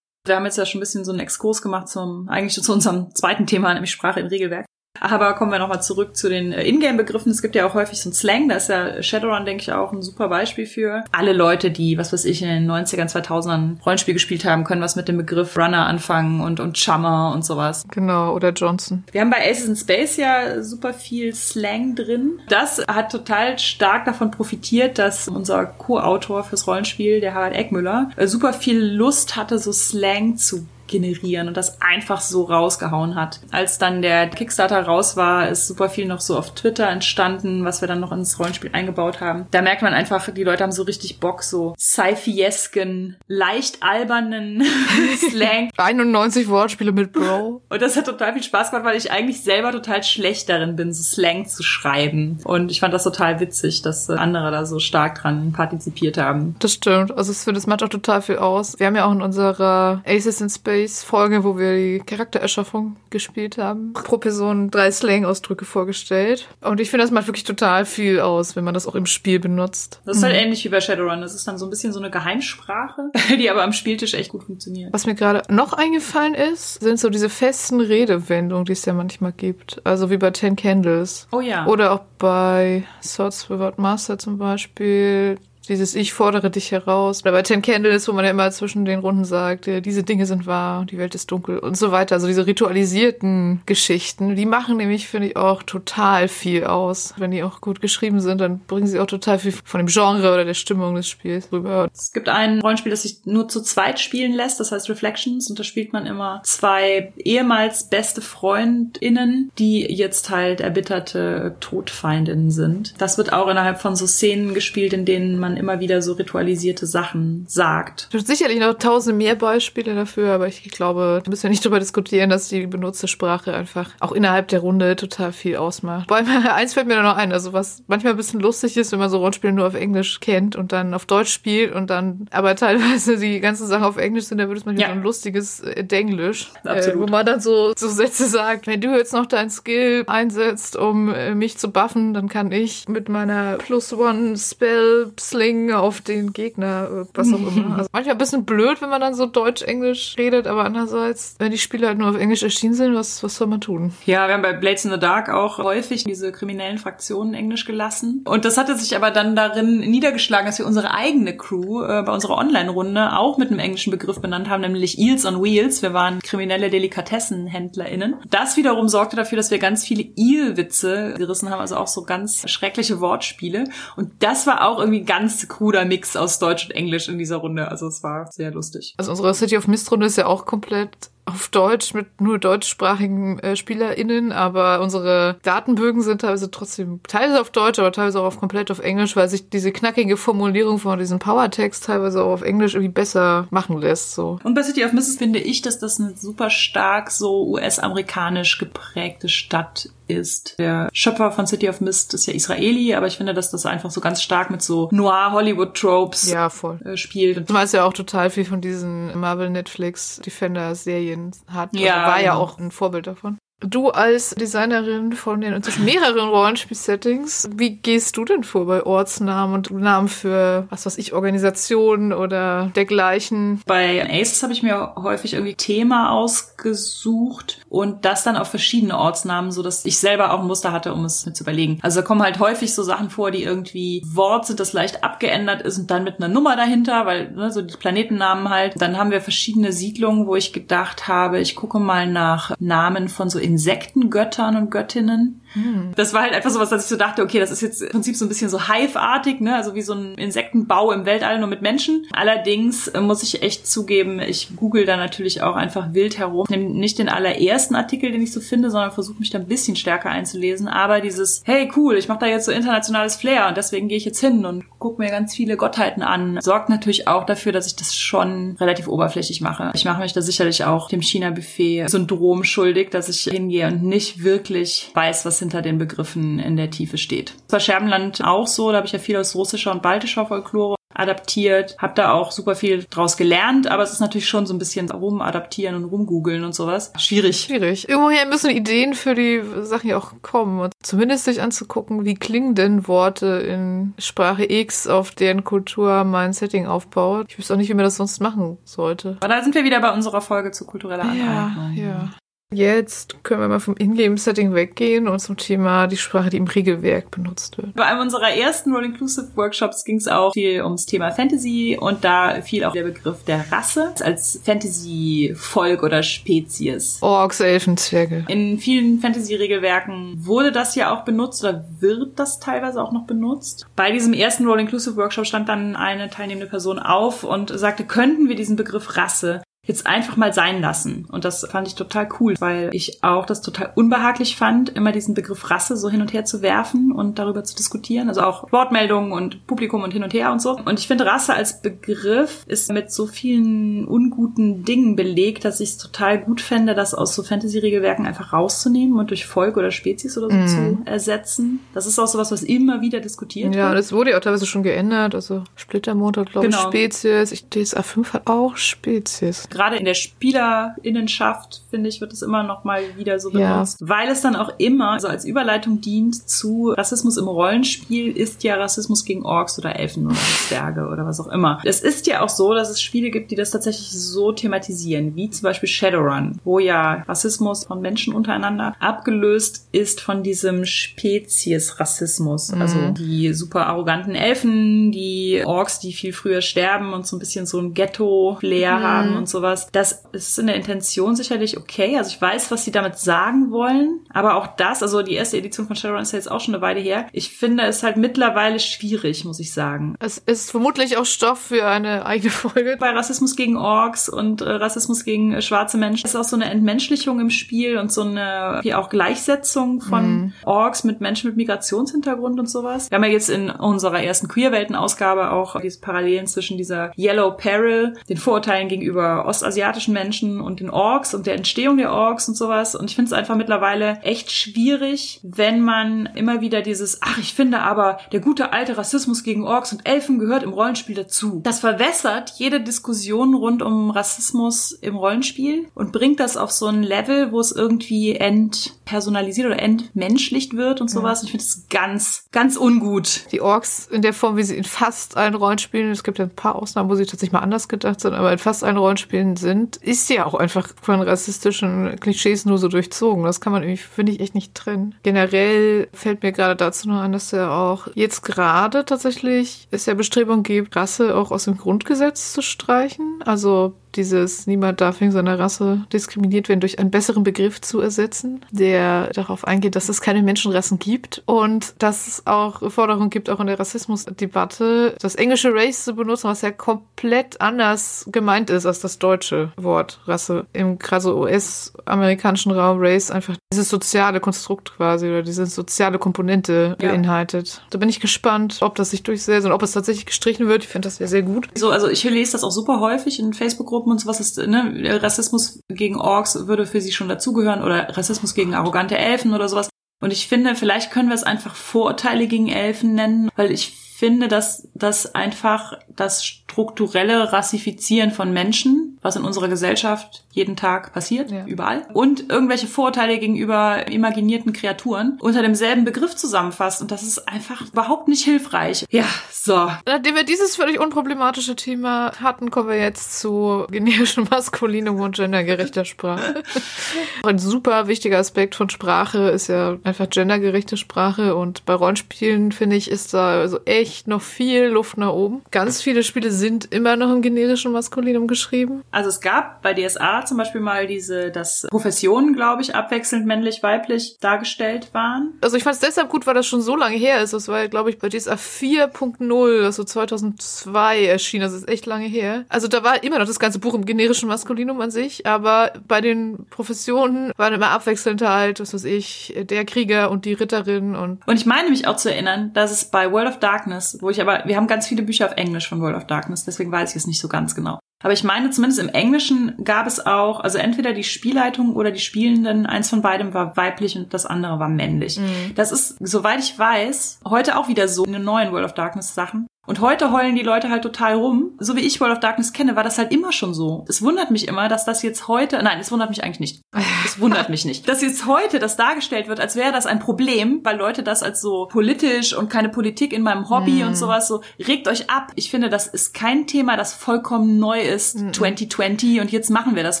Wir 0.24 0.36
haben 0.36 0.44
jetzt 0.44 0.58
ja 0.58 0.66
schon 0.66 0.78
ein 0.78 0.80
bisschen 0.80 1.04
so 1.04 1.10
einen 1.10 1.20
Exkurs 1.20 1.62
gemacht 1.62 1.88
zum, 1.88 2.28
eigentlich 2.28 2.62
zu 2.62 2.72
unserem 2.72 3.14
zweiten 3.14 3.46
Thema, 3.46 3.74
nämlich 3.74 3.90
Sprache 3.90 4.20
im 4.20 4.28
Regelwerk. 4.28 4.66
Aber 5.00 5.34
kommen 5.34 5.50
wir 5.50 5.58
nochmal 5.58 5.82
zurück 5.82 6.16
zu 6.16 6.28
den 6.28 6.52
äh, 6.52 6.66
Ingame-Begriffen. 6.66 7.32
Es 7.32 7.42
gibt 7.42 7.54
ja 7.54 7.66
auch 7.66 7.74
häufig 7.74 8.00
so 8.00 8.10
ein 8.10 8.12
Slang, 8.12 8.48
da 8.48 8.56
ist 8.56 8.68
ja 8.68 9.02
Shadowrun, 9.02 9.44
denke 9.44 9.62
ich, 9.62 9.72
auch 9.72 9.92
ein 9.92 10.02
super 10.02 10.28
Beispiel 10.28 10.66
für. 10.66 11.04
Alle 11.12 11.32
Leute, 11.32 11.70
die, 11.70 11.98
was 11.98 12.12
weiß 12.12 12.24
ich, 12.24 12.42
in 12.42 12.48
den 12.48 12.70
90ern, 12.70 13.10
2000ern 13.10 13.82
Rollenspiel 13.84 14.14
gespielt 14.14 14.44
haben, 14.44 14.64
können 14.64 14.82
was 14.82 14.96
mit 14.96 15.08
dem 15.08 15.16
Begriff 15.16 15.56
Runner 15.56 15.86
anfangen 15.86 16.40
und, 16.40 16.60
und 16.60 16.76
Chummer 16.76 17.32
und 17.34 17.44
sowas. 17.44 17.84
Genau, 17.90 18.34
oder 18.34 18.50
Johnson. 18.50 19.04
Wir 19.12 19.22
haben 19.22 19.30
bei 19.30 19.50
Aces 19.50 19.66
in 19.66 19.76
Space 19.76 20.16
ja 20.16 20.62
super 20.62 20.92
viel 20.92 21.34
Slang 21.34 21.94
drin. 21.94 22.40
Das 22.48 22.82
hat 22.86 23.10
total 23.10 23.58
stark 23.58 24.04
davon 24.04 24.30
profitiert, 24.30 24.98
dass 24.98 25.28
unser 25.28 25.64
Co-Autor 25.66 26.44
fürs 26.44 26.66
Rollenspiel, 26.66 27.20
der 27.20 27.34
Harald 27.34 27.54
Eckmüller, 27.54 28.10
äh, 28.16 28.26
super 28.26 28.52
viel 28.52 28.78
Lust 28.78 29.36
hatte, 29.36 29.58
so 29.58 29.72
Slang 29.72 30.36
zu 30.36 30.66
generieren 30.86 31.48
und 31.48 31.56
das 31.56 31.80
einfach 31.80 32.20
so 32.20 32.44
rausgehauen 32.44 33.14
hat. 33.14 33.40
Als 33.50 33.78
dann 33.78 34.02
der 34.02 34.28
Kickstarter 34.28 34.82
raus 34.82 35.16
war, 35.16 35.48
ist 35.48 35.66
super 35.66 35.88
viel 35.88 36.06
noch 36.06 36.20
so 36.20 36.36
auf 36.36 36.54
Twitter 36.54 36.88
entstanden, 36.88 37.64
was 37.64 37.80
wir 37.80 37.88
dann 37.88 38.00
noch 38.00 38.12
ins 38.12 38.38
Rollenspiel 38.38 38.70
eingebaut 38.72 39.20
haben. 39.20 39.46
Da 39.50 39.62
merkt 39.62 39.82
man 39.82 39.94
einfach, 39.94 40.28
die 40.30 40.44
Leute 40.44 40.62
haben 40.62 40.72
so 40.72 40.82
richtig 40.82 41.20
Bock, 41.20 41.42
so 41.42 41.74
sci-fiesken, 41.78 43.16
leicht 43.26 43.78
albernen 43.82 44.62
Slang. 45.30 45.70
91 45.76 46.48
Wortspiele 46.48 46.92
mit 46.92 47.12
Bro. 47.12 47.62
Und 47.68 47.82
das 47.82 47.96
hat 47.96 48.06
total 48.06 48.32
viel 48.32 48.42
Spaß 48.42 48.70
gemacht, 48.70 48.86
weil 48.86 48.96
ich 48.96 49.10
eigentlich 49.10 49.42
selber 49.42 49.72
total 49.72 50.02
schlecht 50.02 50.48
darin 50.48 50.76
bin, 50.76 50.92
so 50.92 51.02
Slang 51.02 51.46
zu 51.46 51.62
schreiben. 51.62 52.38
Und 52.44 52.70
ich 52.70 52.80
fand 52.80 52.92
das 52.92 53.04
total 53.04 53.40
witzig, 53.40 53.82
dass 53.82 54.10
andere 54.10 54.50
da 54.50 54.66
so 54.66 54.78
stark 54.78 55.20
dran 55.20 55.52
partizipiert 55.52 56.18
haben. 56.18 56.56
Das 56.58 56.72
stimmt. 56.72 57.16
Also 57.16 57.32
ich 57.32 57.38
finde, 57.38 57.58
das 57.58 57.66
macht 57.66 57.82
auch 57.82 57.88
total 57.88 58.22
viel 58.22 58.36
aus. 58.36 58.78
Wir 58.78 58.86
haben 58.86 58.96
ja 58.96 59.06
auch 59.06 59.12
in 59.12 59.22
unserer 59.22 60.02
Aces 60.04 60.40
in 60.40 60.50
Space 60.50 60.71
Folge, 61.04 61.44
wo 61.44 61.58
wir 61.58 61.74
die 61.74 62.02
Charaktererschaffung 62.04 62.96
gespielt 63.10 63.58
haben, 63.58 63.92
pro 63.92 64.18
Person 64.18 64.70
drei 64.70 64.90
Slang-Ausdrücke 64.90 65.64
vorgestellt. 65.64 66.48
Und 66.60 66.80
ich 66.80 66.90
finde, 66.90 67.04
das 67.04 67.10
macht 67.10 67.26
wirklich 67.26 67.44
total 67.44 67.84
viel 67.84 68.20
aus, 68.20 68.56
wenn 68.56 68.64
man 68.64 68.74
das 68.74 68.86
auch 68.86 68.94
im 68.94 69.06
Spiel 69.06 69.38
benutzt. 69.38 70.00
Das 70.04 70.18
ist 70.18 70.22
halt 70.22 70.34
mhm. 70.34 70.40
ähnlich 70.40 70.64
wie 70.64 70.68
bei 70.68 70.80
Shadowrun. 70.80 71.20
Das 71.20 71.34
ist 71.34 71.46
dann 71.46 71.58
so 71.58 71.66
ein 71.66 71.70
bisschen 71.70 71.92
so 71.92 71.98
eine 71.98 72.10
Geheimsprache, 72.10 73.10
die 73.38 73.50
aber 73.50 73.62
am 73.62 73.72
Spieltisch 73.72 74.14
echt 74.14 74.30
gut 74.30 74.44
funktioniert. 74.44 74.92
Was 74.92 75.06
mir 75.06 75.14
gerade 75.14 75.42
noch 75.52 75.72
eingefallen 75.72 76.34
ist, 76.34 76.80
sind 76.80 76.98
so 76.98 77.10
diese 77.10 77.28
festen 77.28 77.80
Redewendungen, 77.80 78.64
die 78.64 78.72
es 78.72 78.84
ja 78.84 78.92
manchmal 78.92 79.32
gibt. 79.32 79.80
Also 79.84 80.10
wie 80.10 80.16
bei 80.16 80.30
Ten 80.30 80.56
Candles. 80.56 81.28
Oh 81.32 81.40
ja. 81.40 81.66
Oder 81.66 81.92
auch 81.92 82.00
bei 82.18 82.84
Swords 83.02 83.50
Without 83.50 83.80
Master 83.80 84.18
zum 84.18 84.38
Beispiel 84.38 85.38
dieses 85.68 85.94
Ich 85.94 86.12
fordere 86.12 86.50
dich 86.50 86.72
heraus. 86.72 87.22
Oder 87.22 87.32
bei 87.32 87.42
Ten 87.42 87.62
Candles, 87.62 88.08
wo 88.08 88.12
man 88.12 88.24
ja 88.24 88.30
immer 88.30 88.50
zwischen 88.50 88.84
den 88.84 89.00
Runden 89.00 89.24
sagt, 89.24 89.66
diese 89.66 90.02
Dinge 90.02 90.26
sind 90.26 90.46
wahr, 90.46 90.84
die 90.84 90.98
Welt 90.98 91.14
ist 91.14 91.30
dunkel 91.30 91.58
und 91.58 91.76
so 91.76 91.92
weiter. 91.92 92.16
Also 92.16 92.26
diese 92.26 92.46
ritualisierten 92.46 93.62
Geschichten, 93.66 94.36
die 94.36 94.46
machen 94.46 94.76
nämlich, 94.76 95.08
finde 95.08 95.28
ich, 95.28 95.36
auch 95.36 95.62
total 95.62 96.28
viel 96.28 96.64
aus. 96.64 97.14
Wenn 97.16 97.30
die 97.30 97.42
auch 97.42 97.60
gut 97.60 97.80
geschrieben 97.80 98.20
sind, 98.20 98.40
dann 98.40 98.60
bringen 98.60 98.86
sie 98.86 98.98
auch 98.98 99.06
total 99.06 99.38
viel 99.38 99.52
von 99.64 99.78
dem 99.78 99.86
Genre 99.86 100.32
oder 100.32 100.44
der 100.44 100.54
Stimmung 100.54 100.94
des 100.94 101.08
Spiels 101.08 101.50
rüber. 101.52 101.88
Es 101.92 102.12
gibt 102.12 102.28
ein 102.28 102.60
Rollenspiel, 102.60 102.90
das 102.90 103.02
sich 103.02 103.18
nur 103.24 103.48
zu 103.48 103.62
zweit 103.62 104.00
spielen 104.00 104.32
lässt, 104.32 104.60
das 104.60 104.72
heißt 104.72 104.88
Reflections, 104.88 105.48
und 105.48 105.58
da 105.58 105.64
spielt 105.64 105.92
man 105.92 106.06
immer 106.06 106.40
zwei 106.44 107.12
ehemals 107.16 107.88
beste 107.88 108.20
FreundInnen, 108.20 109.50
die 109.58 109.82
jetzt 109.82 110.30
halt 110.30 110.60
erbitterte 110.60 111.56
Todfeindinnen 111.60 112.50
sind. 112.50 112.94
Das 112.98 113.18
wird 113.18 113.32
auch 113.32 113.48
innerhalb 113.48 113.80
von 113.80 113.96
so 113.96 114.06
Szenen 114.06 114.54
gespielt, 114.54 114.92
in 114.92 115.04
denen 115.04 115.38
man 115.38 115.51
man 115.52 115.56
immer 115.56 115.80
wieder 115.80 116.02
so 116.02 116.12
ritualisierte 116.14 116.86
Sachen 116.86 117.44
sagt. 117.48 118.04
Es 118.04 118.10
gibt 118.10 118.26
sicherlich 118.26 118.58
noch 118.58 118.74
tausend 118.74 119.18
mehr 119.18 119.34
Beispiele 119.34 119.94
dafür, 119.94 120.32
aber 120.32 120.48
ich 120.48 120.62
glaube, 120.70 121.20
da 121.24 121.30
müssen 121.30 121.44
wir 121.44 121.50
nicht 121.50 121.64
darüber 121.64 121.78
diskutieren, 121.78 122.30
dass 122.30 122.48
die 122.48 122.66
benutzte 122.66 123.08
Sprache 123.08 123.54
einfach 123.54 123.90
auch 124.00 124.12
innerhalb 124.12 124.48
der 124.48 124.60
Runde 124.60 124.96
total 124.96 125.32
viel 125.32 125.56
ausmacht. 125.56 126.10
Weil 126.10 126.24
eins 126.54 126.74
fällt 126.74 126.86
mir 126.86 126.94
da 126.94 127.02
noch 127.02 127.16
ein, 127.16 127.32
also 127.32 127.52
was 127.52 127.82
manchmal 127.86 128.14
ein 128.14 128.16
bisschen 128.16 128.40
lustig 128.40 128.76
ist, 128.76 128.92
wenn 128.92 128.98
man 128.98 129.10
so 129.10 129.18
Rollenspiele 129.18 129.52
nur 129.52 129.66
auf 129.66 129.74
Englisch 129.74 130.20
kennt 130.20 130.56
und 130.56 130.72
dann 130.72 130.94
auf 130.94 131.06
Deutsch 131.06 131.32
spielt 131.32 131.74
und 131.74 131.90
dann 131.90 132.26
aber 132.30 132.56
teilweise 132.62 133.18
die 133.18 133.40
ganzen 133.40 133.66
Sachen 133.66 133.84
auf 133.84 133.96
Englisch 133.96 134.24
sind, 134.24 134.38
da 134.38 134.48
wird 134.48 134.58
es 134.58 134.64
manchmal 134.64 134.88
ja. 134.88 134.94
so 134.94 134.98
ein 134.98 135.02
lustiges 135.02 135.60
äh, 135.60 135.84
Denglisch, 135.84 136.50
äh, 136.64 136.92
wo 136.96 137.06
man 137.06 137.26
dann 137.26 137.40
so, 137.40 137.72
so 137.76 137.88
Sätze 137.88 138.26
sagt, 138.26 138.66
wenn 138.66 138.80
du 138.80 138.96
jetzt 138.96 139.12
noch 139.12 139.26
dein 139.26 139.50
Skill 139.50 140.04
einsetzt, 140.06 140.76
um 140.76 141.12
äh, 141.12 141.34
mich 141.34 141.58
zu 141.58 141.70
buffen, 141.70 142.14
dann 142.14 142.28
kann 142.28 142.52
ich 142.52 142.88
mit 142.88 143.08
meiner 143.08 143.56
Plus 143.58 143.92
One 143.92 144.36
Spell 144.36 145.12
Slay 145.18 145.41
Sling 145.42 145.72
auf 145.72 146.00
den 146.00 146.32
Gegner, 146.32 146.88
äh, 147.02 147.04
was 147.14 147.32
auch 147.32 147.38
immer. 147.38 147.72
Also 147.82 147.88
manchmal 147.92 148.14
ein 148.14 148.18
bisschen 148.18 148.44
blöd, 148.44 148.82
wenn 148.82 148.90
man 148.90 149.00
dann 149.00 149.14
so 149.14 149.26
Deutsch-Englisch 149.26 150.16
redet, 150.18 150.46
aber 150.46 150.64
andererseits, 150.64 151.36
wenn 151.38 151.50
die 151.50 151.58
Spiele 151.58 151.86
halt 151.86 151.98
nur 151.98 152.10
auf 152.10 152.16
Englisch 152.16 152.42
erschienen 152.42 152.74
sind, 152.74 152.94
was, 152.94 153.22
was 153.22 153.36
soll 153.36 153.46
man 153.46 153.60
tun? 153.60 153.92
Ja, 154.04 154.26
wir 154.26 154.34
haben 154.34 154.42
bei 154.42 154.52
Blades 154.52 154.84
in 154.84 154.90
the 154.90 154.98
Dark 154.98 155.30
auch 155.30 155.58
häufig 155.58 156.04
diese 156.04 156.32
kriminellen 156.32 156.78
Fraktionen 156.78 157.34
Englisch 157.34 157.64
gelassen. 157.64 158.24
Und 158.26 158.44
das 158.44 158.58
hatte 158.58 158.76
sich 158.76 158.94
aber 158.94 159.10
dann 159.10 159.34
darin 159.34 159.80
niedergeschlagen, 159.80 160.46
dass 160.46 160.58
wir 160.58 160.66
unsere 160.66 160.92
eigene 160.92 161.36
Crew 161.36 161.82
äh, 161.82 162.02
bei 162.02 162.12
unserer 162.12 162.36
Online-Runde 162.36 163.16
auch 163.16 163.38
mit 163.38 163.50
einem 163.50 163.58
englischen 163.58 163.90
Begriff 163.90 164.20
benannt 164.20 164.50
haben, 164.50 164.60
nämlich 164.60 164.98
Eels 164.98 165.24
on 165.24 165.42
Wheels. 165.42 165.82
Wir 165.82 165.94
waren 165.94 166.20
kriminelle 166.20 166.68
DelikatessenhändlerInnen. 166.68 168.16
Das 168.28 168.56
wiederum 168.56 168.88
sorgte 168.88 169.16
dafür, 169.16 169.36
dass 169.36 169.50
wir 169.50 169.58
ganz 169.58 169.84
viele 169.84 170.02
Eel-Witze 170.02 171.14
gerissen 171.16 171.50
haben, 171.50 171.60
also 171.60 171.76
auch 171.76 171.88
so 171.88 172.02
ganz 172.02 172.48
schreckliche 172.48 173.00
Wortspiele. 173.00 173.64
Und 173.96 174.10
das 174.20 174.46
war 174.46 174.68
auch 174.68 174.78
irgendwie 174.78 175.02
ganz 175.02 175.31
ganz 175.32 175.48
kruder 175.48 175.84
Mix 175.84 176.16
aus 176.16 176.38
Deutsch 176.38 176.66
und 176.66 176.72
Englisch 176.72 177.08
in 177.08 177.18
dieser 177.18 177.36
Runde. 177.36 177.68
Also 177.70 177.86
es 177.86 178.02
war 178.02 178.30
sehr 178.30 178.50
lustig. 178.50 178.94
Also 178.98 179.10
unsere 179.10 179.34
City 179.34 179.56
of 179.56 179.66
Mist 179.68 179.90
Runde 179.90 180.06
ist 180.06 180.16
ja 180.16 180.26
auch 180.26 180.44
komplett 180.44 181.10
auf 181.24 181.48
Deutsch 181.48 181.94
mit 181.94 182.20
nur 182.20 182.38
deutschsprachigen 182.38 183.38
äh, 183.38 183.54
SpielerInnen, 183.54 184.32
aber 184.32 184.80
unsere 184.80 185.36
Datenbögen 185.44 186.02
sind 186.02 186.20
teilweise 186.20 186.50
trotzdem 186.50 187.00
teilweise 187.06 187.40
auf 187.40 187.50
Deutsch, 187.50 187.78
aber 187.78 187.92
teilweise 187.92 188.20
auch 188.20 188.24
auf 188.24 188.40
komplett 188.40 188.72
auf 188.72 188.80
Englisch, 188.80 189.14
weil 189.14 189.28
sich 189.28 189.48
diese 189.48 189.70
knackige 189.70 190.16
Formulierung 190.16 190.78
von 190.78 190.98
diesem 190.98 191.20
Powertext 191.20 191.84
teilweise 191.84 192.24
auch 192.24 192.32
auf 192.32 192.42
Englisch 192.42 192.74
irgendwie 192.74 192.92
besser 192.92 193.46
machen 193.50 193.78
lässt. 193.78 194.14
So. 194.14 194.40
Und 194.42 194.54
bei 194.54 194.64
City 194.64 194.84
of 194.84 194.92
Mrs. 194.92 195.16
finde 195.16 195.38
ich, 195.38 195.62
dass 195.62 195.78
das 195.78 196.00
eine 196.00 196.16
super 196.16 196.50
stark 196.50 197.12
so 197.12 197.46
US-amerikanisch 197.46 198.58
geprägte 198.58 199.28
Stadt 199.28 199.90
ist. 200.12 200.58
Der 200.58 200.88
Schöpfer 200.92 201.32
von 201.32 201.46
City 201.46 201.68
of 201.68 201.80
Mist 201.80 202.14
ist 202.14 202.26
ja 202.26 202.34
Israeli, 202.34 202.94
aber 202.94 203.06
ich 203.06 203.16
finde, 203.16 203.34
dass 203.34 203.50
das 203.50 203.66
einfach 203.66 203.90
so 203.90 204.00
ganz 204.00 204.22
stark 204.22 204.50
mit 204.50 204.62
so 204.62 204.88
Noir-Hollywood-Tropes 204.92 206.30
ja, 206.30 206.48
voll. 206.48 206.80
Äh, 206.84 206.96
spielt. 206.96 207.38
Und 207.38 207.50
du 207.50 207.54
weißt 207.54 207.74
ja 207.74 207.84
auch 207.84 207.92
total 207.92 208.30
viel 208.30 208.44
von 208.44 208.60
diesen 208.60 209.18
Marvel-Netflix-Defender-Serien 209.18 210.92
Serien 210.92 211.32
hat. 211.48 211.76
Ja, 211.76 212.06
war 212.06 212.20
ja 212.20 212.34
auch 212.34 212.58
ein 212.58 212.70
Vorbild 212.70 213.06
davon. 213.06 213.38
Du 213.62 213.90
als 213.90 214.30
Designerin 214.30 215.12
von 215.12 215.40
den 215.40 215.52
inzwischen 215.52 215.84
mehreren 215.84 216.28
Rollenspiel-Settings, 216.28 217.50
wie 217.54 217.76
gehst 217.76 218.16
du 218.16 218.24
denn 218.24 218.44
vor 218.44 218.66
bei 218.66 218.84
Ortsnamen 218.84 219.54
und 219.54 219.70
Namen 219.70 220.08
für, 220.08 220.66
was 220.70 220.86
weiß 220.86 220.98
ich, 220.98 221.12
Organisationen 221.12 222.12
oder 222.12 222.70
dergleichen? 222.74 223.62
Bei 223.66 224.04
Aces 224.10 224.42
habe 224.42 224.52
ich 224.52 224.62
mir 224.62 224.94
häufig 224.96 225.34
irgendwie 225.34 225.54
Thema 225.54 226.10
ausgesucht 226.10 227.60
und 227.68 228.04
das 228.04 228.24
dann 228.24 228.36
auf 228.36 228.48
verschiedene 228.48 228.98
Ortsnamen, 228.98 229.52
so 229.52 229.62
dass 229.62 229.84
ich 229.84 229.98
selber 229.98 230.32
auch 230.32 230.40
ein 230.40 230.46
Muster 230.46 230.72
hatte, 230.72 230.92
um 230.92 231.04
es 231.04 231.24
mir 231.26 231.32
zu 231.32 231.44
überlegen. 231.44 231.78
Also 231.82 232.00
da 232.00 232.06
kommen 232.06 232.22
halt 232.22 232.38
häufig 232.38 232.74
so 232.74 232.82
Sachen 232.82 233.10
vor, 233.10 233.30
die 233.30 233.42
irgendwie 233.42 234.02
Wort 234.06 234.46
sind, 234.46 234.60
das 234.60 234.72
leicht 234.72 235.04
abgeändert 235.04 235.62
ist 235.62 235.78
und 235.78 235.90
dann 235.90 236.04
mit 236.04 236.18
einer 236.18 236.28
Nummer 236.28 236.56
dahinter, 236.56 237.06
weil 237.06 237.30
ne, 237.32 237.50
so 237.50 237.62
die 237.62 237.76
Planetennamen 237.76 238.48
halt. 238.48 238.80
Dann 238.80 238.98
haben 238.98 239.10
wir 239.10 239.20
verschiedene 239.20 239.72
Siedlungen, 239.72 240.26
wo 240.26 240.36
ich 240.36 240.52
gedacht 240.52 241.08
habe, 241.08 241.40
ich 241.40 241.54
gucke 241.54 241.78
mal 241.78 242.06
nach 242.06 242.54
Namen 242.58 243.08
von 243.08 243.30
so 243.30 243.38
Insektengöttern 243.52 244.56
und 244.56 244.70
Göttinnen. 244.70 245.41
Hm. 245.54 245.92
Das 245.96 246.14
war 246.14 246.22
halt 246.22 246.34
einfach 246.34 246.50
so 246.50 246.60
was, 246.60 246.70
dass 246.70 246.84
ich 246.84 246.88
so 246.88 246.96
dachte, 246.96 247.22
okay, 247.22 247.38
das 247.38 247.50
ist 247.50 247.60
jetzt 247.60 247.82
im 247.82 247.88
Prinzip 247.90 248.16
so 248.16 248.24
ein 248.24 248.28
bisschen 248.28 248.48
so 248.48 248.68
Hive-artig, 248.68 249.40
ne? 249.40 249.54
also 249.56 249.74
wie 249.74 249.82
so 249.82 249.94
ein 249.94 250.14
Insektenbau 250.14 250.92
im 250.92 251.04
Weltall 251.06 251.38
nur 251.38 251.48
mit 251.48 251.62
Menschen. 251.62 252.06
Allerdings 252.12 252.88
äh, 252.88 253.00
muss 253.00 253.22
ich 253.22 253.42
echt 253.42 253.66
zugeben, 253.66 254.20
ich 254.20 254.56
google 254.56 254.84
da 254.84 254.96
natürlich 254.96 255.42
auch 255.42 255.56
einfach 255.56 255.92
wild 255.92 256.18
herum. 256.18 256.46
Nehme 256.48 256.70
nicht 256.70 256.98
den 256.98 257.08
allerersten 257.08 257.74
Artikel, 257.74 258.12
den 258.12 258.22
ich 258.22 258.32
so 258.32 258.40
finde, 258.40 258.70
sondern 258.70 258.92
versuche 258.92 259.18
mich 259.18 259.30
da 259.30 259.38
ein 259.38 259.46
bisschen 259.46 259.76
stärker 259.76 260.10
einzulesen. 260.10 260.68
Aber 260.68 261.00
dieses, 261.00 261.42
hey 261.44 261.70
cool, 261.76 261.96
ich 261.96 262.08
mache 262.08 262.20
da 262.20 262.26
jetzt 262.26 262.46
so 262.46 262.52
internationales 262.52 263.16
Flair 263.16 263.48
und 263.48 263.56
deswegen 263.56 263.88
gehe 263.88 263.98
ich 263.98 264.04
jetzt 264.04 264.20
hin 264.20 264.44
und 264.44 264.64
gucke 264.78 265.02
mir 265.02 265.10
ganz 265.10 265.34
viele 265.34 265.56
Gottheiten 265.56 266.02
an, 266.02 266.38
sorgt 266.40 266.68
natürlich 266.68 267.08
auch 267.08 267.24
dafür, 267.24 267.52
dass 267.52 267.66
ich 267.66 267.76
das 267.76 267.96
schon 267.96 268.56
relativ 268.58 268.88
oberflächlich 268.88 269.40
mache. 269.40 269.70
Ich 269.74 269.84
mache 269.84 270.00
mich 270.00 270.12
da 270.12 270.22
sicherlich 270.22 270.64
auch 270.64 270.88
dem 270.88 271.02
China-Buffet-Syndrom 271.02 272.44
schuldig, 272.44 272.90
dass 272.90 273.08
ich 273.08 273.22
hingehe 273.24 273.66
und 273.68 273.82
nicht 273.82 274.24
wirklich 274.24 274.90
weiß, 274.94 275.24
was 275.24 275.41
hinter 275.42 275.62
den 275.62 275.78
Begriffen 275.78 276.38
in 276.38 276.56
der 276.56 276.70
Tiefe 276.70 276.98
steht. 276.98 277.34
Das 277.46 277.52
war 277.52 277.60
Scherbenland 277.60 278.24
auch 278.24 278.46
so, 278.46 278.70
da 278.70 278.78
habe 278.78 278.86
ich 278.86 278.92
ja 278.92 278.98
viel 278.98 279.16
aus 279.16 279.34
russischer 279.34 279.72
und 279.72 279.82
baltischer 279.82 280.26
Folklore 280.26 280.76
adaptiert, 280.94 281.76
habe 281.78 281.94
da 281.94 282.12
auch 282.12 282.32
super 282.32 282.54
viel 282.54 282.84
draus 282.90 283.16
gelernt, 283.16 283.66
aber 283.66 283.82
es 283.82 283.92
ist 283.92 284.00
natürlich 284.00 284.28
schon 284.28 284.46
so 284.46 284.54
ein 284.54 284.58
bisschen 284.58 284.90
rumadaptieren 284.90 285.74
und 285.76 285.84
rumgoogeln 285.84 286.44
und 286.44 286.54
sowas. 286.54 286.92
Schwierig. 286.98 287.40
Schwierig. 287.40 287.88
Irgendwoher 287.88 288.26
müssen 288.26 288.50
Ideen 288.50 288.94
für 288.94 289.14
die 289.14 289.42
Sachen 289.62 289.88
ja 289.88 289.96
auch 289.96 290.12
kommen 290.22 290.60
und 290.60 290.72
zumindest 290.82 291.24
sich 291.24 291.40
anzugucken, 291.40 292.04
wie 292.04 292.14
klingen 292.14 292.54
denn 292.54 292.86
Worte 292.88 293.26
in 293.26 293.94
Sprache 293.98 294.44
X, 294.44 294.86
auf 294.86 295.12
deren 295.12 295.44
Kultur 295.44 296.04
mein 296.04 296.32
Setting 296.32 296.66
aufbaut. 296.66 297.26
Ich 297.28 297.38
wüsste 297.38 297.54
auch 297.54 297.58
nicht, 297.58 297.68
wie 297.68 297.74
man 297.74 297.84
das 297.84 297.96
sonst 297.96 298.20
machen 298.20 298.58
sollte. 298.64 299.16
Aber 299.20 299.28
da 299.28 299.42
sind 299.42 299.54
wir 299.54 299.64
wieder 299.64 299.80
bei 299.80 299.92
unserer 299.92 300.20
Folge 300.20 300.50
zu 300.50 300.66
kultureller 300.66 301.04
Aneignung. 301.04 301.72
Ja, 301.74 301.82
ja. 301.82 302.10
Jetzt 302.52 303.22
können 303.24 303.40
wir 303.40 303.48
mal 303.48 303.60
vom 303.60 303.74
Ingame-Setting 303.76 304.54
weggehen 304.54 305.08
und 305.08 305.18
zum 305.18 305.36
Thema 305.36 305.86
die 305.86 305.96
Sprache, 305.96 306.30
die 306.30 306.36
im 306.36 306.46
Regelwerk 306.46 307.10
benutzt 307.10 307.56
wird. 307.58 307.74
Bei 307.74 307.86
einem 307.86 308.00
unserer 308.00 308.30
ersten 308.30 308.74
All-Inclusive-Workshops 308.74 309.84
ging 309.84 309.96
es 309.96 310.08
auch 310.08 310.32
viel 310.32 310.62
ums 310.62 310.86
Thema 310.86 311.10
Fantasy 311.10 311.78
und 311.80 312.04
da 312.04 312.40
fiel 312.42 312.64
auch 312.64 312.72
der 312.72 312.84
Begriff 312.84 313.24
der 313.24 313.50
Rasse 313.50 313.94
als 314.00 314.40
Fantasy-Volk 314.44 315.82
oder 315.82 316.02
Spezies. 316.02 316.98
Orks, 317.00 317.40
Elfen, 317.40 317.76
Zwerge. 317.76 318.24
In 318.28 318.58
vielen 318.58 319.00
Fantasy-Regelwerken 319.00 320.14
wurde 320.18 320.52
das 320.52 320.74
ja 320.74 320.94
auch 320.94 321.04
benutzt 321.04 321.42
oder 321.42 321.64
wird 321.80 322.18
das 322.18 322.38
teilweise 322.38 322.82
auch 322.82 322.92
noch 322.92 323.06
benutzt. 323.06 323.66
Bei 323.76 323.90
diesem 323.90 324.12
ersten 324.12 324.48
All-Inclusive-Workshop 324.48 325.26
stand 325.26 325.48
dann 325.48 325.76
eine 325.76 326.10
teilnehmende 326.10 326.48
Person 326.48 326.78
auf 326.78 327.24
und 327.24 327.50
sagte, 327.58 327.84
könnten 327.84 328.28
wir 328.28 328.36
diesen 328.36 328.56
Begriff 328.56 328.96
Rasse 328.96 329.42
jetzt 329.64 329.86
einfach 329.86 330.16
mal 330.16 330.32
sein 330.32 330.60
lassen. 330.60 331.06
Und 331.08 331.24
das 331.24 331.46
fand 331.48 331.68
ich 331.68 331.76
total 331.76 332.08
cool, 332.18 332.34
weil 332.40 332.70
ich 332.72 333.04
auch 333.04 333.26
das 333.26 333.42
total 333.42 333.70
unbehaglich 333.76 334.34
fand, 334.34 334.70
immer 334.70 334.90
diesen 334.90 335.14
Begriff 335.14 335.50
Rasse 335.50 335.76
so 335.76 335.88
hin 335.88 336.00
und 336.00 336.12
her 336.12 336.24
zu 336.24 336.42
werfen 336.42 336.90
und 336.90 337.20
darüber 337.20 337.44
zu 337.44 337.54
diskutieren. 337.54 338.08
Also 338.08 338.22
auch 338.22 338.50
Wortmeldungen 338.50 339.12
und 339.12 339.46
Publikum 339.46 339.84
und 339.84 339.92
hin 339.92 340.02
und 340.02 340.12
her 340.14 340.32
und 340.32 340.42
so. 340.42 340.56
Und 340.56 340.80
ich 340.80 340.88
finde, 340.88 341.06
Rasse 341.06 341.34
als 341.34 341.62
Begriff 341.62 342.42
ist 342.46 342.72
mit 342.72 342.90
so 342.90 343.06
vielen 343.06 343.86
unguten 343.86 344.64
Dingen 344.64 344.96
belegt, 344.96 345.44
dass 345.44 345.60
ich 345.60 345.70
es 345.70 345.78
total 345.78 346.20
gut 346.20 346.40
fände, 346.40 346.74
das 346.74 346.92
aus 346.92 347.14
so 347.14 347.22
Fantasy-Regelwerken 347.22 348.04
einfach 348.04 348.32
rauszunehmen 348.32 348.98
und 348.98 349.10
durch 349.10 349.26
Volk 349.26 349.56
oder 349.56 349.70
Spezies 349.70 350.18
oder 350.18 350.28
so 350.28 350.36
mm. 350.36 350.48
zu 350.48 350.82
ersetzen. 350.86 351.60
Das 351.72 351.86
ist 351.86 352.00
auch 352.00 352.08
sowas, 352.08 352.32
was 352.32 352.42
immer 352.42 352.80
wieder 352.80 352.98
diskutiert 352.98 353.54
ja, 353.54 353.60
wird. 353.60 353.68
Ja, 353.68 353.74
das 353.76 353.92
wurde 353.92 354.10
ja 354.10 354.16
auch 354.16 354.22
teilweise 354.22 354.46
schon 354.46 354.64
geändert. 354.64 355.14
Also 355.14 355.44
Splittermotor, 355.54 356.24
glaube 356.24 356.48
genau. 356.48 356.58
ich, 356.58 356.64
Spezies. 356.64 357.30
Ich, 357.30 357.48
DSA 357.48 357.84
5 357.84 358.12
hat 358.14 358.26
auch 358.26 358.56
Spezies 358.56 359.48
gerade 359.52 359.76
in 359.76 359.84
der 359.84 359.94
Spielerinnenschaft, 359.94 361.62
finde 361.70 361.88
ich, 361.88 362.00
wird 362.00 362.12
es 362.12 362.22
immer 362.22 362.42
noch 362.42 362.64
mal 362.64 362.82
wieder 362.96 363.18
so 363.18 363.30
benutzt. 363.30 363.80
Ja. 363.80 363.88
Weil 363.88 364.08
es 364.08 364.20
dann 364.20 364.36
auch 364.36 364.50
immer 364.58 364.98
so 365.00 365.08
als 365.08 365.24
Überleitung 365.24 365.80
dient 365.80 366.28
zu 366.28 366.70
Rassismus 366.76 367.16
im 367.16 367.28
Rollenspiel 367.28 368.16
ist 368.16 368.42
ja 368.44 368.56
Rassismus 368.56 369.04
gegen 369.04 369.24
Orks 369.24 369.58
oder 369.58 369.76
Elfen 369.76 370.06
oder 370.06 370.14
Zwerge 370.14 370.88
oder 370.88 371.06
was 371.06 371.20
auch 371.20 371.28
immer. 371.28 371.60
Es 371.64 371.80
ist 371.80 372.06
ja 372.06 372.22
auch 372.22 372.28
so, 372.28 372.54
dass 372.54 372.70
es 372.70 372.80
Spiele 372.80 373.10
gibt, 373.10 373.30
die 373.30 373.36
das 373.36 373.50
tatsächlich 373.50 373.90
so 373.90 374.32
thematisieren, 374.32 375.14
wie 375.16 375.30
zum 375.30 375.44
Beispiel 375.44 375.68
Shadowrun, 375.68 376.38
wo 376.44 376.58
ja 376.58 377.02
Rassismus 377.08 377.64
von 377.64 377.80
Menschen 377.80 378.14
untereinander 378.14 378.74
abgelöst 378.80 379.68
ist 379.72 380.00
von 380.00 380.22
diesem 380.22 380.64
Spezies-Rassismus. 380.64 382.52
Mhm. 382.52 382.62
Also 382.62 382.78
die 382.90 383.32
super 383.34 383.66
arroganten 383.66 384.14
Elfen, 384.14 384.92
die 384.92 385.42
Orks, 385.44 385.78
die 385.78 385.92
viel 385.92 386.12
früher 386.12 386.40
sterben 386.40 386.92
und 386.92 387.06
so 387.06 387.16
ein 387.16 387.18
bisschen 387.18 387.46
so 387.46 387.58
ein 387.58 387.74
Ghetto-Flair 387.74 388.78
mhm. 388.78 388.82
haben 388.82 389.16
und 389.16 389.28
so 389.28 389.41
sowas. 389.42 389.68
Das 389.72 390.04
ist 390.12 390.38
in 390.38 390.46
der 390.46 390.56
Intention 390.56 391.16
sicherlich 391.16 391.58
okay. 391.58 391.98
Also 391.98 392.10
ich 392.10 392.22
weiß, 392.22 392.50
was 392.50 392.64
sie 392.64 392.70
damit 392.70 392.96
sagen 392.98 393.50
wollen. 393.50 394.00
Aber 394.10 394.36
auch 394.36 394.46
das, 394.56 394.82
also 394.82 395.02
die 395.02 395.14
erste 395.14 395.36
Edition 395.36 395.66
von 395.66 395.76
Shadowrun 395.76 396.02
ist 396.02 396.12
ja 396.12 396.18
jetzt 396.18 396.30
auch 396.30 396.40
schon 396.40 396.54
eine 396.54 396.62
Weile 396.62 396.80
her. 396.80 397.06
Ich 397.12 397.30
finde 397.30 397.64
es 397.64 397.82
halt 397.82 397.96
mittlerweile 397.96 398.60
schwierig, 398.60 399.24
muss 399.24 399.40
ich 399.40 399.52
sagen. 399.52 399.96
Es 399.98 400.18
ist 400.18 400.50
vermutlich 400.50 400.96
auch 400.96 401.04
Stoff 401.04 401.40
für 401.40 401.66
eine 401.66 402.06
eigene 402.06 402.30
Folge. 402.30 402.76
Bei 402.78 402.90
Rassismus 402.90 403.36
gegen 403.36 403.56
Orks 403.56 404.08
und 404.08 404.40
äh, 404.40 404.48
Rassismus 404.48 405.04
gegen 405.04 405.34
äh, 405.34 405.42
schwarze 405.42 405.76
Menschen 405.76 406.06
ist 406.06 406.16
auch 406.16 406.24
so 406.24 406.36
eine 406.36 406.46
Entmenschlichung 406.46 407.20
im 407.20 407.30
Spiel 407.30 407.76
und 407.78 407.92
so 407.92 408.02
eine, 408.02 408.60
wie 408.62 408.74
auch 408.74 408.88
Gleichsetzung 408.88 409.80
von 409.80 410.04
mhm. 410.04 410.32
Orks 410.44 410.84
mit 410.84 411.00
Menschen 411.00 411.28
mit 411.28 411.36
Migrationshintergrund 411.36 412.38
und 412.38 412.48
sowas. 412.48 412.90
Wir 412.90 412.96
haben 412.96 413.04
ja 413.04 413.10
jetzt 413.10 413.28
in 413.28 413.50
unserer 413.50 414.02
ersten 414.02 414.28
Queerwelten-Ausgabe 414.28 415.32
auch 415.32 415.60
diese 415.60 415.80
Parallelen 415.80 416.26
zwischen 416.26 416.56
dieser 416.56 416.92
Yellow 416.96 417.32
Peril, 417.32 417.94
den 418.08 418.16
Vorurteilen 418.16 418.68
gegenüber 418.68 419.26
ostasiatischen 419.32 419.94
Menschen 419.94 420.42
und 420.42 420.60
den 420.60 420.68
Orks 420.68 421.14
und 421.14 421.26
der 421.26 421.36
Entstehung 421.36 421.78
der 421.78 421.90
Orks 421.90 422.28
und 422.28 422.36
sowas. 422.36 422.74
Und 422.74 422.90
ich 422.90 422.96
finde 422.96 423.08
es 423.08 423.12
einfach 423.14 423.34
mittlerweile 423.34 423.98
echt 424.02 424.30
schwierig, 424.30 425.20
wenn 425.22 425.62
man 425.62 426.06
immer 426.14 426.42
wieder 426.42 426.60
dieses, 426.60 426.98
ach, 427.00 427.16
ich 427.16 427.32
finde 427.32 427.60
aber, 427.60 427.96
der 428.12 428.20
gute 428.20 428.52
alte 428.52 428.76
Rassismus 428.76 429.24
gegen 429.24 429.44
Orks 429.44 429.72
und 429.72 429.88
Elfen 429.88 430.18
gehört 430.18 430.42
im 430.42 430.52
Rollenspiel 430.52 430.94
dazu. 430.94 431.40
Das 431.44 431.60
verwässert 431.60 432.34
jede 432.36 432.60
Diskussion 432.60 433.34
rund 433.34 433.62
um 433.62 433.90
Rassismus 433.90 434.72
im 434.72 434.96
Rollenspiel 434.96 435.68
und 435.74 435.92
bringt 435.92 436.20
das 436.20 436.36
auf 436.36 436.50
so 436.50 436.66
ein 436.66 436.82
Level, 436.82 437.32
wo 437.32 437.40
es 437.40 437.52
irgendwie 437.52 438.16
entpersonalisiert 438.16 439.46
oder 439.46 439.58
entmenschlicht 439.58 440.54
wird 440.54 440.82
und 440.82 440.90
sowas. 440.90 441.20
Ja. 441.22 441.24
Ich 441.24 441.30
finde 441.30 441.44
es 441.44 441.66
ganz, 441.70 442.28
ganz 442.32 442.58
ungut. 442.58 443.32
Die 443.32 443.40
Orks 443.40 443.88
in 443.90 444.02
der 444.02 444.12
Form, 444.12 444.36
wie 444.36 444.42
sie 444.42 444.56
in 444.56 444.64
fast 444.64 445.16
allen 445.16 445.34
Rollenspielen, 445.34 445.90
es 445.90 446.04
gibt 446.04 446.18
ja 446.18 446.26
ein 446.26 446.34
paar 446.34 446.56
Ausnahmen, 446.56 446.90
wo 446.90 446.94
sie 446.94 447.06
tatsächlich 447.06 447.32
mal 447.32 447.40
anders 447.40 447.68
gedacht 447.68 448.00
sind, 448.00 448.12
aber 448.12 448.30
in 448.30 448.38
fast 448.38 448.62
allen 448.62 448.76
Rollenspielen 448.76 449.21
Serien 449.22 449.36
sind, 449.36 449.76
ist 449.76 450.10
ja 450.10 450.26
auch 450.26 450.34
einfach 450.34 450.68
von 450.80 451.00
rassistischen 451.00 451.96
Klischees 452.00 452.44
nur 452.44 452.58
so 452.58 452.68
durchzogen. 452.68 453.24
Das 453.24 453.40
kann 453.40 453.52
man 453.52 453.62
irgendwie, 453.62 453.82
finde 453.82 454.12
ich, 454.12 454.20
echt 454.20 454.34
nicht 454.34 454.54
trennen. 454.54 454.94
Generell 455.02 455.88
fällt 455.92 456.22
mir 456.22 456.32
gerade 456.32 456.56
dazu 456.56 456.88
noch 456.88 457.00
an, 457.00 457.12
dass 457.12 457.30
ja 457.30 457.50
auch 457.50 457.88
jetzt 457.94 458.22
gerade 458.22 458.84
tatsächlich 458.84 459.68
es 459.70 459.86
ja 459.86 459.94
Bestrebungen 459.94 460.42
gibt, 460.42 460.74
Rasse 460.76 461.16
auch 461.16 461.30
aus 461.30 461.44
dem 461.44 461.56
Grundgesetz 461.56 462.32
zu 462.32 462.42
streichen. 462.42 463.20
Also 463.24 463.74
dieses 463.94 464.46
Niemand 464.46 464.80
darf 464.80 465.00
wegen 465.00 465.12
seiner 465.12 465.38
Rasse 465.38 465.84
diskriminiert 465.92 466.48
werden, 466.48 466.60
durch 466.60 466.78
einen 466.78 466.90
besseren 466.90 467.22
Begriff 467.22 467.60
zu 467.60 467.80
ersetzen, 467.80 468.44
der 468.50 469.08
darauf 469.08 469.46
eingeht, 469.46 469.76
dass 469.76 469.88
es 469.88 470.00
keine 470.00 470.22
Menschenrassen 470.22 470.78
gibt 470.78 471.22
und 471.26 471.74
dass 471.78 472.06
es 472.06 472.26
auch 472.26 472.70
Forderungen 472.70 473.10
gibt, 473.10 473.30
auch 473.30 473.40
in 473.40 473.46
der 473.46 473.58
Rassismusdebatte, 473.58 474.96
das 475.00 475.14
englische 475.14 475.52
Race 475.54 475.84
zu 475.84 475.94
benutzen, 475.94 476.28
was 476.28 476.42
ja 476.42 476.50
komplett 476.50 477.40
anders 477.40 478.06
gemeint 478.10 478.50
ist 478.50 478.66
als 478.66 478.80
das 478.80 478.98
deutsche 478.98 479.52
Wort 479.56 480.00
Rasse. 480.06 480.46
Im 480.52 480.78
gerade 480.78 481.02
so 481.02 481.20
US-amerikanischen 481.20 482.52
Raum 482.52 482.78
Race 482.80 483.10
einfach 483.10 483.36
dieses 483.52 483.68
soziale 483.68 484.20
Konstrukt 484.20 484.76
quasi 484.76 485.08
oder 485.08 485.22
diese 485.22 485.46
soziale 485.46 485.98
Komponente 485.98 486.76
ja. 486.80 486.88
beinhaltet. 486.88 487.62
Da 487.70 487.78
bin 487.78 487.88
ich 487.88 488.00
gespannt, 488.00 488.58
ob 488.60 488.74
das 488.74 488.90
sich 488.90 489.02
durchsetzt 489.02 489.46
und 489.46 489.52
ob 489.52 489.62
es 489.62 489.72
tatsächlich 489.72 490.06
gestrichen 490.06 490.48
wird. 490.48 490.64
Ich 490.64 490.68
finde 490.68 490.86
das 490.86 490.98
ja 490.98 491.06
sehr 491.06 491.22
gut. 491.22 491.48
So, 491.54 491.70
also 491.70 491.88
ich 491.88 492.04
lese 492.04 492.32
das 492.32 492.44
auch 492.44 492.50
super 492.50 492.80
häufig 492.80 493.18
in 493.18 493.32
Facebook-Gruppen 493.32 493.81
Gruppen 493.82 493.92
und 493.92 493.98
sowas 493.98 494.20
ist, 494.20 494.38
ne, 494.38 495.02
Rassismus 495.02 495.60
gegen 495.68 495.96
Orks 495.96 496.46
würde 496.46 496.66
für 496.66 496.80
sie 496.80 496.92
schon 496.92 497.08
dazugehören 497.08 497.62
oder 497.62 497.96
Rassismus 497.96 498.32
gegen 498.34 498.54
arrogante 498.54 498.96
Elfen 498.96 499.34
oder 499.34 499.48
sowas. 499.48 499.68
Und 500.00 500.12
ich 500.12 500.28
finde, 500.28 500.54
vielleicht 500.54 500.92
können 500.92 501.08
wir 501.08 501.16
es 501.16 501.24
einfach 501.24 501.56
Vorurteile 501.56 502.28
gegen 502.28 502.48
Elfen 502.48 502.94
nennen, 502.94 503.28
weil 503.34 503.50
ich 503.50 503.76
finde, 504.02 504.26
dass 504.26 504.66
das 504.74 505.14
einfach 505.14 505.78
das 505.94 506.24
strukturelle 506.24 507.32
Rassifizieren 507.32 508.10
von 508.10 508.32
Menschen, 508.32 508.98
was 509.00 509.14
in 509.14 509.22
unserer 509.22 509.46
Gesellschaft 509.46 510.24
jeden 510.32 510.56
Tag 510.56 510.92
passiert, 510.92 511.30
ja. 511.30 511.44
überall, 511.46 511.86
und 511.92 512.30
irgendwelche 512.30 512.66
Vorurteile 512.66 513.18
gegenüber 513.18 513.86
imaginierten 513.88 514.52
Kreaturen 514.52 515.18
unter 515.20 515.42
demselben 515.42 515.84
Begriff 515.84 516.16
zusammenfasst. 516.16 516.82
Und 516.82 516.90
das 516.90 517.04
ist 517.04 517.28
einfach 517.28 517.68
überhaupt 517.68 518.08
nicht 518.08 518.24
hilfreich. 518.24 518.86
Ja, 518.90 519.04
so. 519.30 519.70
Nachdem 519.86 520.16
wir 520.16 520.24
dieses 520.24 520.56
völlig 520.56 520.80
unproblematische 520.80 521.54
Thema 521.54 522.12
hatten, 522.20 522.50
kommen 522.50 522.70
wir 522.70 522.78
jetzt 522.78 523.20
zu 523.20 523.66
generischem 523.70 524.26
Maskulinum 524.30 525.00
und 525.00 525.16
gendergerechter 525.16 525.84
Sprache. 525.84 526.42
Ein 527.24 527.38
super 527.38 527.86
wichtiger 527.86 528.18
Aspekt 528.18 528.56
von 528.56 528.68
Sprache 528.68 529.28
ist 529.28 529.46
ja 529.46 529.76
einfach 529.84 530.08
gendergerechte 530.10 530.76
Sprache 530.76 531.36
und 531.36 531.64
bei 531.66 531.74
Rollenspielen, 531.74 532.50
finde 532.50 532.76
ich, 532.76 532.90
ist 532.90 533.14
da 533.14 533.40
also 533.40 533.60
echt 533.64 533.91
echt 533.92 534.08
noch 534.08 534.22
viel 534.22 534.64
Luft 534.64 534.96
nach 534.96 535.12
oben. 535.12 535.42
Ganz 535.50 535.82
viele 535.82 536.02
Spiele 536.02 536.30
sind 536.30 536.72
immer 536.72 536.96
noch 536.96 537.12
im 537.12 537.20
generischen 537.20 537.72
Maskulinum 537.72 538.26
geschrieben. 538.26 538.82
Also 538.90 539.10
es 539.10 539.20
gab 539.20 539.60
bei 539.60 539.74
DSA 539.74 540.24
zum 540.24 540.38
Beispiel 540.38 540.62
mal 540.62 540.86
diese, 540.86 541.30
dass 541.30 541.66
Professionen, 541.68 542.34
glaube 542.34 542.62
ich, 542.62 542.74
abwechselnd 542.74 543.26
männlich-weiblich 543.26 544.16
dargestellt 544.20 544.94
waren. 544.94 545.34
Also 545.42 545.58
ich 545.58 545.62
fand 545.62 545.74
es 545.74 545.80
deshalb 545.80 546.08
gut, 546.08 546.26
weil 546.26 546.32
das 546.32 546.46
schon 546.46 546.62
so 546.62 546.74
lange 546.74 546.96
her 546.96 547.20
ist. 547.20 547.34
Das 547.34 547.48
war, 547.48 547.68
glaube 547.68 547.90
ich, 547.90 547.98
bei 547.98 548.08
DSA 548.08 548.34
4.0, 548.34 549.64
also 549.64 549.84
2002 549.84 551.04
erschienen. 551.04 551.42
Das 551.42 551.52
ist 551.52 551.68
echt 551.68 551.84
lange 551.84 552.06
her. 552.06 552.46
Also 552.48 552.68
da 552.68 552.82
war 552.82 553.04
immer 553.04 553.18
noch 553.18 553.26
das 553.26 553.38
ganze 553.38 553.58
Buch 553.58 553.74
im 553.74 553.84
generischen 553.84 554.28
Maskulinum 554.28 554.80
an 554.80 554.90
sich, 554.90 555.26
aber 555.26 555.72
bei 555.86 556.00
den 556.00 556.46
Professionen 556.48 557.32
waren 557.36 557.52
immer 557.52 557.70
abwechselnd 557.70 558.22
halt, 558.22 558.58
was 558.58 558.72
weiß 558.72 558.84
ich, 558.84 559.34
der 559.50 559.66
Krieger 559.66 560.10
und 560.10 560.24
die 560.24 560.32
Ritterin 560.32 560.96
und... 560.96 561.18
Und 561.26 561.36
ich 561.36 561.44
meine 561.44 561.68
mich 561.68 561.86
auch 561.86 561.96
zu 561.96 562.10
erinnern, 562.10 562.52
dass 562.54 562.70
es 562.70 562.86
bei 562.86 563.12
World 563.12 563.28
of 563.28 563.38
Darkness 563.38 563.81
Darkness, 563.82 563.98
wo 564.00 564.10
ich 564.10 564.20
aber, 564.20 564.42
wir 564.46 564.56
haben 564.56 564.66
ganz 564.66 564.86
viele 564.86 565.02
Bücher 565.02 565.26
auf 565.26 565.36
Englisch 565.36 565.68
von 565.68 565.80
World 565.80 565.96
of 565.96 566.06
Darkness, 566.06 566.44
deswegen 566.44 566.70
weiß 566.70 566.90
ich 566.90 566.96
es 566.96 567.06
nicht 567.06 567.20
so 567.20 567.28
ganz 567.28 567.54
genau. 567.54 567.78
Aber 568.02 568.12
ich 568.12 568.24
meine, 568.24 568.50
zumindest 568.50 568.80
im 568.80 568.88
Englischen 568.88 569.54
gab 569.62 569.86
es 569.86 570.04
auch, 570.04 570.40
also 570.40 570.58
entweder 570.58 570.92
die 570.92 571.04
Spielleitung 571.04 571.76
oder 571.76 571.92
die 571.92 572.00
Spielenden, 572.00 572.66
eins 572.66 572.90
von 572.90 573.00
beidem 573.00 573.32
war 573.32 573.56
weiblich 573.56 573.96
und 573.96 574.12
das 574.12 574.26
andere 574.26 574.58
war 574.58 574.68
männlich. 574.68 575.18
Mhm. 575.18 575.54
Das 575.54 575.70
ist, 575.70 575.96
soweit 576.00 576.40
ich 576.40 576.58
weiß, 576.58 577.20
heute 577.24 577.56
auch 577.56 577.68
wieder 577.68 577.86
so 577.86 578.04
in 578.04 578.12
den 578.12 578.24
neuen 578.24 578.50
World 578.50 578.64
of 578.64 578.74
Darkness 578.74 579.14
Sachen. 579.14 579.46
Und 579.64 579.80
heute 579.80 580.10
heulen 580.10 580.34
die 580.34 580.42
Leute 580.42 580.70
halt 580.70 580.82
total 580.82 581.14
rum. 581.14 581.52
So 581.60 581.76
wie 581.76 581.82
ich 581.82 582.00
World 582.00 582.14
of 582.14 582.20
Darkness 582.20 582.52
kenne, 582.52 582.74
war 582.74 582.82
das 582.82 582.98
halt 582.98 583.12
immer 583.12 583.30
schon 583.30 583.54
so. 583.54 583.84
Es 583.88 584.02
wundert 584.02 584.32
mich 584.32 584.48
immer, 584.48 584.68
dass 584.68 584.84
das 584.84 585.02
jetzt 585.02 585.28
heute, 585.28 585.62
nein, 585.62 585.78
es 585.78 585.92
wundert 585.92 586.10
mich 586.10 586.24
eigentlich 586.24 586.40
nicht. 586.40 586.62
Es 587.04 587.20
wundert 587.20 587.48
mich 587.48 587.64
nicht. 587.64 587.88
Dass 587.88 588.02
jetzt 588.02 588.26
heute 588.26 588.58
das 588.58 588.76
dargestellt 588.76 589.28
wird, 589.28 589.38
als 589.38 589.54
wäre 589.54 589.70
das 589.70 589.86
ein 589.86 590.00
Problem, 590.00 590.60
weil 590.64 590.76
Leute 590.76 591.04
das 591.04 591.22
als 591.22 591.40
so 591.40 591.68
politisch 591.70 592.36
und 592.36 592.50
keine 592.50 592.70
Politik 592.70 593.12
in 593.12 593.22
meinem 593.22 593.50
Hobby 593.50 593.84
mm. 593.84 593.86
und 593.86 593.96
sowas 593.96 594.26
so, 594.26 594.42
regt 594.66 594.88
euch 594.88 595.08
ab. 595.08 595.30
Ich 595.36 595.50
finde, 595.50 595.68
das 595.68 595.86
ist 595.86 596.12
kein 596.12 596.48
Thema, 596.48 596.76
das 596.76 596.92
vollkommen 596.92 597.60
neu 597.60 597.80
ist, 597.82 598.18
mm. 598.18 598.32
2020 598.32 599.20
und 599.20 599.30
jetzt 599.30 599.48
machen 599.48 599.76
wir 599.76 599.84
das 599.84 600.00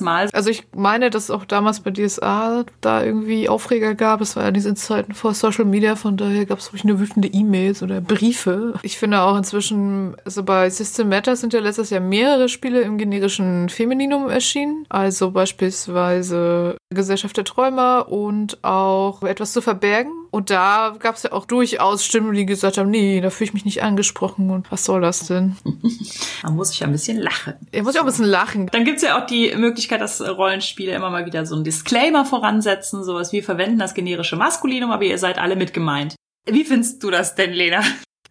mal. 0.00 0.28
Also 0.32 0.50
ich 0.50 0.64
meine, 0.74 1.08
dass 1.10 1.30
auch 1.30 1.44
damals 1.44 1.80
bei 1.80 1.92
DSA 1.92 2.64
da 2.80 3.04
irgendwie 3.04 3.48
Aufreger 3.48 3.94
gab. 3.94 4.20
Es 4.20 4.34
war 4.34 4.44
ja 4.44 4.50
diese 4.50 4.74
Zeiten 4.74 5.14
vor 5.14 5.34
Social 5.34 5.66
Media, 5.66 5.94
von 5.94 6.16
daher 6.16 6.46
gab 6.46 6.58
es 6.58 6.72
ruhig 6.72 6.82
nur 6.82 6.98
wütende 6.98 7.28
E-Mails 7.28 7.84
oder 7.84 8.00
Briefe. 8.00 8.74
Ich 8.82 8.98
finde 8.98 9.20
auch, 9.20 9.36
inzwischen, 9.52 10.16
also 10.24 10.42
bei 10.42 10.70
System 10.70 11.10
Matter 11.10 11.36
sind 11.36 11.52
ja 11.52 11.60
letztes 11.60 11.90
Jahr 11.90 12.00
mehrere 12.00 12.48
Spiele 12.48 12.80
im 12.80 12.96
generischen 12.96 13.68
Femininum 13.68 14.30
erschienen. 14.30 14.86
Also 14.88 15.30
beispielsweise 15.30 16.78
Gesellschaft 16.90 17.36
der 17.36 17.44
Träumer 17.44 18.06
und 18.08 18.64
auch 18.64 19.22
etwas 19.22 19.52
zu 19.52 19.60
verbergen. 19.60 20.12
Und 20.30 20.48
da 20.48 20.96
gab 20.98 21.16
es 21.16 21.24
ja 21.24 21.32
auch 21.32 21.44
durchaus 21.44 22.04
Stimmen, 22.04 22.32
die 22.32 22.46
gesagt 22.46 22.78
haben, 22.78 22.88
nee, 22.88 23.20
da 23.20 23.28
fühle 23.28 23.48
ich 23.48 23.54
mich 23.54 23.64
nicht 23.66 23.82
angesprochen 23.82 24.50
und 24.50 24.72
was 24.72 24.86
soll 24.86 25.02
das 25.02 25.26
denn? 25.26 25.56
Man 26.42 26.56
muss 26.56 26.70
ich 26.70 26.80
ja 26.80 26.86
ein 26.86 26.92
bisschen 26.92 27.18
lachen. 27.18 27.54
Er 27.72 27.82
muss 27.82 27.94
ja 27.94 28.00
auch 28.00 28.04
ein 28.04 28.10
bisschen 28.10 28.24
lachen. 28.24 28.68
Dann 28.72 28.84
gibt's 28.84 29.02
ja 29.02 29.20
auch 29.20 29.26
die 29.26 29.54
Möglichkeit, 29.54 30.00
dass 30.00 30.22
Rollenspiele 30.22 30.92
immer 30.92 31.10
mal 31.10 31.26
wieder 31.26 31.44
so 31.44 31.54
einen 31.54 31.64
Disclaimer 31.64 32.24
voransetzen, 32.24 33.04
sowas 33.04 33.32
wie 33.32 33.42
verwenden 33.42 33.78
das 33.78 33.92
generische 33.92 34.36
Maskulinum, 34.36 34.90
aber 34.90 35.04
ihr 35.04 35.18
seid 35.18 35.38
alle 35.38 35.56
mit 35.56 35.74
gemeint. 35.74 36.14
Wie 36.46 36.64
findest 36.64 37.02
du 37.04 37.10
das 37.10 37.34
denn, 37.34 37.52
Lena? 37.52 37.82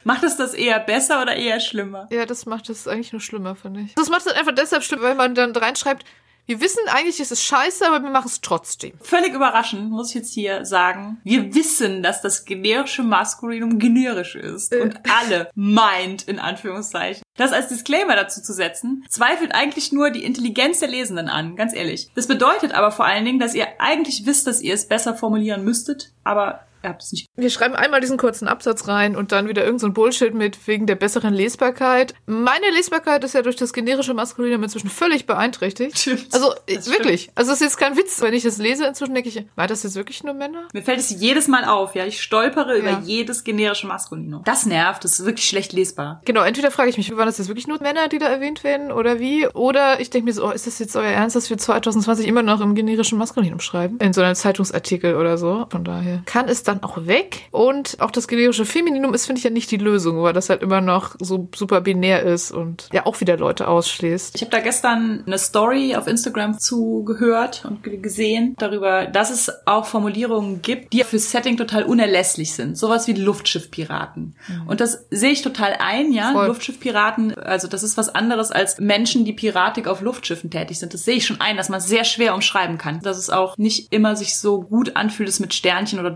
Macht 0.04 0.24
es 0.24 0.38
das 0.38 0.54
eher 0.54 0.80
besser 0.80 1.22
oder 1.22 1.36
eher 1.36 1.60
schlimmer? 1.60 2.08
Ja, 2.12 2.26
das 2.26 2.46
macht 2.46 2.70
es 2.70 2.88
eigentlich 2.88 3.12
nur 3.12 3.22
schlimmer, 3.22 3.56
finde 3.56 3.82
ich. 3.82 3.96
Das 3.96 4.10
macht 4.10 4.26
es 4.26 4.34
einfach 4.34 4.54
deshalb 4.54 4.84
schlimm, 4.84 5.02
weil 5.02 5.16
man 5.16 5.36
dann 5.36 5.56
reinschreibt, 5.56 6.06
wir 6.48 6.60
wissen 6.60 6.82
eigentlich, 6.88 7.20
es 7.20 7.32
ist 7.32 7.44
scheiße, 7.44 7.88
aber 7.88 8.04
wir 8.04 8.10
machen 8.10 8.28
es 8.28 8.42
trotzdem. 8.42 8.94
Völlig 9.02 9.34
überraschend, 9.34 9.90
muss 9.90 10.10
ich 10.10 10.16
jetzt 10.16 10.34
hier 10.34 10.66
sagen. 10.66 11.22
Wir 11.24 11.54
wissen, 11.54 12.04
dass 12.04 12.22
das 12.22 12.46
generische 12.46 13.04
Maskulinum 13.04 13.80
generisch 13.80 14.36
ist. 14.36 14.74
Äh. 14.74 14.82
Und 14.82 15.00
alle 15.10 15.50
meint, 15.56 16.24
in 16.24 16.40
Anführungszeichen. 16.40 17.24
Das 17.38 17.54
als 17.54 17.70
Disclaimer 17.70 18.16
dazu 18.16 18.42
zu 18.42 18.54
setzen, 18.54 19.06
zweifelt 19.08 19.54
eigentlich 19.54 19.92
nur 19.92 20.10
die 20.10 20.24
Intelligenz 20.26 20.80
der 20.80 20.90
Lesenden 20.90 21.30
an, 21.30 21.56
ganz 21.56 21.74
ehrlich. 21.74 22.10
Das 22.16 22.28
bedeutet 22.28 22.74
aber 22.74 22.92
vor 22.92 23.06
allen 23.06 23.24
Dingen, 23.24 23.40
dass 23.40 23.56
ihr 23.56 23.68
eigentlich 23.80 24.26
wisst, 24.26 24.48
dass 24.48 24.62
ihr 24.62 24.74
es 24.74 24.88
besser 24.88 25.16
formulieren 25.16 25.64
müsstet, 25.64 26.12
aber 26.24 26.66
Es 26.82 27.12
nicht. 27.12 27.28
Wir 27.36 27.50
schreiben 27.50 27.76
einmal 27.76 28.02
diesen 28.02 28.18
kurzen 28.18 28.48
Absatz 28.48 28.88
rein 28.88 29.16
und 29.16 29.32
dann 29.32 29.48
wieder 29.48 29.64
irgendein 29.64 29.90
so 29.90 29.94
Bullshit 29.94 30.34
mit 30.34 30.68
wegen 30.68 30.88
der 30.88 30.96
besseren 30.96 31.34
Lesbarkeit. 31.34 32.14
Meine 32.26 32.70
Lesbarkeit 32.72 33.24
ist 33.24 33.34
ja 33.34 33.42
durch 33.42 33.56
das 33.56 33.74
generische 33.74 34.14
Maskulinum 34.14 34.64
inzwischen 34.64 34.90
völlig 34.90 35.26
beeinträchtigt. 35.26 35.98
Stimmt. 35.98 36.34
Also 36.34 36.54
wirklich. 36.68 37.24
Stimmt. 37.24 37.38
Also 37.38 37.52
es 37.52 37.62
ist 37.62 37.68
jetzt 37.68 37.78
kein 37.78 37.98
Witz. 37.98 38.22
Wenn 38.22 38.34
ich 38.34 38.44
das 38.44 38.58
lese, 38.58 38.86
inzwischen 38.86 39.14
denke 39.14 39.30
ich, 39.30 39.46
war 39.56 39.68
das 39.68 39.84
jetzt 39.84 39.96
wirklich 39.96 40.24
nur 40.24 40.34
Männer? 40.34 40.68
Mir 40.74 40.82
fällt 40.82 41.00
es 41.00 41.10
jedes 41.10 41.48
Mal 41.48 41.66
auf, 41.66 41.96
ja. 41.96 42.06
Ich 42.06 42.22
stolpere 42.22 42.78
ja. 42.78 42.80
über 42.80 43.00
jedes 43.04 43.44
generische 43.44 43.88
Maskulinum. 43.88 44.44
Das 44.44 44.66
nervt, 44.66 45.04
das 45.04 45.20
ist 45.20 45.26
wirklich 45.26 45.48
schlecht 45.48 45.74
lesbar. 45.74 46.22
Genau, 46.26 46.42
entweder 46.42 46.72
frage 46.72 46.90
ich 46.90 46.98
mich, 46.98 47.16
waren 47.16 47.26
das 47.26 47.38
jetzt 47.38 47.48
wirklich 47.48 47.68
nur 47.68 47.82
Männer, 47.82 48.08
die 48.08 48.18
da 48.18 48.28
erwähnt 48.28 48.64
werden 48.64 48.92
oder 48.92 49.20
wie? 49.20 49.48
Oder 49.48 50.00
ich 50.00 50.10
denke 50.10 50.26
mir 50.26 50.34
so, 50.34 50.48
oh, 50.48 50.52
ist 50.52 50.68
das 50.68 50.80
jetzt 50.80 50.96
euer 50.96 51.06
Ernst, 51.06 51.36
dass 51.36 51.50
wir 51.50 51.58
2020 51.58 52.28
immer 52.28 52.44
noch 52.44 52.62
im 52.62 52.76
generischen 52.76 53.18
Maskulinum 53.18 53.60
schreiben? 53.60 53.98
In 54.00 54.14
so 54.14 54.22
einem 54.22 54.36
Zeitungsartikel 54.36 55.16
oder 55.16 55.38
so. 55.38 55.68
Von 55.70 55.84
daher 55.84 56.22
kann 56.26 56.48
es 56.48 56.64
dann 56.72 56.84
auch 56.84 57.06
weg. 57.06 57.48
Und 57.52 57.98
auch 58.00 58.12
das 58.12 58.28
generische 58.28 58.66
Femininum 58.66 59.14
ist, 59.14 59.26
finde 59.26 59.40
ich, 59.40 59.44
ja 59.44 59.50
nicht 59.50 59.72
die 59.72 59.78
Lösung, 59.78 60.22
weil 60.24 60.34
das 60.34 60.50
halt 60.50 60.62
immer 60.62 60.82
noch 60.82 61.16
so 61.20 61.50
super 61.56 61.82
binär 61.82 62.24
ist 62.24 62.52
und 62.52 62.90
ja 62.92 63.06
auch 63.06 63.20
wieder 63.22 63.38
Leute 63.38 63.68
ausschließt. 63.68 64.36
Ich 64.36 64.42
habe 64.42 64.52
da 64.52 64.60
gestern 64.60 65.24
eine 65.26 65.38
Story 65.38 65.96
auf 65.96 66.08
Instagram 66.08 66.60
zugehört 66.60 67.64
und 67.68 67.84
gesehen 68.02 68.56
darüber, 68.58 69.06
dass 69.06 69.30
es 69.30 69.52
auch 69.66 69.86
Formulierungen 69.86 70.62
gibt, 70.62 70.94
die 70.94 71.04
für 71.04 71.20
Setting 71.20 71.58
total 71.58 71.84
unerlässlich 71.84 72.54
sind. 72.54 72.78
Sowas 72.78 73.08
wie 73.08 73.14
Luftschiffpiraten. 73.14 74.36
Mhm. 74.48 74.68
Und 74.68 74.82
das 74.82 75.06
sehe 75.10 75.32
ich 75.32 75.42
total 75.42 75.76
ein, 75.80 76.12
ja. 76.12 76.32
Voll. 76.32 76.48
Luftschiffpiraten, 76.48 77.34
also 77.36 77.68
das 77.68 77.84
ist 77.84 77.98
was 77.98 78.10
anderes 78.10 78.52
als 78.52 78.80
Menschen, 78.80 79.26
die 79.26 79.34
Piratik 79.34 79.88
auf 79.88 80.02
Luftschiffen 80.02 80.50
tätig 80.50 80.80
sind. 80.80 80.94
Das 80.94 81.04
sehe 81.04 81.16
ich 81.16 81.26
schon 81.26 81.42
ein, 81.42 81.58
dass 81.58 81.70
man 81.70 81.80
es 81.80 81.88
sehr 81.88 82.04
schwer 82.04 82.34
umschreiben 82.34 82.78
kann. 82.78 83.02
Dass 83.02 83.18
es 83.18 83.30
auch 83.30 83.58
nicht 83.58 83.92
immer 83.92 84.16
sich 84.16 84.38
so 84.38 84.62
gut 84.62 84.96
anfühlt, 84.96 85.30
es 85.30 85.40
mit 85.40 85.54
Sternchen 85.54 86.00
oder 86.00 86.12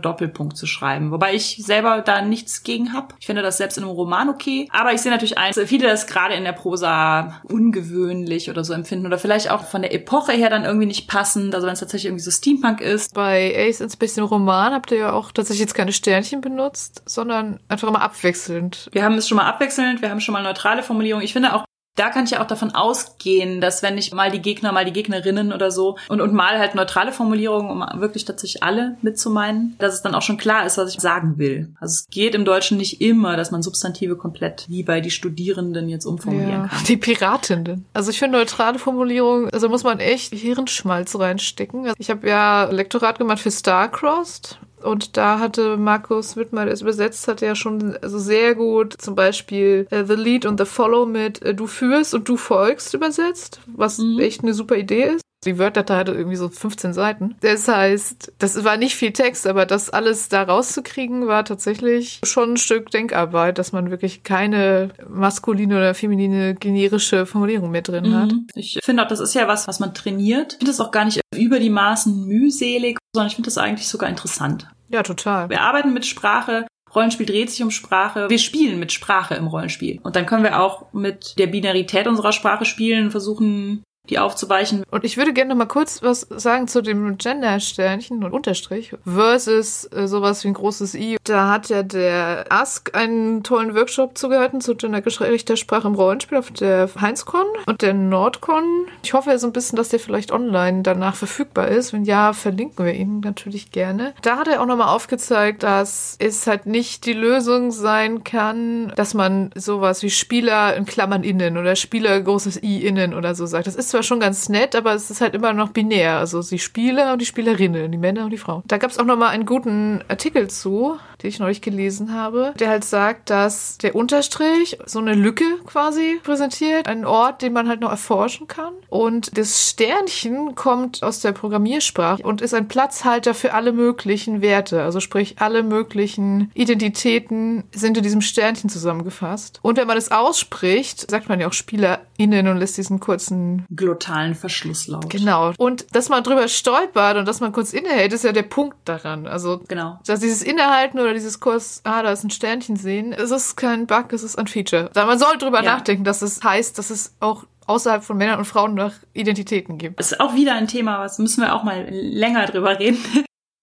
Doppelpunkt 0.46 0.58
zu 0.58 0.68
schreiben. 0.68 1.12
Wobei 1.12 1.34
ich 1.34 1.58
selber 1.64 2.02
da 2.02 2.22
nichts 2.22 2.64
gegen 2.64 2.94
habe. 2.94 3.16
Ich 3.20 3.26
finde 3.26 3.42
das 3.42 3.58
selbst 3.58 3.78
in 3.78 3.84
einem 3.84 3.94
Roman 3.94 4.30
okay. 4.30 4.68
Aber 4.72 4.94
ich 4.94 5.02
sehe 5.02 5.12
natürlich 5.12 5.38
ein, 5.38 5.54
dass 5.54 5.70
viele 5.70 5.88
das 5.88 6.08
gerade 6.08 6.36
in 6.36 6.44
der 6.44 6.54
Prosa 6.54 7.42
ungewöhnlich 7.44 8.50
oder 8.50 8.64
so 8.64 8.74
empfinden 8.74 9.06
oder 9.06 9.18
vielleicht 9.18 9.50
auch 9.52 9.66
von 9.66 9.82
der 9.82 9.94
Epoche 9.94 10.34
her 10.34 10.50
dann 10.50 10.66
irgendwie 10.66 10.86
nicht 10.86 11.08
passend. 11.08 11.54
Also 11.56 11.68
wenn 11.68 11.74
es 11.74 11.80
tatsächlich 11.80 12.08
irgendwie 12.08 12.24
so 12.24 12.32
Steampunk 12.32 12.82
ist. 12.82 13.14
Bei 13.14 13.54
Ace 13.56 13.82
in 13.82 13.90
Space 13.90 14.18
im 14.18 14.26
Roman 14.26 14.74
habt 14.74 14.92
ihr 14.92 14.98
ja 14.98 15.14
auch 15.14 15.32
tatsächlich 15.32 15.62
jetzt 15.62 15.76
keine 15.76 15.94
Sternchen 15.94 16.42
benutzt, 16.42 17.04
sondern 17.06 17.60
einfach 17.68 17.88
immer 17.88 18.02
abwechselnd. 18.02 18.90
Wir 18.92 19.04
haben 19.04 19.16
es 19.16 19.28
schon 19.28 19.38
mal 19.38 19.48
abwechselnd, 19.48 20.02
wir 20.02 20.10
haben 20.10 20.22
schon 20.22 20.34
mal 20.34 20.44
neutrale 20.44 20.84
Formulierungen. 20.84 21.26
Ich 21.26 21.34
finde 21.34 21.54
auch, 21.54 21.66
da 21.96 22.10
kann 22.10 22.26
ich 22.26 22.32
ja 22.32 22.42
auch 22.42 22.48
davon 22.48 22.72
ausgehen, 22.76 23.62
dass 23.62 23.82
wenn 23.82 23.98
ich 23.98 24.14
mal 24.14 24.30
die 24.30 24.42
Gegner, 24.42 24.72
mal 24.72 24.86
die 24.86 24.94
Gegnerinnen 24.94 25.54
oder 25.54 25.72
so 25.72 25.98
und, 26.10 26.22
und 26.22 26.34
mal 26.34 26.60
halt 26.60 26.76
neutrale 26.76 27.12
Formulierungen, 27.12 27.72
um 27.72 28.02
wirklich 28.02 28.26
tatsächlich 28.26 28.64
alle 28.64 28.98
mitzumeinen, 29.02 29.76
dass 29.80 29.94
es 29.94 30.02
dann 30.02 30.14
auch 30.14 30.22
schon 30.22 30.38
klar 30.38 30.66
ist, 30.66 30.78
was 30.78 30.94
ich 30.94 31.00
sagen 31.00 31.38
will. 31.38 31.74
Also 31.80 31.94
es 31.94 32.08
geht 32.10 32.36
im 32.36 32.46
Deutschen 32.46 32.78
nicht 32.78 33.02
immer, 33.02 33.38
dass 33.38 33.52
man 33.52 33.64
Substantive 33.64 34.18
komplett 34.18 34.66
wie 34.68 34.84
bei 34.84 35.00
die 35.00 35.12
Studierenden 35.12 35.88
jetzt 35.88 36.06
umformulieren 36.06 36.64
ja, 36.64 36.68
kann. 36.68 36.84
Die 36.86 36.98
Piratenden. 36.98 37.86
Also 37.94 38.12
ich 38.12 38.20
finde 38.20 38.38
neutrale 38.38 38.78
Formulierungen, 38.78 39.50
also 39.52 39.70
muss 39.70 39.84
man 39.84 40.00
echt 40.00 40.34
Hirnschmalz 40.34 41.18
reinstecken. 41.18 41.94
Ich 41.98 42.10
habe 42.10 42.28
ja 42.28 42.66
Lektorat 42.66 43.18
gemacht 43.18 43.40
für 43.40 43.52
Starcrossed 43.52 44.60
und 44.86 45.18
da 45.18 45.40
hatte 45.40 45.78
Markus 45.78 46.36
Wittmer, 46.36 46.66
der 46.66 46.74
es 46.74 46.82
übersetzt 46.82 47.28
hat, 47.28 47.42
ja 47.42 47.56
schon 47.56 47.98
also 48.02 48.20
sehr 48.20 48.56
gut 48.56 48.94
zum 49.00 49.16
Beispiel 49.16 49.88
äh, 49.90 50.06
The 50.06 50.16
Lead 50.16 50.46
und 50.46 50.60
The 50.60 50.66
Follow 50.66 51.06
mit 51.06 51.42
äh, 51.42 51.54
Du 51.54 51.68
führst 51.68 52.14
und 52.14 52.30
Du 52.30 52.38
folgst 52.38 52.94
übersetzt, 52.94 53.60
was 53.68 53.98
mhm. 53.98 54.20
echt 54.20 54.44
eine 54.44 54.54
super 54.54 54.76
Idee 54.76 55.04
ist. 55.04 55.22
Die 55.46 55.60
Word-Datei 55.60 55.96
hatte 55.96 56.12
irgendwie 56.12 56.38
so 56.38 56.50
15 56.50 56.94
Seiten. 56.94 57.36
Das 57.42 57.68
heißt, 57.68 58.34
das 58.40 58.64
war 58.64 58.78
nicht 58.78 58.96
viel 58.96 59.12
Text, 59.12 59.46
aber 59.46 59.66
das 59.66 59.92
alles 59.92 60.28
da 60.28 60.42
rauszukriegen, 60.44 61.28
war 61.28 61.46
tatsächlich 61.46 62.20
schon 62.24 62.54
ein 62.54 62.58
Stück 62.58 62.90
Denkarbeit, 62.90 63.60
dass 63.60 63.72
man 63.72 63.92
wirklich 63.92 64.24
keine 64.24 64.90
maskuline 65.08 65.78
oder 65.78 65.94
feminine 65.94 66.56
generische 66.56 67.28
Formulierung 67.28 67.70
mehr 67.70 67.84
drin 67.84 68.10
mhm. 68.10 68.16
hat. 68.16 68.34
Ich 68.56 68.80
finde 68.84 69.04
auch, 69.04 69.08
das 69.08 69.20
ist 69.20 69.36
ja 69.36 69.48
was, 69.48 69.68
was 69.68 69.80
man 69.80 69.94
trainiert. 69.94 70.54
Ich 70.54 70.60
finde 70.60 70.72
das 70.72 70.80
auch 70.80 70.92
gar 70.92 71.06
nicht 71.06 71.22
über 71.36 71.60
die 71.60 71.70
Maßen 71.70 72.26
mühselig, 72.26 72.98
sondern 73.14 73.28
ich 73.28 73.36
finde 73.36 73.48
das 73.48 73.58
eigentlich 73.58 73.88
sogar 73.88 74.10
interessant. 74.10 74.68
Ja, 74.90 75.04
total. 75.04 75.50
Wir 75.50 75.62
arbeiten 75.62 75.94
mit 75.94 76.06
Sprache. 76.06 76.68
Rollenspiel 76.94 77.26
dreht 77.26 77.50
sich 77.50 77.62
um 77.62 77.72
Sprache. 77.72 78.30
Wir 78.30 78.40
spielen 78.40 78.80
mit 78.80 78.92
Sprache 78.92 79.36
im 79.36 79.48
Rollenspiel. 79.48 80.00
Und 80.04 80.16
dann 80.16 80.26
können 80.26 80.44
wir 80.44 80.62
auch 80.62 80.94
mit 80.94 81.38
der 81.38 81.48
Binarität 81.48 82.08
unserer 82.08 82.32
Sprache 82.32 82.66
spielen, 82.66 83.12
versuchen, 83.12 83.84
die 84.10 84.20
aufzuweichen. 84.20 84.84
Und 84.92 85.04
ich 85.04 85.18
würde 85.18 85.34
gerne 85.34 85.50
noch 85.50 85.58
mal 85.58 85.66
kurz 85.66 86.02
was 86.02 86.28
sagen 86.30 86.68
zu 86.68 86.82
dem 86.82 87.18
Gender-Sternchen 87.18 88.24
und 88.24 88.34
Unterstrich 88.34 88.94
versus 89.06 89.90
äh, 89.92 90.08
sowas 90.08 90.44
wie 90.44 90.50
ein 90.50 90.54
großes 90.54 90.96
I. 90.96 91.18
Da 91.24 91.50
hat 91.50 91.70
ja 91.70 91.84
der 91.84 92.46
Ask 92.50 92.96
einen 92.96 93.44
tollen 93.44 93.76
Workshop 93.76 94.18
zugehalten 94.18 94.62
zu 94.62 94.76
gendergerechter 94.76 95.58
Sprache 95.58 95.88
im 95.88 95.96
Rollenspiel 95.96 96.38
auf 96.38 96.52
der 96.52 96.90
Heinzcon 97.00 97.46
und 97.66 97.82
der 97.82 97.94
Nordcon. 97.94 98.64
Ich 99.04 99.14
hoffe 99.14 99.38
so 99.40 99.48
ein 99.48 99.54
bisschen, 99.54 99.76
dass 99.76 99.90
der 99.90 100.00
vielleicht 100.00 100.32
online 100.32 100.84
danach 100.84 101.16
verfügbar 101.16 101.68
ist. 101.68 101.94
Wenn 101.94 102.06
ja, 102.06 102.34
verlinken 102.34 102.86
wir 102.86 102.94
ihn 102.94 103.22
natürlich 103.22 103.72
gerne. 103.72 104.14
Da 104.22 104.38
hat 104.38 104.48
er 104.48 104.62
auch 104.62 104.66
noch 104.66 104.78
mal 104.78 104.94
aufgezeigt, 104.94 105.64
dass 105.64 106.16
es 106.20 106.48
halt 106.48 106.66
nicht 106.66 107.06
die 107.06 107.14
Lösung 107.14 107.72
sein 107.72 108.24
kann, 108.24 108.94
dass 108.96 109.14
man 109.14 109.52
sowas 109.56 110.04
wie 110.04 110.10
Spieler 110.10 110.76
in 110.76 110.86
Klammern 110.86 111.24
innen 111.24 111.58
oder 111.58 111.76
Spieler 111.76 112.20
großes 112.22 112.62
I 112.62 112.86
innen 112.86 113.14
oder 113.14 113.36
so 113.36 113.46
sagt. 113.46 113.68
Das 113.68 113.76
ist 113.76 113.95
zwar 113.96 114.04
schon 114.04 114.20
ganz 114.20 114.50
nett, 114.50 114.76
aber 114.76 114.94
es 114.94 115.10
ist 115.10 115.22
halt 115.22 115.36
immer 115.36 115.54
noch 115.54 115.70
binär. 115.70 116.18
Also 116.18 116.42
die 116.42 116.60
Spieler 116.60 117.14
und 117.14 117.22
die 117.22 117.26
Spielerinnen, 117.26 117.90
die 117.94 117.98
Männer 117.98 118.26
und 118.26 118.32
die 118.32 118.38
Frauen. 118.38 118.62
Da 118.68 118.78
gab 118.78 118.92
es 118.92 119.00
auch 119.00 119.06
noch 119.06 119.18
mal 119.18 119.30
einen 119.30 119.46
guten 119.46 120.04
Artikel 120.10 120.50
zu, 120.50 120.98
den 121.24 121.30
ich 121.30 121.40
neulich 121.40 121.62
gelesen 121.62 122.14
habe, 122.14 122.54
der 122.60 122.68
halt 122.68 122.84
sagt, 122.84 123.30
dass 123.30 123.78
der 123.78 123.96
Unterstrich 123.96 124.78
so 124.86 125.00
eine 125.00 125.14
Lücke 125.14 125.46
quasi 125.66 126.20
präsentiert, 126.24 126.90
einen 126.90 127.06
Ort, 127.06 127.42
den 127.42 127.54
man 127.54 127.70
halt 127.70 127.80
noch 127.80 127.90
erforschen 127.90 128.48
kann. 128.48 128.74
Und 128.90 129.38
das 129.38 129.70
Sternchen 129.70 130.56
kommt 130.56 131.02
aus 131.02 131.22
der 131.22 131.32
Programmiersprache 131.32 132.22
und 132.22 132.42
ist 132.42 132.54
ein 132.54 132.68
Platzhalter 132.68 133.34
für 133.34 133.54
alle 133.54 133.72
möglichen 133.72 134.42
Werte. 134.42 134.84
Also 134.84 135.00
sprich, 135.00 135.36
alle 135.40 135.64
möglichen 135.64 136.52
Identitäten 136.54 137.64
sind 137.74 137.96
in 137.96 138.04
diesem 138.04 138.22
Sternchen 138.22 138.70
zusammengefasst. 138.70 139.60
Und 139.62 139.78
wenn 139.78 139.88
man 139.88 139.98
es 139.98 140.12
ausspricht, 140.12 141.10
sagt 141.10 141.30
man 141.30 141.40
ja 141.40 141.48
auch 141.48 141.54
SpielerInnen 141.54 142.50
und 142.50 142.58
lässt 142.58 142.78
diesen 142.78 143.00
kurzen 143.00 143.66
glottalen 143.86 144.34
Verschlusslaut. 144.36 145.10
Genau. 145.10 145.54
Und 145.58 145.96
dass 145.96 146.10
man 146.10 146.24
drüber 146.24 146.48
stolpert 146.48 147.18
und 147.18 147.28
dass 147.28 147.40
man 147.40 147.52
kurz 147.52 147.72
innehält, 147.72 148.14
ist 148.14 148.24
ja 148.24 148.32
der 148.32 148.44
Punkt 148.44 148.78
daran. 148.86 149.28
Also, 149.28 149.62
genau. 149.68 150.00
dass 150.06 150.20
dieses 150.20 150.42
Innehalten 150.42 151.00
oder 151.00 151.14
dieses 151.14 151.40
kurz, 151.40 151.82
ah, 151.84 152.02
da 152.02 152.12
ist 152.12 152.24
ein 152.24 152.32
Sternchen 152.32 152.76
sehen, 152.76 153.14
es 153.14 153.32
ist 153.32 153.56
kein 153.56 153.86
Bug, 153.86 154.12
es 154.12 154.24
ist 154.24 154.38
ein 154.38 154.48
Feature. 154.48 154.90
Man 154.96 155.20
soll 155.20 155.38
drüber 155.38 155.64
ja. 155.64 155.76
nachdenken, 155.76 156.04
dass 156.04 156.22
es 156.22 156.44
heißt, 156.44 156.78
dass 156.78 156.90
es 156.90 157.16
auch 157.20 157.46
außerhalb 157.68 158.04
von 158.04 158.18
Männern 158.18 158.40
und 158.40 158.46
Frauen 158.46 158.74
noch 158.74 158.94
Identitäten 159.14 159.78
gibt. 159.78 160.00
Das 160.00 160.12
ist 160.12 160.20
auch 160.20 160.36
wieder 160.36 160.56
ein 160.56 160.68
Thema, 160.68 161.00
was 161.00 161.20
müssen 161.20 161.42
wir 161.42 161.56
auch 161.56 161.64
mal 161.64 161.88
länger 161.90 162.46
drüber 162.46 162.80
reden. 162.80 162.98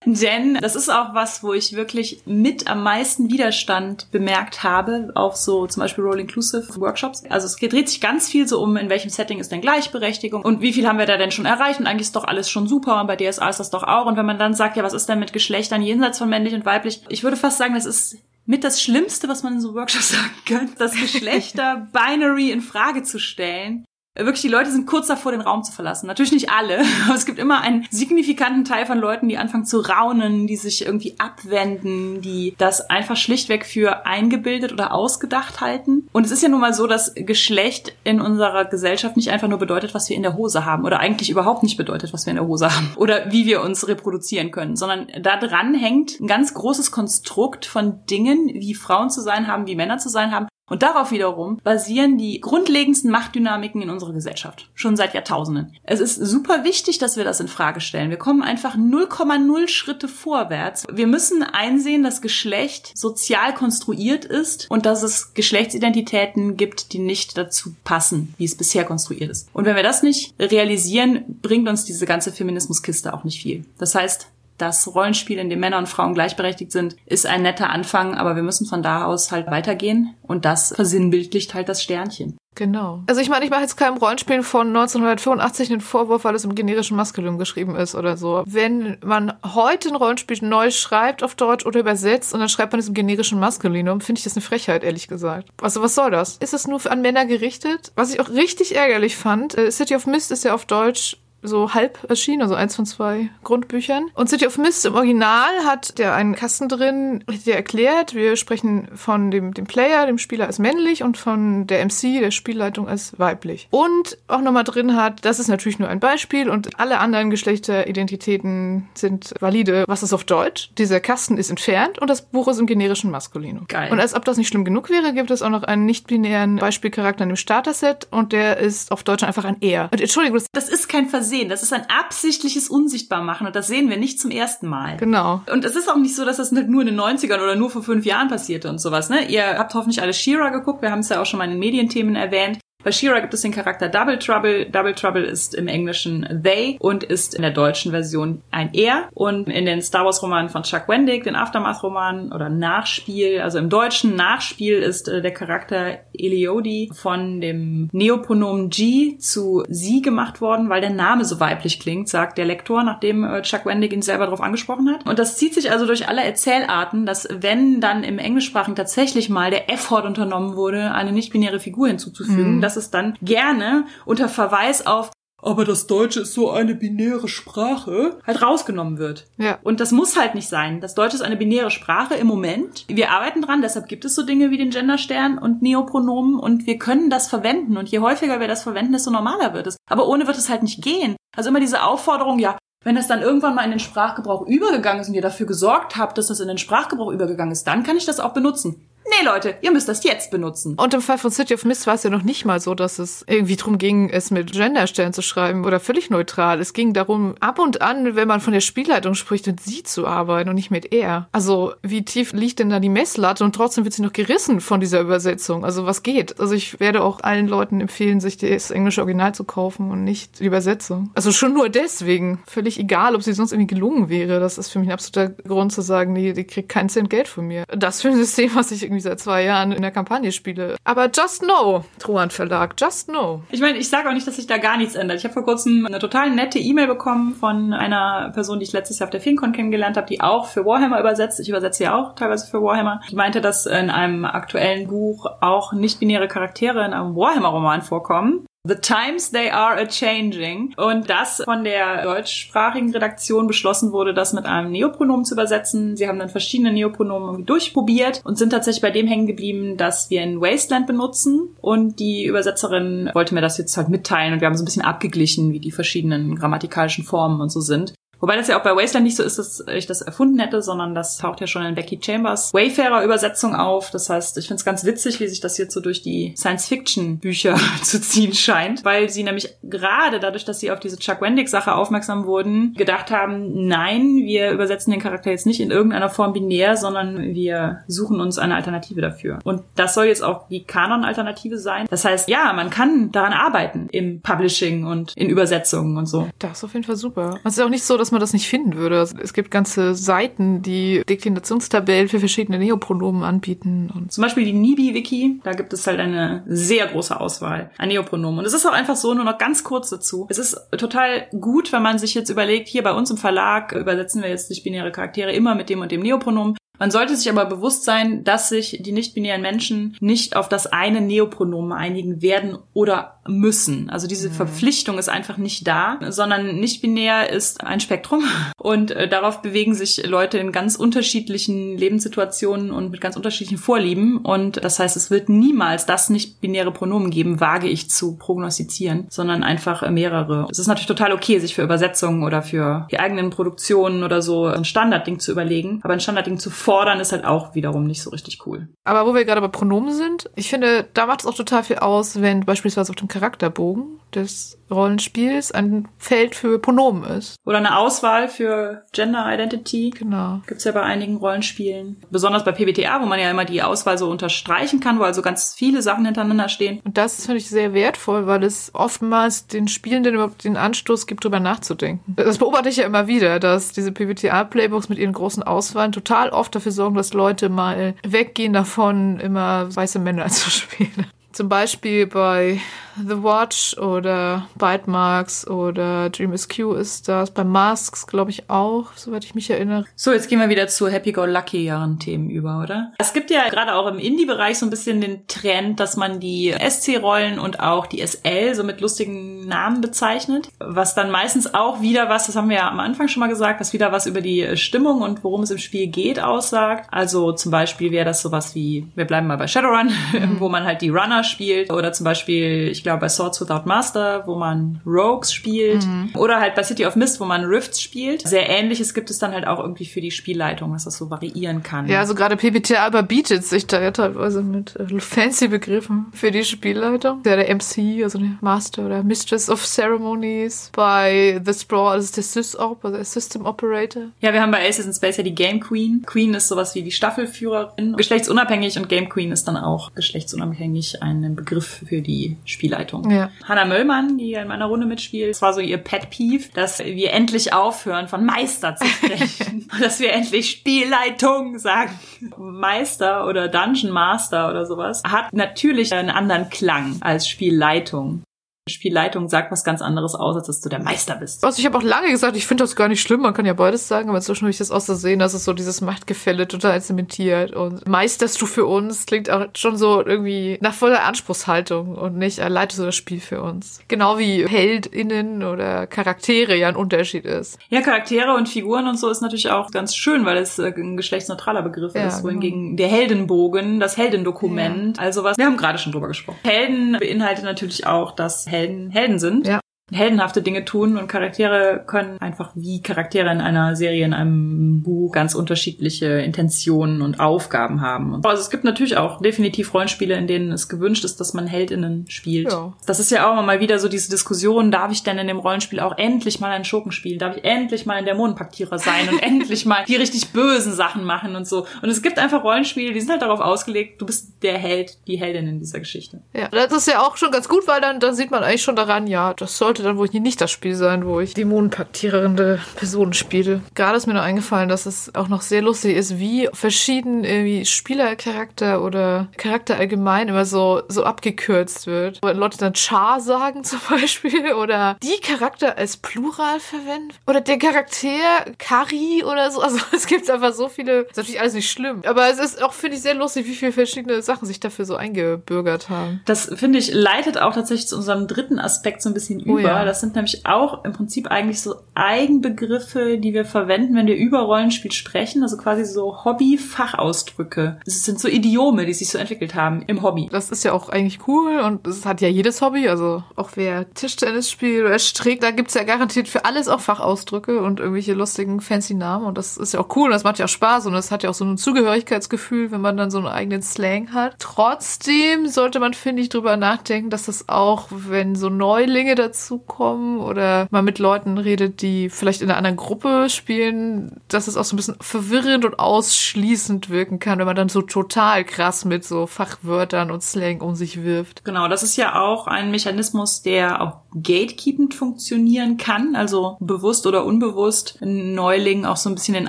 Denn 0.05 0.55
das 0.55 0.77
ist 0.77 0.89
auch 0.89 1.15
was, 1.15 1.43
wo 1.43 1.53
ich 1.53 1.75
wirklich 1.75 2.23
mit 2.27 2.69
am 2.69 2.83
meisten 2.83 3.31
Widerstand 3.31 4.11
bemerkt 4.11 4.63
habe 4.63 5.13
auf 5.15 5.37
so 5.37 5.67
zum 5.67 5.83
Beispiel 5.83 6.05
Role 6.05 6.21
Inclusive 6.21 6.81
Workshops. 6.81 7.25
Also 7.29 7.47
es 7.47 7.57
dreht 7.57 7.89
sich 7.89 8.01
ganz 8.01 8.29
viel 8.29 8.49
so 8.49 8.61
um, 8.61 8.77
in 8.77 8.89
welchem 8.89 9.11
Setting 9.11 9.39
ist 9.39 9.53
denn 9.53 9.61
Gleichberechtigung 9.61 10.43
und 10.43 10.61
wie 10.61 10.73
viel 10.73 10.87
haben 10.87 10.99
wir 10.99 11.07
da 11.07 11.17
denn 11.17 11.31
schon 11.31 11.47
erreicht 11.47 11.81
und 11.81 11.87
eigentlich 11.87 12.09
ist 12.09 12.17
doch 12.17 12.25
alles 12.25 12.51
schon 12.51 12.67
super 12.67 13.01
und 13.01 13.07
bei 13.07 13.17
DSA 13.17 13.49
ist 13.49 13.61
das 13.61 13.71
doch 13.71 13.83
auch. 13.83 14.07
Und 14.07 14.17
wenn 14.17 14.27
man 14.27 14.39
dann 14.39 14.55
sagt, 14.55 14.77
ja, 14.77 14.83
was 14.83 14.93
ist 14.93 15.09
denn 15.09 15.19
mit 15.19 15.33
Geschlechtern 15.33 15.83
jenseits 15.83 16.19
von 16.19 16.29
männlich 16.29 16.55
und 16.55 16.67
weiblich? 16.67 17.03
Ich 17.09 17.23
würde 17.23 17.37
fast 17.37 17.59
sagen, 17.59 17.75
das 17.75 17.87
ist 17.87 18.19
mit 18.45 18.65
das 18.65 18.83
Schlimmste, 18.83 19.29
was 19.29 19.43
man 19.43 19.55
in 19.55 19.61
so 19.61 19.75
Workshops 19.75 20.09
sagen 20.13 20.31
kann, 20.47 20.71
das 20.79 20.95
Geschlechter-Binary 20.95 22.51
in 22.53 22.61
Frage 22.61 23.03
zu 23.03 23.19
stellen 23.19 23.85
Wirklich, 24.15 24.43
die 24.43 24.49
Leute 24.49 24.71
sind 24.71 24.87
kurz 24.87 25.07
davor, 25.07 25.33
den 25.33 25.41
Raum 25.41 25.65
zu 25.65 25.73
verlassen. 25.73 26.07
Natürlich 26.07 26.33
nicht 26.33 26.51
alle, 26.51 26.81
aber 27.07 27.15
es 27.15 27.25
gibt 27.25 27.39
immer 27.39 27.63
einen 27.63 27.87
signifikanten 27.91 28.65
Teil 28.65 28.85
von 28.85 28.99
Leuten, 28.99 29.29
die 29.29 29.39
anfangen 29.39 29.65
zu 29.65 29.81
raunen, 29.81 30.47
die 30.47 30.57
sich 30.57 30.85
irgendwie 30.85 31.15
abwenden, 31.19 32.21
die 32.21 32.55
das 32.59 32.91
einfach 32.91 33.17
schlichtweg 33.17 33.65
für 33.65 34.05
eingebildet 34.05 34.73
oder 34.73 34.93
ausgedacht 34.93 35.63
halten. 35.63 36.09
Und 36.13 36.27
es 36.27 36.31
ist 36.31 36.43
ja 36.43 36.51
nun 36.51 36.61
mal 36.61 36.75
so, 36.75 36.87
dass 36.87 37.15
Geschlecht 37.15 37.95
in 38.05 38.21
unserer 38.21 38.67
Gesellschaft 38.67 39.17
nicht 39.17 39.31
einfach 39.31 39.49
nur 39.49 39.59
bedeutet, 39.59 39.95
was 39.95 40.11
wir 40.11 40.17
in 40.17 40.23
der 40.23 40.37
Hose 40.37 40.67
haben 40.67 40.85
oder 40.85 41.01
eigentlich 41.01 41.31
überhaupt 41.31 41.63
nicht 41.63 41.79
bedeutet, 41.79 42.13
was 42.13 42.27
wir 42.27 42.33
in 42.33 42.37
der 42.37 42.47
Hose 42.47 42.75
haben 42.75 42.91
oder 42.97 43.33
wie 43.33 43.47
wir 43.47 43.63
uns 43.63 43.89
reproduzieren 43.89 44.51
können, 44.51 44.77
sondern 44.77 45.07
da 45.23 45.39
dran 45.39 45.75
hängt 45.75 46.21
ein 46.21 46.27
ganz 46.27 46.53
großes 46.53 46.91
Konstrukt 46.91 47.65
von 47.65 48.05
Dingen, 48.11 48.49
wie 48.53 48.75
Frauen 48.75 49.09
zu 49.09 49.23
sein 49.23 49.47
haben, 49.47 49.67
wie 49.67 49.75
Männer 49.75 49.97
zu 49.97 50.11
sein 50.11 50.33
haben 50.33 50.49
und 50.69 50.83
darauf 50.83 51.11
wiederum 51.11 51.59
basieren 51.63 52.19
die 52.19 52.41
grundlegendsten 52.41 53.11
Machtdynamiken 53.11 53.83
in 53.83 53.91
unserer 53.91 54.13
Gesellschaft. 54.13 54.71
Schon 54.75 54.97
seit 54.97 55.13
Jahrtausenden. 55.13 55.77
Es 55.83 56.01
ist 56.01 56.17
super 56.17 56.65
wichtig, 56.65 56.99
dass 56.99 57.17
wir 57.17 57.25
das 57.25 57.41
in 57.41 57.49
Frage 57.49 57.81
stellen. 57.81 58.11
Wir 58.11 58.17
kommen 58.17 58.43
einfach 58.43 58.77
0,0 58.77 59.69
Schritte 59.69 60.09
vorwärts. 60.09 60.85
Wir 60.91 61.07
müssen 61.07 61.43
einsehen, 61.43 62.03
dass 62.03 62.23
Geschlecht 62.23 62.93
sozial 62.97 63.55
konstruiert 63.55 64.25
ist 64.25 64.71
und 64.71 64.87
dass 64.87 65.03
es 65.03 65.35
Geschlechtsidentitäten 65.35 66.57
gibt, 66.57 66.93
die 66.93 67.01
nicht 67.01 67.37
dazu 67.37 67.75
passen, 67.85 68.35
wie 68.39 68.45
es 68.45 68.57
bisher 68.57 68.85
konstruiert 68.85 69.31
ist. 69.31 69.49
Und 69.53 69.65
wenn 69.65 69.77
wir 69.77 69.83
das 69.83 70.03
nicht 70.03 70.35
realisieren, 70.39 71.39
bringt 71.43 71.69
uns 71.69 71.85
diese 71.85 72.07
ganze 72.07 72.33
Feminismuskiste 72.33 73.13
auch 73.13 73.25
nicht 73.25 73.43
viel. 73.43 73.65
Das 73.79 73.95
heißt, 73.95 74.29
das 74.59 74.95
Rollenspiel, 74.95 75.39
in 75.39 75.51
dem 75.51 75.61
Männer 75.61 75.79
und 75.79 75.89
Frauen 75.89 76.15
gleichberechtigt 76.15 76.73
sind, 76.73 76.97
ist 77.07 77.27
ein 77.27 77.43
netter 77.43 77.71
Anfang, 77.71 78.15
aber 78.15 78.37
wir 78.37 78.43
müssen 78.43 78.67
von 78.67 78.83
da 78.83 79.05
aus 79.05 79.33
halt 79.33 79.49
weitergehen 79.49 80.15
und 80.23 80.45
das 80.45 80.75
versinnbildlicht 80.75 81.55
halt 81.55 81.69
das 81.69 81.83
Sternchen. 81.83 82.37
Genau. 82.55 83.03
Also 83.07 83.21
ich 83.21 83.31
meine, 83.31 83.45
ich 83.45 83.51
mache 83.51 83.63
jetzt 83.63 83.77
keinem 83.77 83.97
Rollenspiel 83.97 84.43
von 84.43 84.69
1985 84.69 85.71
einen 85.71 85.81
Vorwurf, 85.81 86.25
weil 86.25 86.35
es 86.35 86.45
im 86.45 86.55
generischen 86.55 86.97
Maskulin 86.97 87.39
geschrieben 87.39 87.77
ist 87.77 87.95
oder 87.95 88.17
so. 88.17 88.43
Wenn 88.47 88.99
man 89.03 89.33
heute 89.43 89.89
ein 89.89 89.97
Rollenspiel 89.97 90.39
neu 90.43 90.71
schreibt 90.71 91.23
auf 91.23 91.35
Deutsch 91.35 91.65
oder 91.65 91.81
übersetzt 91.81 92.35
und 92.35 92.41
dann 92.41 92.51
schreibt 92.51 92.73
man 92.73 92.81
es 92.81 92.89
im 92.89 92.95
generischen 92.95 93.41
Maskulinum, 93.41 94.01
finde 94.03 94.19
ich 94.19 94.25
das 94.25 94.35
eine 94.35 94.43
Frechheit, 94.43 94.85
ehrlich 94.85 95.09
gesagt. 95.09 95.49
Also 95.63 95.83
was 95.83 95.95
soll 95.95 96.11
das? 96.11 96.37
Ist 96.39 96.53
es 96.53 96.67
nur 96.67 96.81
an 96.91 97.01
Männer 97.01 97.25
gerichtet? 97.25 97.93
Was 97.95 98.13
ich 98.13 98.21
auch 98.21 98.29
richtig 98.29 98.77
ärgerlich 98.77 99.17
fand, 99.17 99.57
äh, 99.57 99.71
City 99.71 99.95
of 99.95 100.07
Mist 100.07 100.31
ist 100.31 100.45
ja 100.45 100.53
auf 100.53 100.67
Deutsch 100.67 101.17
so 101.43 101.75
halb 101.75 101.99
erschienen, 102.09 102.43
also 102.43 102.55
eins 102.55 102.77
von 102.77 102.87
zwei 102.87 103.29
Grundbüchern. 103.45 104.07
Und 104.15 104.29
City 104.31 104.47
of 104.47 104.59
Mist 104.59 104.87
im 104.87 104.95
Original 104.95 105.51
hat 105.65 105.99
der 105.99 106.15
einen 106.15 106.35
Kasten 106.35 106.69
drin, 106.69 107.25
der 107.47 107.57
erklärt, 107.57 108.15
wir 108.15 108.37
sprechen 108.37 108.89
von 108.95 109.31
dem, 109.31 109.53
dem 109.55 109.67
Player, 109.67 110.07
dem 110.07 110.19
Spieler 110.19 110.47
als 110.47 110.59
männlich 110.59 111.03
und 111.03 111.19
von 111.19 111.67
der 111.67 111.85
MC, 111.85 112.21
der 112.21 112.31
Spielleitung 112.31 112.89
als 112.89 113.19
weiblich. 113.19 113.69
Und 113.71 114.19
auch 114.29 114.41
nochmal 114.41 114.65
drin 114.65 114.97
hat, 114.97 115.25
das 115.25 115.39
ist 115.39 115.49
natürlich 115.49 115.79
nur 115.79 115.89
ein 115.89 116.01
Beispiel 116.01 116.49
und 116.49 116.79
alle 116.79 116.99
anderen 116.99 117.31
Geschlechteridentitäten 117.31 118.89
sind 118.95 119.35
valide. 119.41 119.85
Was 119.89 120.03
ist 120.03 120.13
auf 120.13 120.25
Deutsch? 120.25 120.71
Dieser 120.79 121.01
Kasten 121.01 121.37
ist 121.37 121.51
entfernt 121.51 121.99
und 121.99 122.09
das 122.09 122.23
Buch 122.23 122.49
ist 122.49 122.59
im 122.59 122.67
generischen 122.67 123.11
Maskulinum. 123.11 123.67
Geil. 123.67 123.91
Und 123.91 124.01
als 124.01 124.15
ob 124.15 124.25
das 124.25 124.37
nicht 124.37 124.49
schlimm 124.49 124.65
genug 124.65 124.91
wäre, 124.91 125.13
gibt 125.13 125.31
es 125.31 125.43
auch 125.43 125.51
noch 125.51 125.65
einen 125.65 125.87
nicht-binären 125.87 126.57
Beispielcharakter 126.57 127.25
in 127.25 127.31
dem 127.31 127.37
Starter-Set 127.37 128.09
und 128.11 128.33
der 128.33 128.59
ist 128.59 128.93
auf 128.93 129.03
Deutsch 129.03 129.25
einfach 129.25 129.45
ein 129.45 129.57
Er. 129.61 129.89
Und 129.93 130.01
Entschuldigung, 130.01 130.41
das 130.53 130.69
ist 130.69 130.89
kein 130.89 131.09
Versehen 131.09 131.32
sehen. 131.33 131.49
Das 131.49 131.63
ist 131.63 131.73
ein 131.73 131.87
absichtliches 131.89 132.69
Unsichtbarmachen 132.69 133.47
und 133.47 133.57
das 133.57 133.67
sehen 133.67 133.89
wir 133.89 133.97
nicht 133.97 134.21
zum 134.21 134.31
ersten 134.31 134.69
Mal. 134.69 134.99
Genau. 134.99 135.43
Und 135.51 135.65
es 135.65 135.77
ist 135.77 135.91
auch 135.91 135.97
nicht 135.97 136.15
so, 136.15 136.25
dass 136.25 136.37
das 136.37 136.53
nur 136.53 136.83
in 136.83 136.87
den 136.87 137.01
90ern 137.01 137.43
oder 137.43 137.57
nur 137.57 137.71
vor 137.71 137.83
fünf 137.83 138.05
Jahren 138.05 138.29
passierte 138.29 138.69
und 138.69 138.79
sowas. 138.79 139.09
Ne? 139.09 139.27
Ihr 139.29 139.59
habt 139.59 139.75
hoffentlich 139.75 140.03
alle 140.03 140.13
Shira 140.13 140.51
geguckt. 140.51 140.83
Wir 140.83 140.91
haben 140.91 141.01
es 141.01 141.09
ja 141.09 141.21
auch 141.21 141.27
schon 141.27 141.39
mal 141.39 141.45
in 141.45 141.53
den 141.53 141.59
Medienthemen 141.59 142.17
erwähnt. 142.17 142.59
Bei 142.85 142.91
Shira 142.91 143.21
gibt 143.21 143.33
es 143.33 143.43
den 143.43 143.53
Charakter 143.53 143.89
Double 143.89 144.19
Trouble. 144.19 144.67
Double 144.67 144.95
Trouble 144.95 145.23
ist 145.23 145.55
im 145.55 145.69
Englischen 145.69 146.43
they 146.43 146.77
und 146.81 147.05
ist 147.05 147.35
in 147.35 147.43
der 147.43 147.53
deutschen 147.53 147.93
Version 147.93 148.43
ein 148.51 148.75
er. 148.75 149.09
Und 149.15 149.49
in 149.49 149.67
den 149.67 149.83
Star 149.83 150.05
Wars 150.05 150.23
Romanen 150.23 150.49
von 150.49 150.65
Chuck 150.65 150.89
Wendig, 150.89 151.25
den 151.25 151.37
Aftermath 151.37 151.83
Roman 151.83 152.33
oder 152.33 152.49
Nachspiel, 152.49 153.41
also 153.41 153.59
im 153.59 153.69
deutschen 153.69 154.17
Nachspiel 154.17 154.79
ist 154.79 155.09
äh, 155.09 155.23
der 155.23 155.33
Charakter 155.33 155.99
Eliodi 156.13 156.91
von 156.93 157.41
dem 157.41 157.89
Neopronomen 157.93 158.71
G 158.71 159.17
zu 159.19 159.63
sie 159.69 160.03
gemacht 160.03 160.41
worden, 160.41 160.69
weil 160.69 160.81
der 160.81 160.91
Name 160.91 161.25
so 161.25 161.39
weiblich 161.39 161.79
klingt, 161.79 162.09
sagt 162.09 162.37
der 162.37 162.47
Lektor, 162.47 162.83
nachdem 162.83 163.25
äh, 163.25 163.43
Chuck 163.43 163.65
Wendig 163.65 163.93
ihn 163.93 164.03
selber 164.03 164.25
darauf 164.25 164.41
angesprochen 164.41 164.91
hat. 164.91 165.07
Und 165.07 165.21
das 165.21 165.37
zieht 165.37 165.55
sich 165.55 165.71
also 165.71 165.87
durch 165.87 166.09
alle 166.09 166.25
Erzählarten, 166.25 167.07
dass 167.07 167.29
wenn 167.31 167.81
dann 167.81 168.03
im 168.03 168.19
Englischsprachigen 168.19 168.75
tatsächlich 168.75 169.29
mal 169.29 169.51
der 169.51 169.71
Effort 169.71 170.03
unternommen 170.05 170.57
wurde, 170.57 170.93
eine 170.93 171.13
nicht-binäre 171.13 171.61
Figur 171.61 171.87
hinzuzufügen, 171.87 172.57
mhm 172.57 172.72
dass 172.73 172.85
es 172.85 172.91
dann 172.91 173.19
gerne 173.23 173.85
unter 174.05 174.29
Verweis 174.29 174.87
auf 174.87 175.11
aber 175.45 175.65
das 175.65 175.89
Deutsche 175.89 176.21
ist 176.21 176.35
so 176.35 176.53
eine 176.53 176.77
binäre 176.77 177.27
Sprache, 177.27 178.21
halt 178.25 178.43
rausgenommen 178.43 178.99
wird. 178.99 179.27
Ja. 179.39 179.59
Und 179.65 179.81
das 179.81 179.91
muss 179.91 180.17
halt 180.17 180.37
nicht 180.37 180.49
sein. 180.49 180.81
Das 180.81 180.95
Deutsche 180.95 181.17
ist 181.17 181.23
eine 181.23 181.37
binäre 181.37 181.73
Sprache 181.73 182.15
im 182.15 182.29
Moment. 182.29 182.85
Wir 182.87 183.11
arbeiten 183.11 183.43
dran, 183.43 183.61
deshalb 183.61 183.89
gibt 183.89 184.05
es 184.05 184.15
so 184.15 184.23
Dinge 184.23 184.53
wie 184.53 184.57
den 184.57 184.71
Genderstern 184.71 185.39
und 185.39 185.61
Neopronomen 185.61 186.39
und 186.39 186.69
wir 186.69 186.79
können 186.79 187.11
das 187.11 187.27
verwenden. 187.27 187.77
Und 187.77 187.89
je 187.89 187.99
häufiger 187.99 188.39
wir 188.39 188.47
das 188.47 188.63
verwenden, 188.63 188.93
desto 188.93 189.11
normaler 189.11 189.53
wird 189.53 189.67
es. 189.67 189.77
Aber 189.91 190.07
ohne 190.07 190.29
wird 190.29 190.39
es 190.39 190.49
halt 190.49 190.63
nicht 190.63 190.81
gehen. 190.81 191.17
Also 191.37 191.51
immer 191.51 191.59
diese 191.59 191.83
Aufforderung, 191.83 192.39
ja, 192.39 192.57
wenn 192.85 192.95
das 192.95 193.09
dann 193.09 193.23
irgendwann 193.23 193.57
mal 193.57 193.65
in 193.65 193.71
den 193.71 193.81
Sprachgebrauch 193.81 194.47
übergegangen 194.47 195.01
ist 195.01 195.09
und 195.09 195.15
ihr 195.15 195.23
dafür 195.23 195.47
gesorgt 195.47 195.97
habt, 195.97 196.19
dass 196.19 196.29
das 196.29 196.39
in 196.39 196.47
den 196.47 196.59
Sprachgebrauch 196.59 197.11
übergegangen 197.11 197.53
ist, 197.53 197.67
dann 197.67 197.83
kann 197.83 197.97
ich 197.97 198.07
das 198.07 198.21
auch 198.21 198.33
benutzen. 198.33 198.89
Nee, 199.05 199.27
Leute, 199.27 199.57
ihr 199.63 199.73
müsst 199.73 199.89
das 199.89 200.05
jetzt 200.05 200.31
benutzen. 200.31 200.75
Und 200.77 200.95
im 200.95 201.01
Fall 201.01 201.19
von 201.19 201.31
City 201.31 201.55
of 201.55 201.65
Mist 201.65 201.87
war 201.87 201.95
es 201.95 202.03
ja 202.03 202.11
noch 202.11 202.23
nicht 202.23 202.45
mal 202.45 202.61
so, 202.61 202.75
dass 202.75 202.99
es 202.99 203.25
irgendwie 203.27 203.57
drum 203.57 203.79
ging, 203.79 204.09
es 204.11 204.31
mit 204.31 204.53
Genderstellen 204.53 205.13
zu 205.13 205.23
schreiben 205.23 205.65
oder 205.65 205.81
völlig 205.81 206.11
neutral. 206.11 206.61
Es 206.61 206.73
ging 206.73 206.93
darum, 206.93 207.35
ab 207.41 207.59
und 207.59 207.83
an, 207.83 208.15
wenn 208.15 208.29
man 208.29 208.41
von 208.41 208.53
der 208.53 208.61
Spielleitung 208.61 209.15
spricht, 209.15 209.47
mit 209.47 209.61
sie 209.61 209.83
zu 209.83 210.07
arbeiten 210.07 210.49
und 210.49 210.55
nicht 210.55 210.71
mit 210.71 210.93
er. 210.93 211.29
Also, 211.33 211.75
wie 211.83 212.05
tief 212.05 212.33
liegt 212.33 212.61
denn 212.61 212.71
da 212.71 212.81
die 212.81 212.89
Messlatte 212.89 213.45
und 213.45 213.55
trotzdem 213.55 213.85
wird 213.85 213.95
sie 213.95 214.03
noch 214.03 214.13
gerissen 214.13 214.61
von 214.61 214.81
dieser 214.81 215.01
Übersetzung? 215.01 215.65
Also, 215.65 215.85
was 215.85 216.03
geht? 216.03 216.39
Also, 216.41 216.55
ich 216.55 216.79
werde 216.79 217.03
auch 217.03 217.21
allen 217.21 217.49
Leuten 217.49 217.81
empfehlen, 217.81 218.21
sich 218.21 218.37
das 218.37 218.71
englische 218.71 219.01
Original 219.01 219.35
zu 219.35 219.45
kaufen 219.45 219.91
und 219.91 220.05
nicht 220.05 220.41
die 220.41 220.47
Übersetzung. 220.47 221.11
Also, 221.15 221.33
schon 221.33 221.55
nur 221.55 221.69
deswegen. 221.69 222.43
Völlig 222.47 222.79
egal, 222.79 223.15
ob 223.17 223.23
sie 223.23 223.33
sonst 223.33 223.53
irgendwie 223.53 223.75
gelungen 223.75 224.09
wäre. 224.09 224.39
Das 224.39 224.59
ist 224.59 224.71
für 224.71 224.79
mich 224.79 224.89
ein 224.89 224.95
absoluter 224.95 225.31
Grund 225.43 225.73
zu 225.73 225.83
sagen, 225.83 226.13
nee, 226.13 226.33
die 226.33 226.45
kriegt 226.45 226.69
keinen 226.69 226.89
Cent 226.89 227.11
Geld 227.11 227.29
von 227.29 227.47
mir. 227.47 227.65
Das 227.69 228.03
für 228.03 228.09
ein 228.09 228.17
System, 228.17 228.55
was 228.55 228.71
ich 228.71 228.83
irgendwie 228.93 229.01
seit 229.01 229.21
zwei 229.21 229.45
Jahren 229.45 229.73
in 229.73 229.81
der 229.81 229.91
Kampagne 229.91 230.33
spiele. 230.33 230.77
Aber 230.85 231.11
Just 231.13 231.43
Know, 231.43 231.85
Truan 231.99 232.31
Verlag, 232.31 232.75
Just 232.79 233.09
Know. 233.09 233.43
Ich 233.51 233.61
meine, 233.61 233.79
ich 233.79 233.89
sage 233.89 234.09
auch 234.09 234.13
nicht, 234.13 234.27
dass 234.27 234.37
sich 234.37 234.47
da 234.47 234.59
gar 234.59 234.77
nichts 234.77 234.95
ändert. 234.95 235.19
Ich 235.19 235.25
habe 235.25 235.33
vor 235.33 235.45
kurzem 235.45 235.87
eine 235.87 235.99
total 235.99 236.31
nette 236.31 236.59
E-Mail 236.59 236.87
bekommen 236.87 237.35
von 237.35 237.73
einer 237.73 238.31
Person, 238.35 238.59
die 238.59 238.65
ich 238.65 238.73
letztes 238.73 238.99
Jahr 238.99 239.07
auf 239.07 239.11
der 239.11 239.21
FinCon 239.21 239.53
kennengelernt 239.53 239.97
habe, 239.97 240.07
die 240.07 240.21
auch 240.21 240.47
für 240.47 240.67
Warhammer 240.67 241.01
übersetzt. 241.01 241.41
Ich 241.41 241.49
übersetze 241.49 241.85
ja 241.85 241.97
auch 241.97 242.15
teilweise 242.15 242.47
für 242.51 242.63
Warhammer. 242.63 243.01
Die 243.11 243.17
meinte, 243.17 243.41
dass 243.41 243.67
in 243.67 243.89
einem 243.91 244.25
aktuellen 244.25 244.89
Buch 244.89 245.27
auch 245.41 245.73
nicht-binäre 245.73 246.29
Charaktere 246.29 246.85
in 246.85 246.93
einem 246.93 247.17
Warhammer-Roman 247.17 247.83
vorkommen. 247.83 248.47
The 248.65 248.77
times 248.77 249.33
they 249.33 249.51
are 249.51 249.77
a 249.77 249.87
changing. 249.87 250.75
Und 250.77 251.11
das 251.11 251.43
von 251.45 251.65
der 251.65 252.05
deutschsprachigen 252.05 252.93
Redaktion 252.93 253.49
beschlossen 253.49 253.91
wurde, 253.91 254.15
das 254.15 254.33
mit 254.35 254.47
einem 254.47 254.71
Neopronomen 254.71 255.25
zu 255.25 255.35
übersetzen. 255.35 255.97
Sie 255.97 256.07
haben 256.07 256.21
dann 256.21 256.29
verschiedene 256.29 256.73
Neopronomen 256.73 257.45
durchprobiert 257.45 258.21
und 258.25 258.39
sind 258.39 258.51
tatsächlich 258.51 258.83
bei 258.83 258.93
dem 258.93 259.09
hängen 259.09 259.27
geblieben, 259.27 259.77
dass 259.77 260.11
wir 260.11 260.23
in 260.23 260.41
Wasteland 260.41 260.87
benutzen. 260.87 261.57
Und 261.61 261.99
die 261.99 262.25
Übersetzerin 262.25 263.11
wollte 263.15 263.35
mir 263.35 263.41
das 263.41 263.59
jetzt 263.59 263.77
halt 263.77 263.89
mitteilen 263.89 264.35
und 264.35 264.41
wir 264.41 264.47
haben 264.47 264.57
so 264.57 264.63
ein 264.63 264.67
bisschen 264.67 264.85
abgeglichen, 264.85 265.53
wie 265.53 265.61
die 265.61 265.73
verschiedenen 265.73 266.37
grammatikalischen 266.37 267.03
Formen 267.03 267.41
und 267.41 267.51
so 267.51 267.61
sind. 267.61 267.95
Wobei 268.23 268.37
das 268.37 268.47
ja 268.47 268.57
auch 268.57 268.63
bei 268.63 268.77
Wasteland 268.77 269.03
nicht 269.03 269.17
so 269.17 269.25
ist, 269.25 269.37
dass 269.37 269.65
ich 269.67 269.87
das 269.87 270.01
erfunden 270.01 270.39
hätte, 270.39 270.63
sondern 270.63 270.95
das 270.95 271.17
taucht 271.19 271.41
ja 271.41 271.49
schon 271.49 271.65
in 271.65 271.75
Becky 271.75 271.99
Chambers 272.01 272.55
Wayfarer-Übersetzung 272.55 273.57
auf. 273.57 273.91
Das 273.91 274.09
heißt, 274.09 274.39
ich 274.39 274.47
finde 274.47 274.61
es 274.61 274.65
ganz 274.65 274.85
witzig, 274.85 275.19
wie 275.19 275.27
sich 275.27 275.41
das 275.41 275.59
jetzt 275.59 275.75
so 275.75 275.81
durch 275.81 276.03
die 276.03 276.33
Science-Fiction-Bücher 276.37 277.59
zu 277.83 278.01
ziehen 278.01 278.33
scheint, 278.33 278.85
weil 278.85 279.11
sie 279.11 279.25
nämlich 279.25 279.53
gerade 279.65 280.21
dadurch, 280.21 280.45
dass 280.45 280.61
sie 280.61 280.71
auf 280.71 280.79
diese 280.79 280.99
Chuck 280.99 281.21
Wendig-Sache 281.21 281.75
aufmerksam 281.75 282.25
wurden, 282.25 282.75
gedacht 282.75 283.11
haben, 283.11 283.67
nein, 283.67 284.19
wir 284.19 284.53
übersetzen 284.53 284.93
den 284.93 285.03
Charakter 285.03 285.33
jetzt 285.33 285.47
nicht 285.47 285.61
in 285.61 285.73
irgendeiner 285.73 286.09
Form 286.09 286.33
binär, 286.33 286.77
sondern 286.77 287.35
wir 287.35 287.81
suchen 287.89 288.21
uns 288.21 288.39
eine 288.39 288.55
Alternative 288.55 289.01
dafür. 289.01 289.41
Und 289.43 289.63
das 289.75 289.95
soll 289.95 290.05
jetzt 290.05 290.23
auch 290.23 290.47
die 290.47 290.63
Kanon-Alternative 290.63 291.59
sein. 291.59 291.87
Das 291.91 292.05
heißt, 292.05 292.29
ja, 292.29 292.53
man 292.53 292.71
kann 292.71 293.11
daran 293.11 293.33
arbeiten 293.33 293.89
im 293.91 294.21
Publishing 294.21 294.87
und 294.87 295.13
in 295.17 295.29
Übersetzungen 295.29 295.97
und 295.97 296.07
so. 296.07 296.29
Das 296.39 296.59
ist 296.59 296.65
auf 296.65 296.75
jeden 296.75 296.85
Fall 296.85 296.95
super. 296.95 297.41
Es 297.43 297.55
ist 297.55 297.61
auch 297.61 297.69
nicht 297.69 297.83
so, 297.83 297.97
dass 297.97 298.12
man 298.13 298.21
das 298.21 298.33
nicht 298.33 298.49
finden 298.49 298.75
würde. 298.77 299.07
Es 299.23 299.33
gibt 299.33 299.51
ganze 299.51 299.95
Seiten, 299.95 300.63
die 300.63 301.03
Deklinationstabellen 301.09 302.09
für 302.09 302.19
verschiedene 302.19 302.59
Neopronomen 302.59 303.23
anbieten. 303.23 303.91
Und 303.95 304.13
Zum 304.13 304.23
Beispiel 304.23 304.45
die 304.45 304.53
Nibi-Wiki, 304.53 305.41
da 305.43 305.53
gibt 305.53 305.73
es 305.73 305.87
halt 305.87 305.99
eine 305.99 306.45
sehr 306.47 306.87
große 306.87 307.19
Auswahl 307.19 307.71
an 307.79 307.89
Neopronomen. 307.89 308.41
Und 308.41 308.45
es 308.45 308.55
ist 308.55 308.67
auch 308.67 308.73
einfach 308.73 308.97
so, 308.97 309.15
nur 309.15 309.25
noch 309.25 309.39
ganz 309.39 309.65
kurz 309.65 309.91
dazu. 309.91 310.27
Es 310.29 310.39
ist 310.39 310.57
total 310.77 311.27
gut, 311.39 311.73
wenn 311.73 311.83
man 311.83 311.99
sich 311.99 312.15
jetzt 312.15 312.31
überlegt, 312.31 312.69
hier 312.69 312.83
bei 312.83 312.93
uns 312.93 313.11
im 313.11 313.17
Verlag 313.17 313.73
übersetzen 313.73 314.23
wir 314.23 314.29
jetzt 314.29 314.51
nicht 314.51 314.65
binäre 314.65 314.93
Charaktere 314.93 315.33
immer 315.33 315.55
mit 315.55 315.71
dem 315.71 315.81
und 315.81 315.91
dem 315.91 316.03
Neopronomen. 316.03 316.57
Man 316.83 316.91
sollte 316.91 317.17
sich 317.17 317.31
aber 317.31 317.45
bewusst 317.45 317.85
sein, 317.85 318.25
dass 318.25 318.49
sich 318.49 318.79
die 318.81 318.91
nicht-binären 318.91 319.41
Menschen 319.41 319.97
nicht 320.01 320.35
auf 320.35 320.49
das 320.49 320.67
eine 320.67 321.01
Neopronomen 321.01 321.71
einigen 321.71 322.23
werden 322.23 322.59
oder 322.75 323.21
müssen. 323.29 323.89
Also 323.89 324.09
diese 324.09 324.31
mhm. 324.31 324.35
Verpflichtung 324.35 324.99
ist 324.99 325.09
einfach 325.09 325.37
nicht 325.37 325.67
da, 325.67 326.01
sondern 326.09 326.57
nicht-binär 326.57 327.31
ist 327.31 327.63
ein 327.63 327.79
Spektrum 327.79 328.25
und 328.59 328.91
äh, 328.91 329.09
darauf 329.09 329.43
bewegen 329.43 329.75
sich 329.75 330.05
Leute 330.07 330.39
in 330.39 330.51
ganz 330.51 330.75
unterschiedlichen 330.77 331.79
Lebenssituationen 331.79 332.73
und 332.73 332.91
mit 332.91 333.01
ganz 333.01 333.17
unterschiedlichen 333.17 333.59
Vorlieben 333.59 334.19
und 334.19 334.65
das 334.65 334.79
heißt, 334.79 334.97
es 334.97 335.11
wird 335.11 335.29
niemals 335.29 335.87
das 335.87 336.11
nicht-binäre 336.11 336.73
Pronomen 336.73 337.11
geben, 337.11 337.41
wage 337.41 337.69
ich 337.69 337.91
zu 337.91 338.17
prognostizieren, 338.17 339.07
sondern 339.09 339.45
einfach 339.45 339.89
mehrere. 339.89 340.49
Es 340.51 340.59
ist 340.59 340.67
natürlich 340.67 340.89
total 340.89 341.13
okay, 341.13 341.39
sich 341.39 341.55
für 341.55 341.63
Übersetzungen 341.63 342.25
oder 342.25 342.43
für 342.43 342.89
die 342.91 342.99
eigenen 342.99 343.31
Produktionen 343.31 344.03
oder 344.03 344.21
so 344.21 344.47
ein 344.47 344.65
Standardding 344.65 345.21
zu 345.21 345.31
überlegen, 345.31 345.79
aber 345.85 345.95
ein 345.95 346.01
Standardding 346.01 346.39
zu 346.39 346.51
fordern 346.73 347.01
ist 347.01 347.13
halt 347.13 347.27
auch 347.27 347.55
wiederum 347.55 347.85
nicht 347.85 348.03
so 348.03 348.09
richtig 348.09 348.47
cool. 348.47 348.69
Aber 348.83 349.07
wo 349.07 349.15
wir 349.15 349.27
gerade 349.27 349.43
bei 349.43 349.49
Pronomen 349.49 349.93
sind, 349.93 350.31
ich 350.37 350.49
finde, 350.49 350.89
da 350.95 351.05
macht 351.05 351.21
es 351.21 351.27
auch 351.27 351.35
total 351.35 351.63
viel 351.65 351.77
aus, 351.77 352.23
wenn 352.23 352.47
beispielsweise 352.47 352.91
auf 352.91 352.97
dem 352.97 353.09
Charakterbogen 353.09 354.01
des 354.15 354.59
Rollenspiels 354.71 355.53
ein 355.53 355.89
Feld 355.99 356.35
für 356.35 356.59
Pronomen 356.59 357.05
ist. 357.05 357.37
Oder 357.45 357.59
eine 357.59 357.77
Auswahl 357.77 358.29
für 358.29 358.85
Gender 358.93 359.27
Identity. 359.33 359.91
Genau. 359.91 360.41
Gibt's 360.47 360.65
ja 360.65 360.73
bei 360.73 360.83
einigen 360.83 361.17
Rollenspielen. 361.17 362.03
Besonders 362.11 362.45
bei 362.45 362.53
PBTA, 362.53 363.01
wo 363.01 363.07
man 363.07 363.21
ja 363.21 363.31
immer 363.31 363.45
die 363.45 363.63
Auswahl 363.63 363.99
so 363.99 364.11
unterstreichen 364.11 364.81
kann, 364.81 364.99
wo 364.99 365.03
also 365.03 365.23
ganz 365.23 365.55
viele 365.55 365.83
Sachen 365.83 366.05
hintereinander 366.05 366.49
stehen. 366.49 366.81
Und 366.85 366.97
das 366.97 367.27
finde 367.27 367.39
ich 367.39 367.49
sehr 367.49 367.75
wertvoll, 367.75 368.27
weil 368.27 368.43
es 368.43 368.71
oftmals 368.75 369.47
den 369.47 369.69
Spielenden 369.69 370.15
überhaupt 370.15 370.45
den 370.45 370.57
Anstoß 370.57 371.07
gibt, 371.07 371.25
drüber 371.25 371.41
nachzudenken. 371.41 372.15
Das 372.17 372.39
beobachte 372.39 372.71
ich 372.71 372.79
ja 372.79 372.87
immer 372.87 373.07
wieder, 373.07 373.39
dass 373.41 373.73
diese 373.73 373.93
PBTA-Playbooks 373.93 374.89
mit 374.89 374.99
ihren 374.99 375.13
großen 375.13 375.43
Auswahlen 375.43 375.93
total 375.93 376.31
oft 376.31 376.52
dafür 376.55 376.73
sorgen, 376.73 376.97
dass 376.97 377.13
Leute 377.13 377.49
mal 377.49 377.95
weggehen 378.05 378.53
davon, 378.53 379.21
immer 379.21 379.75
weiße 379.75 379.99
Männer 379.99 380.27
zu 380.29 380.51
spielen. 380.51 381.07
Zum 381.33 381.49
Beispiel 381.49 382.07
bei 382.07 382.61
The 382.97 383.23
Watch 383.23 383.79
oder 383.79 384.47
Bytemarks 384.57 385.47
oder 385.47 386.11
Dream 386.11 386.37
SQ 386.37 386.59
ist 386.79 387.09
das. 387.09 387.31
Bei 387.31 387.43
Masks, 387.43 388.07
glaube 388.07 388.31
ich, 388.31 388.51
auch, 388.51 388.93
soweit 388.97 389.25
ich 389.25 389.35
mich 389.35 389.49
erinnere. 389.49 389.87
So, 389.97 390.13
jetzt 390.13 390.29
gehen 390.29 390.41
wir 390.41 390.51
wieder 390.51 390.69
zu 390.69 390.89
Happy-Go-Lucky-Jahren-Themen 390.89 392.29
über, 392.29 392.61
oder? 392.63 392.93
Es 392.99 393.15
gibt 393.15 393.31
ja 393.31 393.49
gerade 393.49 393.75
auch 393.75 393.87
im 393.87 393.99
Indie-Bereich 393.99 394.59
so 394.59 394.67
ein 394.67 394.71
bisschen 394.71 395.01
den 395.01 395.27
Trend, 395.27 395.81
dass 395.81 395.97
man 395.97 396.21
die 396.21 396.53
SC-Rollen 396.53 397.39
und 397.39 397.61
auch 397.61 397.87
die 397.87 398.07
SL 398.07 398.55
so 398.55 398.63
mit 398.63 398.81
lustigen 398.81 399.47
Namen 399.47 399.81
bezeichnet. 399.81 400.51
Was 400.59 400.95
dann 400.95 401.11
meistens 401.11 401.55
auch 401.55 401.81
wieder 401.81 402.09
was, 402.11 402.27
das 402.27 402.37
haben 402.37 402.51
wir 402.51 402.59
ja 402.59 402.71
am 402.71 402.81
Anfang 402.81 403.09
schon 403.09 403.21
mal 403.21 403.29
gesagt, 403.29 403.61
was 403.61 403.73
wieder 403.73 403.91
was 403.93 404.07
über 404.07 404.21
die 404.21 404.57
Stimmung 404.57 405.01
und 405.01 405.25
worum 405.25 405.43
es 405.43 405.51
im 405.51 405.59
Spiel 405.59 405.87
geht 405.87 406.21
aussagt. 406.21 406.89
Also 406.91 407.33
zum 407.33 407.51
Beispiel 407.51 407.91
wäre 407.91 408.05
das 408.05 408.21
sowas 408.21 408.55
wie, 408.55 408.87
wir 408.95 409.07
bleiben 409.07 409.27
mal 409.27 409.39
bei 409.39 409.47
Shadowrun, 409.47 409.91
wo 410.39 410.51
man 410.51 410.65
halt 410.65 410.83
die 410.83 410.91
Runner 410.91 411.22
spielt. 411.23 411.73
Oder 411.73 411.93
zum 411.93 412.05
Beispiel, 412.05 412.69
ich 412.69 412.83
glaube, 412.83 413.01
bei 413.01 413.09
Swords 413.09 413.41
Without 413.41 413.63
Master, 413.65 414.27
wo 414.27 414.37
man 414.37 414.81
Rogues 414.87 415.33
spielt. 415.33 415.87
Mhm. 415.87 416.11
Oder 416.17 416.41
halt 416.41 416.55
bei 416.55 416.63
City 416.63 416.87
of 416.87 416.97
Mist, 416.97 417.21
wo 417.21 417.25
man 417.25 417.45
Rifts 417.45 417.81
spielt. 417.81 418.27
Sehr 418.27 418.49
ähnliches 418.49 418.95
gibt 418.95 419.11
es 419.11 419.19
dann 419.19 419.33
halt 419.33 419.47
auch 419.47 419.61
irgendwie 419.61 419.87
für 419.87 420.01
die 420.01 420.11
Spielleitung, 420.11 420.73
dass 420.73 420.85
das 420.85 420.97
so 420.97 421.11
variieren 421.11 421.63
kann. 421.63 421.89
Ja, 421.89 422.01
also 422.01 422.15
gerade 422.15 422.37
PBTA 422.37 422.89
überbietet 422.89 423.45
sich 423.45 423.67
da 423.67 423.81
ja 423.81 423.91
teilweise 423.91 424.43
mit 424.43 424.77
äh, 424.77 425.01
fancy 425.01 425.49
Begriffen 425.49 426.07
für 426.13 426.31
die 426.31 426.45
Spielleitung. 426.45 427.23
Ja, 427.25 427.37
der 427.37 427.55
MC, 427.55 428.03
also 428.03 428.19
der 428.19 428.39
Master 428.41 428.87
oder 428.87 429.03
Mistress 429.03 429.49
of 429.51 429.65
Ceremonies. 429.65 430.71
Bei 430.75 431.41
The 431.45 431.55
Sprawl 431.55 431.99
ist 431.99 432.17
der 432.17 432.25
SysOp, 432.25 432.85
also 432.85 432.97
der 432.97 433.05
System 433.05 433.47
Operator. 433.47 434.05
Ja, 434.21 434.33
wir 434.33 434.41
haben 434.41 434.51
bei 434.51 434.67
Aces 434.67 434.87
in 434.87 434.93
Space 434.93 435.19
ja 435.19 435.23
die 435.23 435.35
Game 435.35 435.61
Queen. 435.61 436.03
Queen 436.07 436.35
ist 436.35 436.49
sowas 436.49 436.75
wie 436.75 436.83
die 436.83 436.91
Staffelführerin. 436.91 437.95
Geschlechtsunabhängig 437.97 438.79
und 438.79 438.89
Game 438.89 439.09
Queen 439.09 439.33
ist 439.33 439.45
dann 439.45 439.57
auch 439.57 439.93
geschlechtsunabhängig 439.95 441.03
ein 441.03 441.12
Begriff 441.21 441.83
für 441.87 442.01
die 442.01 442.37
Spielleitung. 442.45 443.11
Ja. 443.11 443.31
Hanna 443.45 443.65
Möllmann, 443.65 444.19
die 444.19 444.35
in 444.35 444.49
meiner 444.49 444.67
Runde 444.67 444.87
mitspielt, 444.87 445.31
das 445.31 445.43
war 445.43 445.53
so 445.53 445.61
ihr 445.61 445.79
Pet 445.79 446.11
Peeve, 446.11 446.49
dass 446.55 446.79
wir 446.79 447.13
endlich 447.13 447.53
aufhören, 447.53 448.09
von 448.09 448.25
Meister 448.25 448.77
zu 448.77 448.87
sprechen. 448.87 449.69
dass 449.81 450.01
wir 450.01 450.13
endlich 450.13 450.51
Spielleitung 450.51 451.59
sagen. 451.59 451.93
Meister 452.37 453.27
oder 453.27 453.49
Dungeon 453.49 453.93
Master 453.93 454.51
oder 454.51 454.67
sowas 454.67 455.03
hat 455.07 455.33
natürlich 455.33 455.93
einen 455.93 456.11
anderen 456.11 456.49
Klang 456.51 456.97
als 457.01 457.29
Spielleitung. 457.29 458.23
Spielleitung 458.69 459.29
sagt 459.29 459.51
was 459.51 459.65
ganz 459.65 459.83
anderes 459.83 460.15
aus, 460.15 460.37
als 460.37 460.47
dass 460.47 460.61
du 460.61 460.69
der 460.69 460.81
Meister 460.81 461.17
bist. 461.17 461.45
Also 461.45 461.59
ich 461.59 461.67
habe 461.67 461.77
auch 461.77 461.83
lange 461.83 462.11
gesagt, 462.11 462.37
ich 462.37 462.47
finde 462.47 462.63
das 462.63 462.77
gar 462.77 462.87
nicht 462.87 463.01
schlimm, 463.01 463.23
man 463.23 463.35
kann 463.35 463.45
ja 463.45 463.55
beides 463.55 463.89
sagen, 463.89 464.09
aber 464.09 464.19
inzwischen 464.19 464.43
habe 464.43 464.53
ich 464.53 464.59
das 464.59 464.71
auch 464.71 464.81
so 464.81 464.95
sehen, 464.95 465.19
dass 465.19 465.35
es 465.35 465.45
so 465.45 465.53
dieses 465.53 465.81
Machtgefälle 465.81 466.47
total 466.47 466.81
zementiert 466.81 467.55
und 467.55 467.89
meisterst 467.89 468.41
du 468.41 468.47
für 468.47 468.65
uns 468.65 469.07
klingt 469.07 469.31
auch 469.31 469.47
schon 469.57 469.77
so 469.77 470.07
irgendwie 470.07 470.59
nach 470.61 470.75
voller 470.75 471.03
Anspruchshaltung 471.03 471.97
und 471.97 472.17
nicht 472.17 472.39
äh, 472.39 472.47
leitest 472.47 472.79
du 472.79 472.85
das 472.85 472.95
Spiel 472.95 473.19
für 473.19 473.43
uns. 473.43 473.81
Genau 473.89 474.21
wie 474.21 474.47
HeldInnen 474.47 475.43
oder 475.43 475.89
Charaktere 475.89 476.55
ja 476.55 476.69
ein 476.69 476.77
Unterschied 476.77 477.25
ist. 477.25 477.59
Ja, 477.69 477.81
Charaktere 477.81 478.35
und 478.35 478.49
Figuren 478.49 478.87
und 478.87 478.97
so 478.97 479.09
ist 479.09 479.23
natürlich 479.23 479.51
auch 479.51 479.73
ganz 479.73 479.97
schön, 479.97 480.25
weil 480.25 480.37
es 480.37 480.61
äh, 480.61 480.73
ein 480.77 480.97
geschlechtsneutraler 480.97 481.63
Begriff 481.63 481.97
ja, 481.97 482.07
ist, 482.07 482.23
wohingegen 482.23 482.77
genau. 482.77 482.77
der 482.77 482.89
Heldenbogen, 482.89 483.81
das 483.81 483.97
Heldendokument, 483.97 484.99
ja. 484.99 485.03
also 485.03 485.25
was, 485.25 485.37
wir 485.37 485.47
haben 485.47 485.57
gerade 485.57 485.79
schon 485.79 485.91
drüber 485.91 486.07
gesprochen. 486.07 486.39
Helden 486.45 486.97
beinhaltet 487.01 487.45
natürlich 487.45 487.89
auch 487.89 488.13
das 488.13 488.47
Helden 488.53 488.91
Helden 488.91 489.19
sind. 489.19 489.47
Ja 489.47 489.62
heldenhafte 489.91 490.43
Dinge 490.43 490.65
tun 490.65 490.97
und 490.97 491.07
Charaktere 491.09 491.83
können 491.87 492.19
einfach 492.19 492.53
wie 492.55 492.81
Charaktere 492.81 493.31
in 493.31 493.41
einer 493.41 493.77
Serie, 493.77 494.05
in 494.05 494.15
einem 494.15 494.83
Buch 494.83 495.13
ganz 495.13 495.35
unterschiedliche 495.35 496.07
Intentionen 496.07 497.03
und 497.03 497.21
Aufgaben 497.21 497.81
haben. 497.81 498.25
Also 498.25 498.41
es 498.43 498.51
gibt 498.51 498.65
natürlich 498.65 498.97
auch 498.97 499.21
definitiv 499.21 499.75
Rollenspiele, 499.75 500.15
in 500.15 500.27
denen 500.27 500.51
es 500.53 500.69
gewünscht 500.69 501.05
ist, 501.05 501.21
dass 501.21 501.35
man 501.35 501.47
Heldinnen 501.47 502.07
spielt. 502.09 502.51
Ja. 502.51 502.73
Das 502.87 503.01
ist 503.01 503.11
ja 503.11 503.29
auch 503.29 503.33
immer 503.33 503.43
mal 503.43 503.61
wieder 503.61 503.79
so 503.79 503.89
diese 503.89 504.11
Diskussion, 504.11 504.71
darf 504.71 504.93
ich 504.93 505.03
denn 505.03 505.19
in 505.19 505.27
dem 505.27 505.39
Rollenspiel 505.39 505.81
auch 505.81 505.99
endlich 505.99 506.41
mal 506.41 506.53
einen 506.53 506.65
Schurken 506.65 506.93
spielen? 506.93 507.19
Darf 507.19 507.37
ich 507.37 507.45
endlich 507.45 507.85
mal 507.85 507.97
ein 507.97 508.07
Dämonenpaktierer 508.07 508.79
sein 508.79 509.09
und 509.11 509.19
endlich 509.23 509.67
mal 509.67 509.85
die 509.87 509.97
richtig 509.97 510.33
bösen 510.33 510.73
Sachen 510.73 511.05
machen 511.05 511.37
und 511.37 511.47
so? 511.47 511.67
Und 511.83 511.91
es 511.91 512.01
gibt 512.01 512.19
einfach 512.19 512.45
Rollenspiele, 512.45 512.95
die 512.95 513.01
sind 513.01 513.11
halt 513.11 513.23
darauf 513.23 513.41
ausgelegt, 513.41 514.01
du 514.01 514.07
bist 514.07 514.43
der 514.43 514.57
Held, 514.57 515.07
die 515.07 515.17
Heldin 515.17 515.49
in 515.49 515.59
dieser 515.59 515.81
Geschichte. 515.81 516.23
Ja, 516.33 516.49
das 516.49 516.73
ist 516.73 516.89
ja 516.89 517.01
auch 517.01 517.17
schon 517.17 517.31
ganz 517.31 517.49
gut, 517.49 517.67
weil 517.67 517.81
dann, 517.81 518.01
dann 518.01 518.15
sieht 518.15 518.31
man 518.31 518.43
eigentlich 518.43 518.63
schon 518.63 518.77
daran, 518.77 519.07
ja, 519.07 519.35
das 519.35 519.59
sollte 519.59 519.72
sollte 519.73 519.85
dann 519.85 519.97
wohl 519.97 520.11
nicht 520.13 520.43
das 520.43 520.51
Spiel 520.51 520.75
sein, 520.75 521.07
wo 521.07 521.21
ich 521.21 521.33
dämonenpaktierende 521.33 522.61
Personen 522.77 523.15
spiele. 523.15 523.63
Gerade 523.75 523.97
ist 523.97 524.07
mir 524.07 524.13
nur 524.13 524.23
eingefallen, 524.23 524.69
dass 524.69 524.85
es 524.85 525.15
auch 525.15 525.29
noch 525.29 525.41
sehr 525.41 525.63
lustig 525.63 525.97
ist, 525.97 526.19
wie 526.19 526.51
verschieden 526.53 527.25
irgendwie 527.25 527.65
Spielercharakter 527.65 528.85
oder 528.85 529.29
Charakter 529.39 529.79
allgemein 529.79 530.29
immer 530.29 530.45
so, 530.45 530.83
so 530.89 531.05
abgekürzt 531.05 531.87
wird. 531.87 532.19
Wenn 532.23 532.37
Leute 532.37 532.59
dann 532.59 532.75
Char 532.75 533.21
sagen 533.21 533.65
zum 533.65 533.81
Beispiel 533.89 534.53
oder 534.53 534.99
die 535.03 535.19
Charakter 535.23 535.79
als 535.79 535.97
Plural 535.97 536.61
verwenden 536.61 537.15
oder 537.27 537.41
der 537.41 537.59
Charakter 537.59 538.53
Kari 538.59 539.25
oder 539.25 539.51
so. 539.51 539.63
Also 539.63 539.79
es 539.93 540.07
gibt 540.07 540.29
einfach 540.29 540.53
so 540.53 540.69
viele, 540.69 541.03
ist 541.03 541.17
natürlich 541.17 541.41
alles 541.41 541.55
nicht 541.55 541.71
schlimm. 541.71 542.03
Aber 542.05 542.29
es 542.29 542.39
ist 542.39 542.63
auch, 542.63 542.75
finde 542.75 542.99
ich, 542.99 543.03
sehr 543.03 543.15
lustig, 543.15 543.47
wie 543.47 543.55
viele 543.55 543.73
verschiedene 543.73 544.21
Sachen 544.21 544.47
sich 544.47 544.61
dafür 544.61 544.85
so 544.85 544.97
eingebürgert 544.97 545.89
haben. 545.89 546.21
Das, 546.27 546.53
finde 546.55 546.79
ich, 546.79 546.93
leitet 546.93 547.41
auch 547.41 547.55
tatsächlich 547.55 547.89
zu 547.89 547.97
unserem 547.97 548.27
dritten 548.27 548.59
Aspekt 548.59 549.01
so 549.01 549.09
ein 549.09 549.15
bisschen 549.15 549.41
über. 549.41 549.55
Oh 549.55 549.59
ja. 549.69 549.85
Das 549.85 550.01
sind 550.01 550.15
nämlich 550.15 550.45
auch 550.45 550.85
im 550.85 550.93
Prinzip 550.93 551.29
eigentlich 551.31 551.61
so 551.61 551.75
Eigenbegriffe, 551.95 553.19
die 553.19 553.35
wir 553.35 553.45
verwenden, 553.45 553.95
wenn 553.97 554.07
wir 554.07 554.17
über 554.17 554.41
Rollenspiel 554.41 554.93
sprechen. 554.93 555.43
Also 555.43 555.57
quasi 555.57 555.85
so 555.85 556.25
Hobby-Fachausdrücke. 556.25 557.81
Das 557.85 558.05
sind 558.05 558.21
so 558.21 558.29
Idiome, 558.29 558.87
die 558.87 558.95
sich 558.95 559.09
so 559.09 559.19
entwickelt 559.19 559.55
haben 559.55 559.83
im 559.87 560.03
Hobby. 560.03 560.29
Das 560.31 560.51
ist 560.51 560.65
ja 560.65 560.73
auch 560.73 560.89
eigentlich 560.89 561.27
cool 561.27 561.61
und 561.61 561.87
es 561.87 562.07
hat 562.07 562.21
ja 562.21 562.29
jedes 562.29 562.61
Hobby. 562.63 562.89
Also 562.89 563.23
auch 563.37 563.51
wer 563.55 563.93
Tischtennis 563.95 564.51
spielt 564.51 564.85
oder 564.85 564.99
strickt, 564.99 565.43
da 565.43 565.51
gibt's 565.51 565.75
ja 565.75 565.85
garantiert 565.85 566.29
für 566.29 566.45
alles 566.45 566.69
auch 566.69 566.81
Fachausdrücke 566.81 567.61
und 567.61 567.81
irgendwelche 567.81 568.15
lustigen 568.15 568.61
fancy 568.61 568.95
Namen. 568.95 569.27
Und 569.27 569.39
das 569.39 569.57
ist 569.57 569.75
ja 569.75 569.81
auch 569.81 569.95
cool 569.97 570.07
und 570.07 570.13
das 570.13 570.25
macht 570.25 570.39
ja 570.39 570.47
auch 570.47 570.51
Spaß 570.51 570.87
und 570.87 570.95
es 570.95 571.11
hat 571.11 571.23
ja 571.23 571.31
auch 571.31 571.35
so 571.35 571.45
ein 571.45 571.59
Zugehörigkeitsgefühl, 571.59 572.71
wenn 572.71 572.81
man 572.81 572.97
dann 572.97 573.11
so 573.11 573.19
einen 573.19 573.29
eigenen 573.29 573.63
Slang 573.63 574.13
hat. 574.13 574.37
Trotzdem 574.39 575.47
sollte 575.47 575.81
man, 575.81 575.95
finde 575.95 576.23
ich, 576.23 576.29
drüber 576.29 576.57
nachdenken, 576.57 577.11
dass 577.11 577.27
das 577.27 577.49
auch, 577.49 577.89
wenn 577.91 578.35
so 578.35 578.49
Neulinge 578.49 579.15
dazu 579.15 579.52
kommen 579.59 580.21
oder 580.21 580.67
man 580.71 580.85
mit 580.85 580.99
Leuten 580.99 581.39
redet, 581.39 581.83
die 581.83 582.09
vielleicht 582.11 582.43
in 582.43 582.49
einer 582.49 582.59
anderen 582.59 582.77
Gruppe 582.77 583.29
spielen, 583.29 584.21
dass 584.29 584.49
es 584.49 584.57
auch 584.57 584.65
so 584.65 584.75
ein 584.75 584.77
bisschen 584.77 584.97
verwirrend 585.01 585.65
und 585.65 585.79
ausschließend 585.79 586.91
wirken 586.91 587.19
kann, 587.19 587.39
wenn 587.39 587.47
man 587.47 587.57
dann 587.57 587.69
so 587.69 587.83
total 587.83 588.45
krass 588.45 588.85
mit 588.85 589.05
so 589.05 589.27
Fachwörtern 589.27 590.11
und 590.11 590.23
Slang 590.23 590.61
um 590.61 590.75
sich 590.75 591.03
wirft. 591.03 591.45
Genau, 591.45 591.69
das 591.69 591.83
ist 591.83 591.97
ja 591.97 592.21
auch 592.21 592.47
ein 592.47 592.71
Mechanismus, 592.71 593.43
der 593.43 593.81
auch 593.81 594.02
gatekeepend 594.15 594.95
funktionieren 594.95 595.77
kann, 595.77 596.17
also 596.17 596.57
bewusst 596.61 597.07
oder 597.07 597.25
unbewusst 597.25 597.99
Neulingen 598.01 598.85
auch 598.85 598.97
so 598.97 599.09
ein 599.09 599.15
bisschen 599.15 599.35
den 599.35 599.49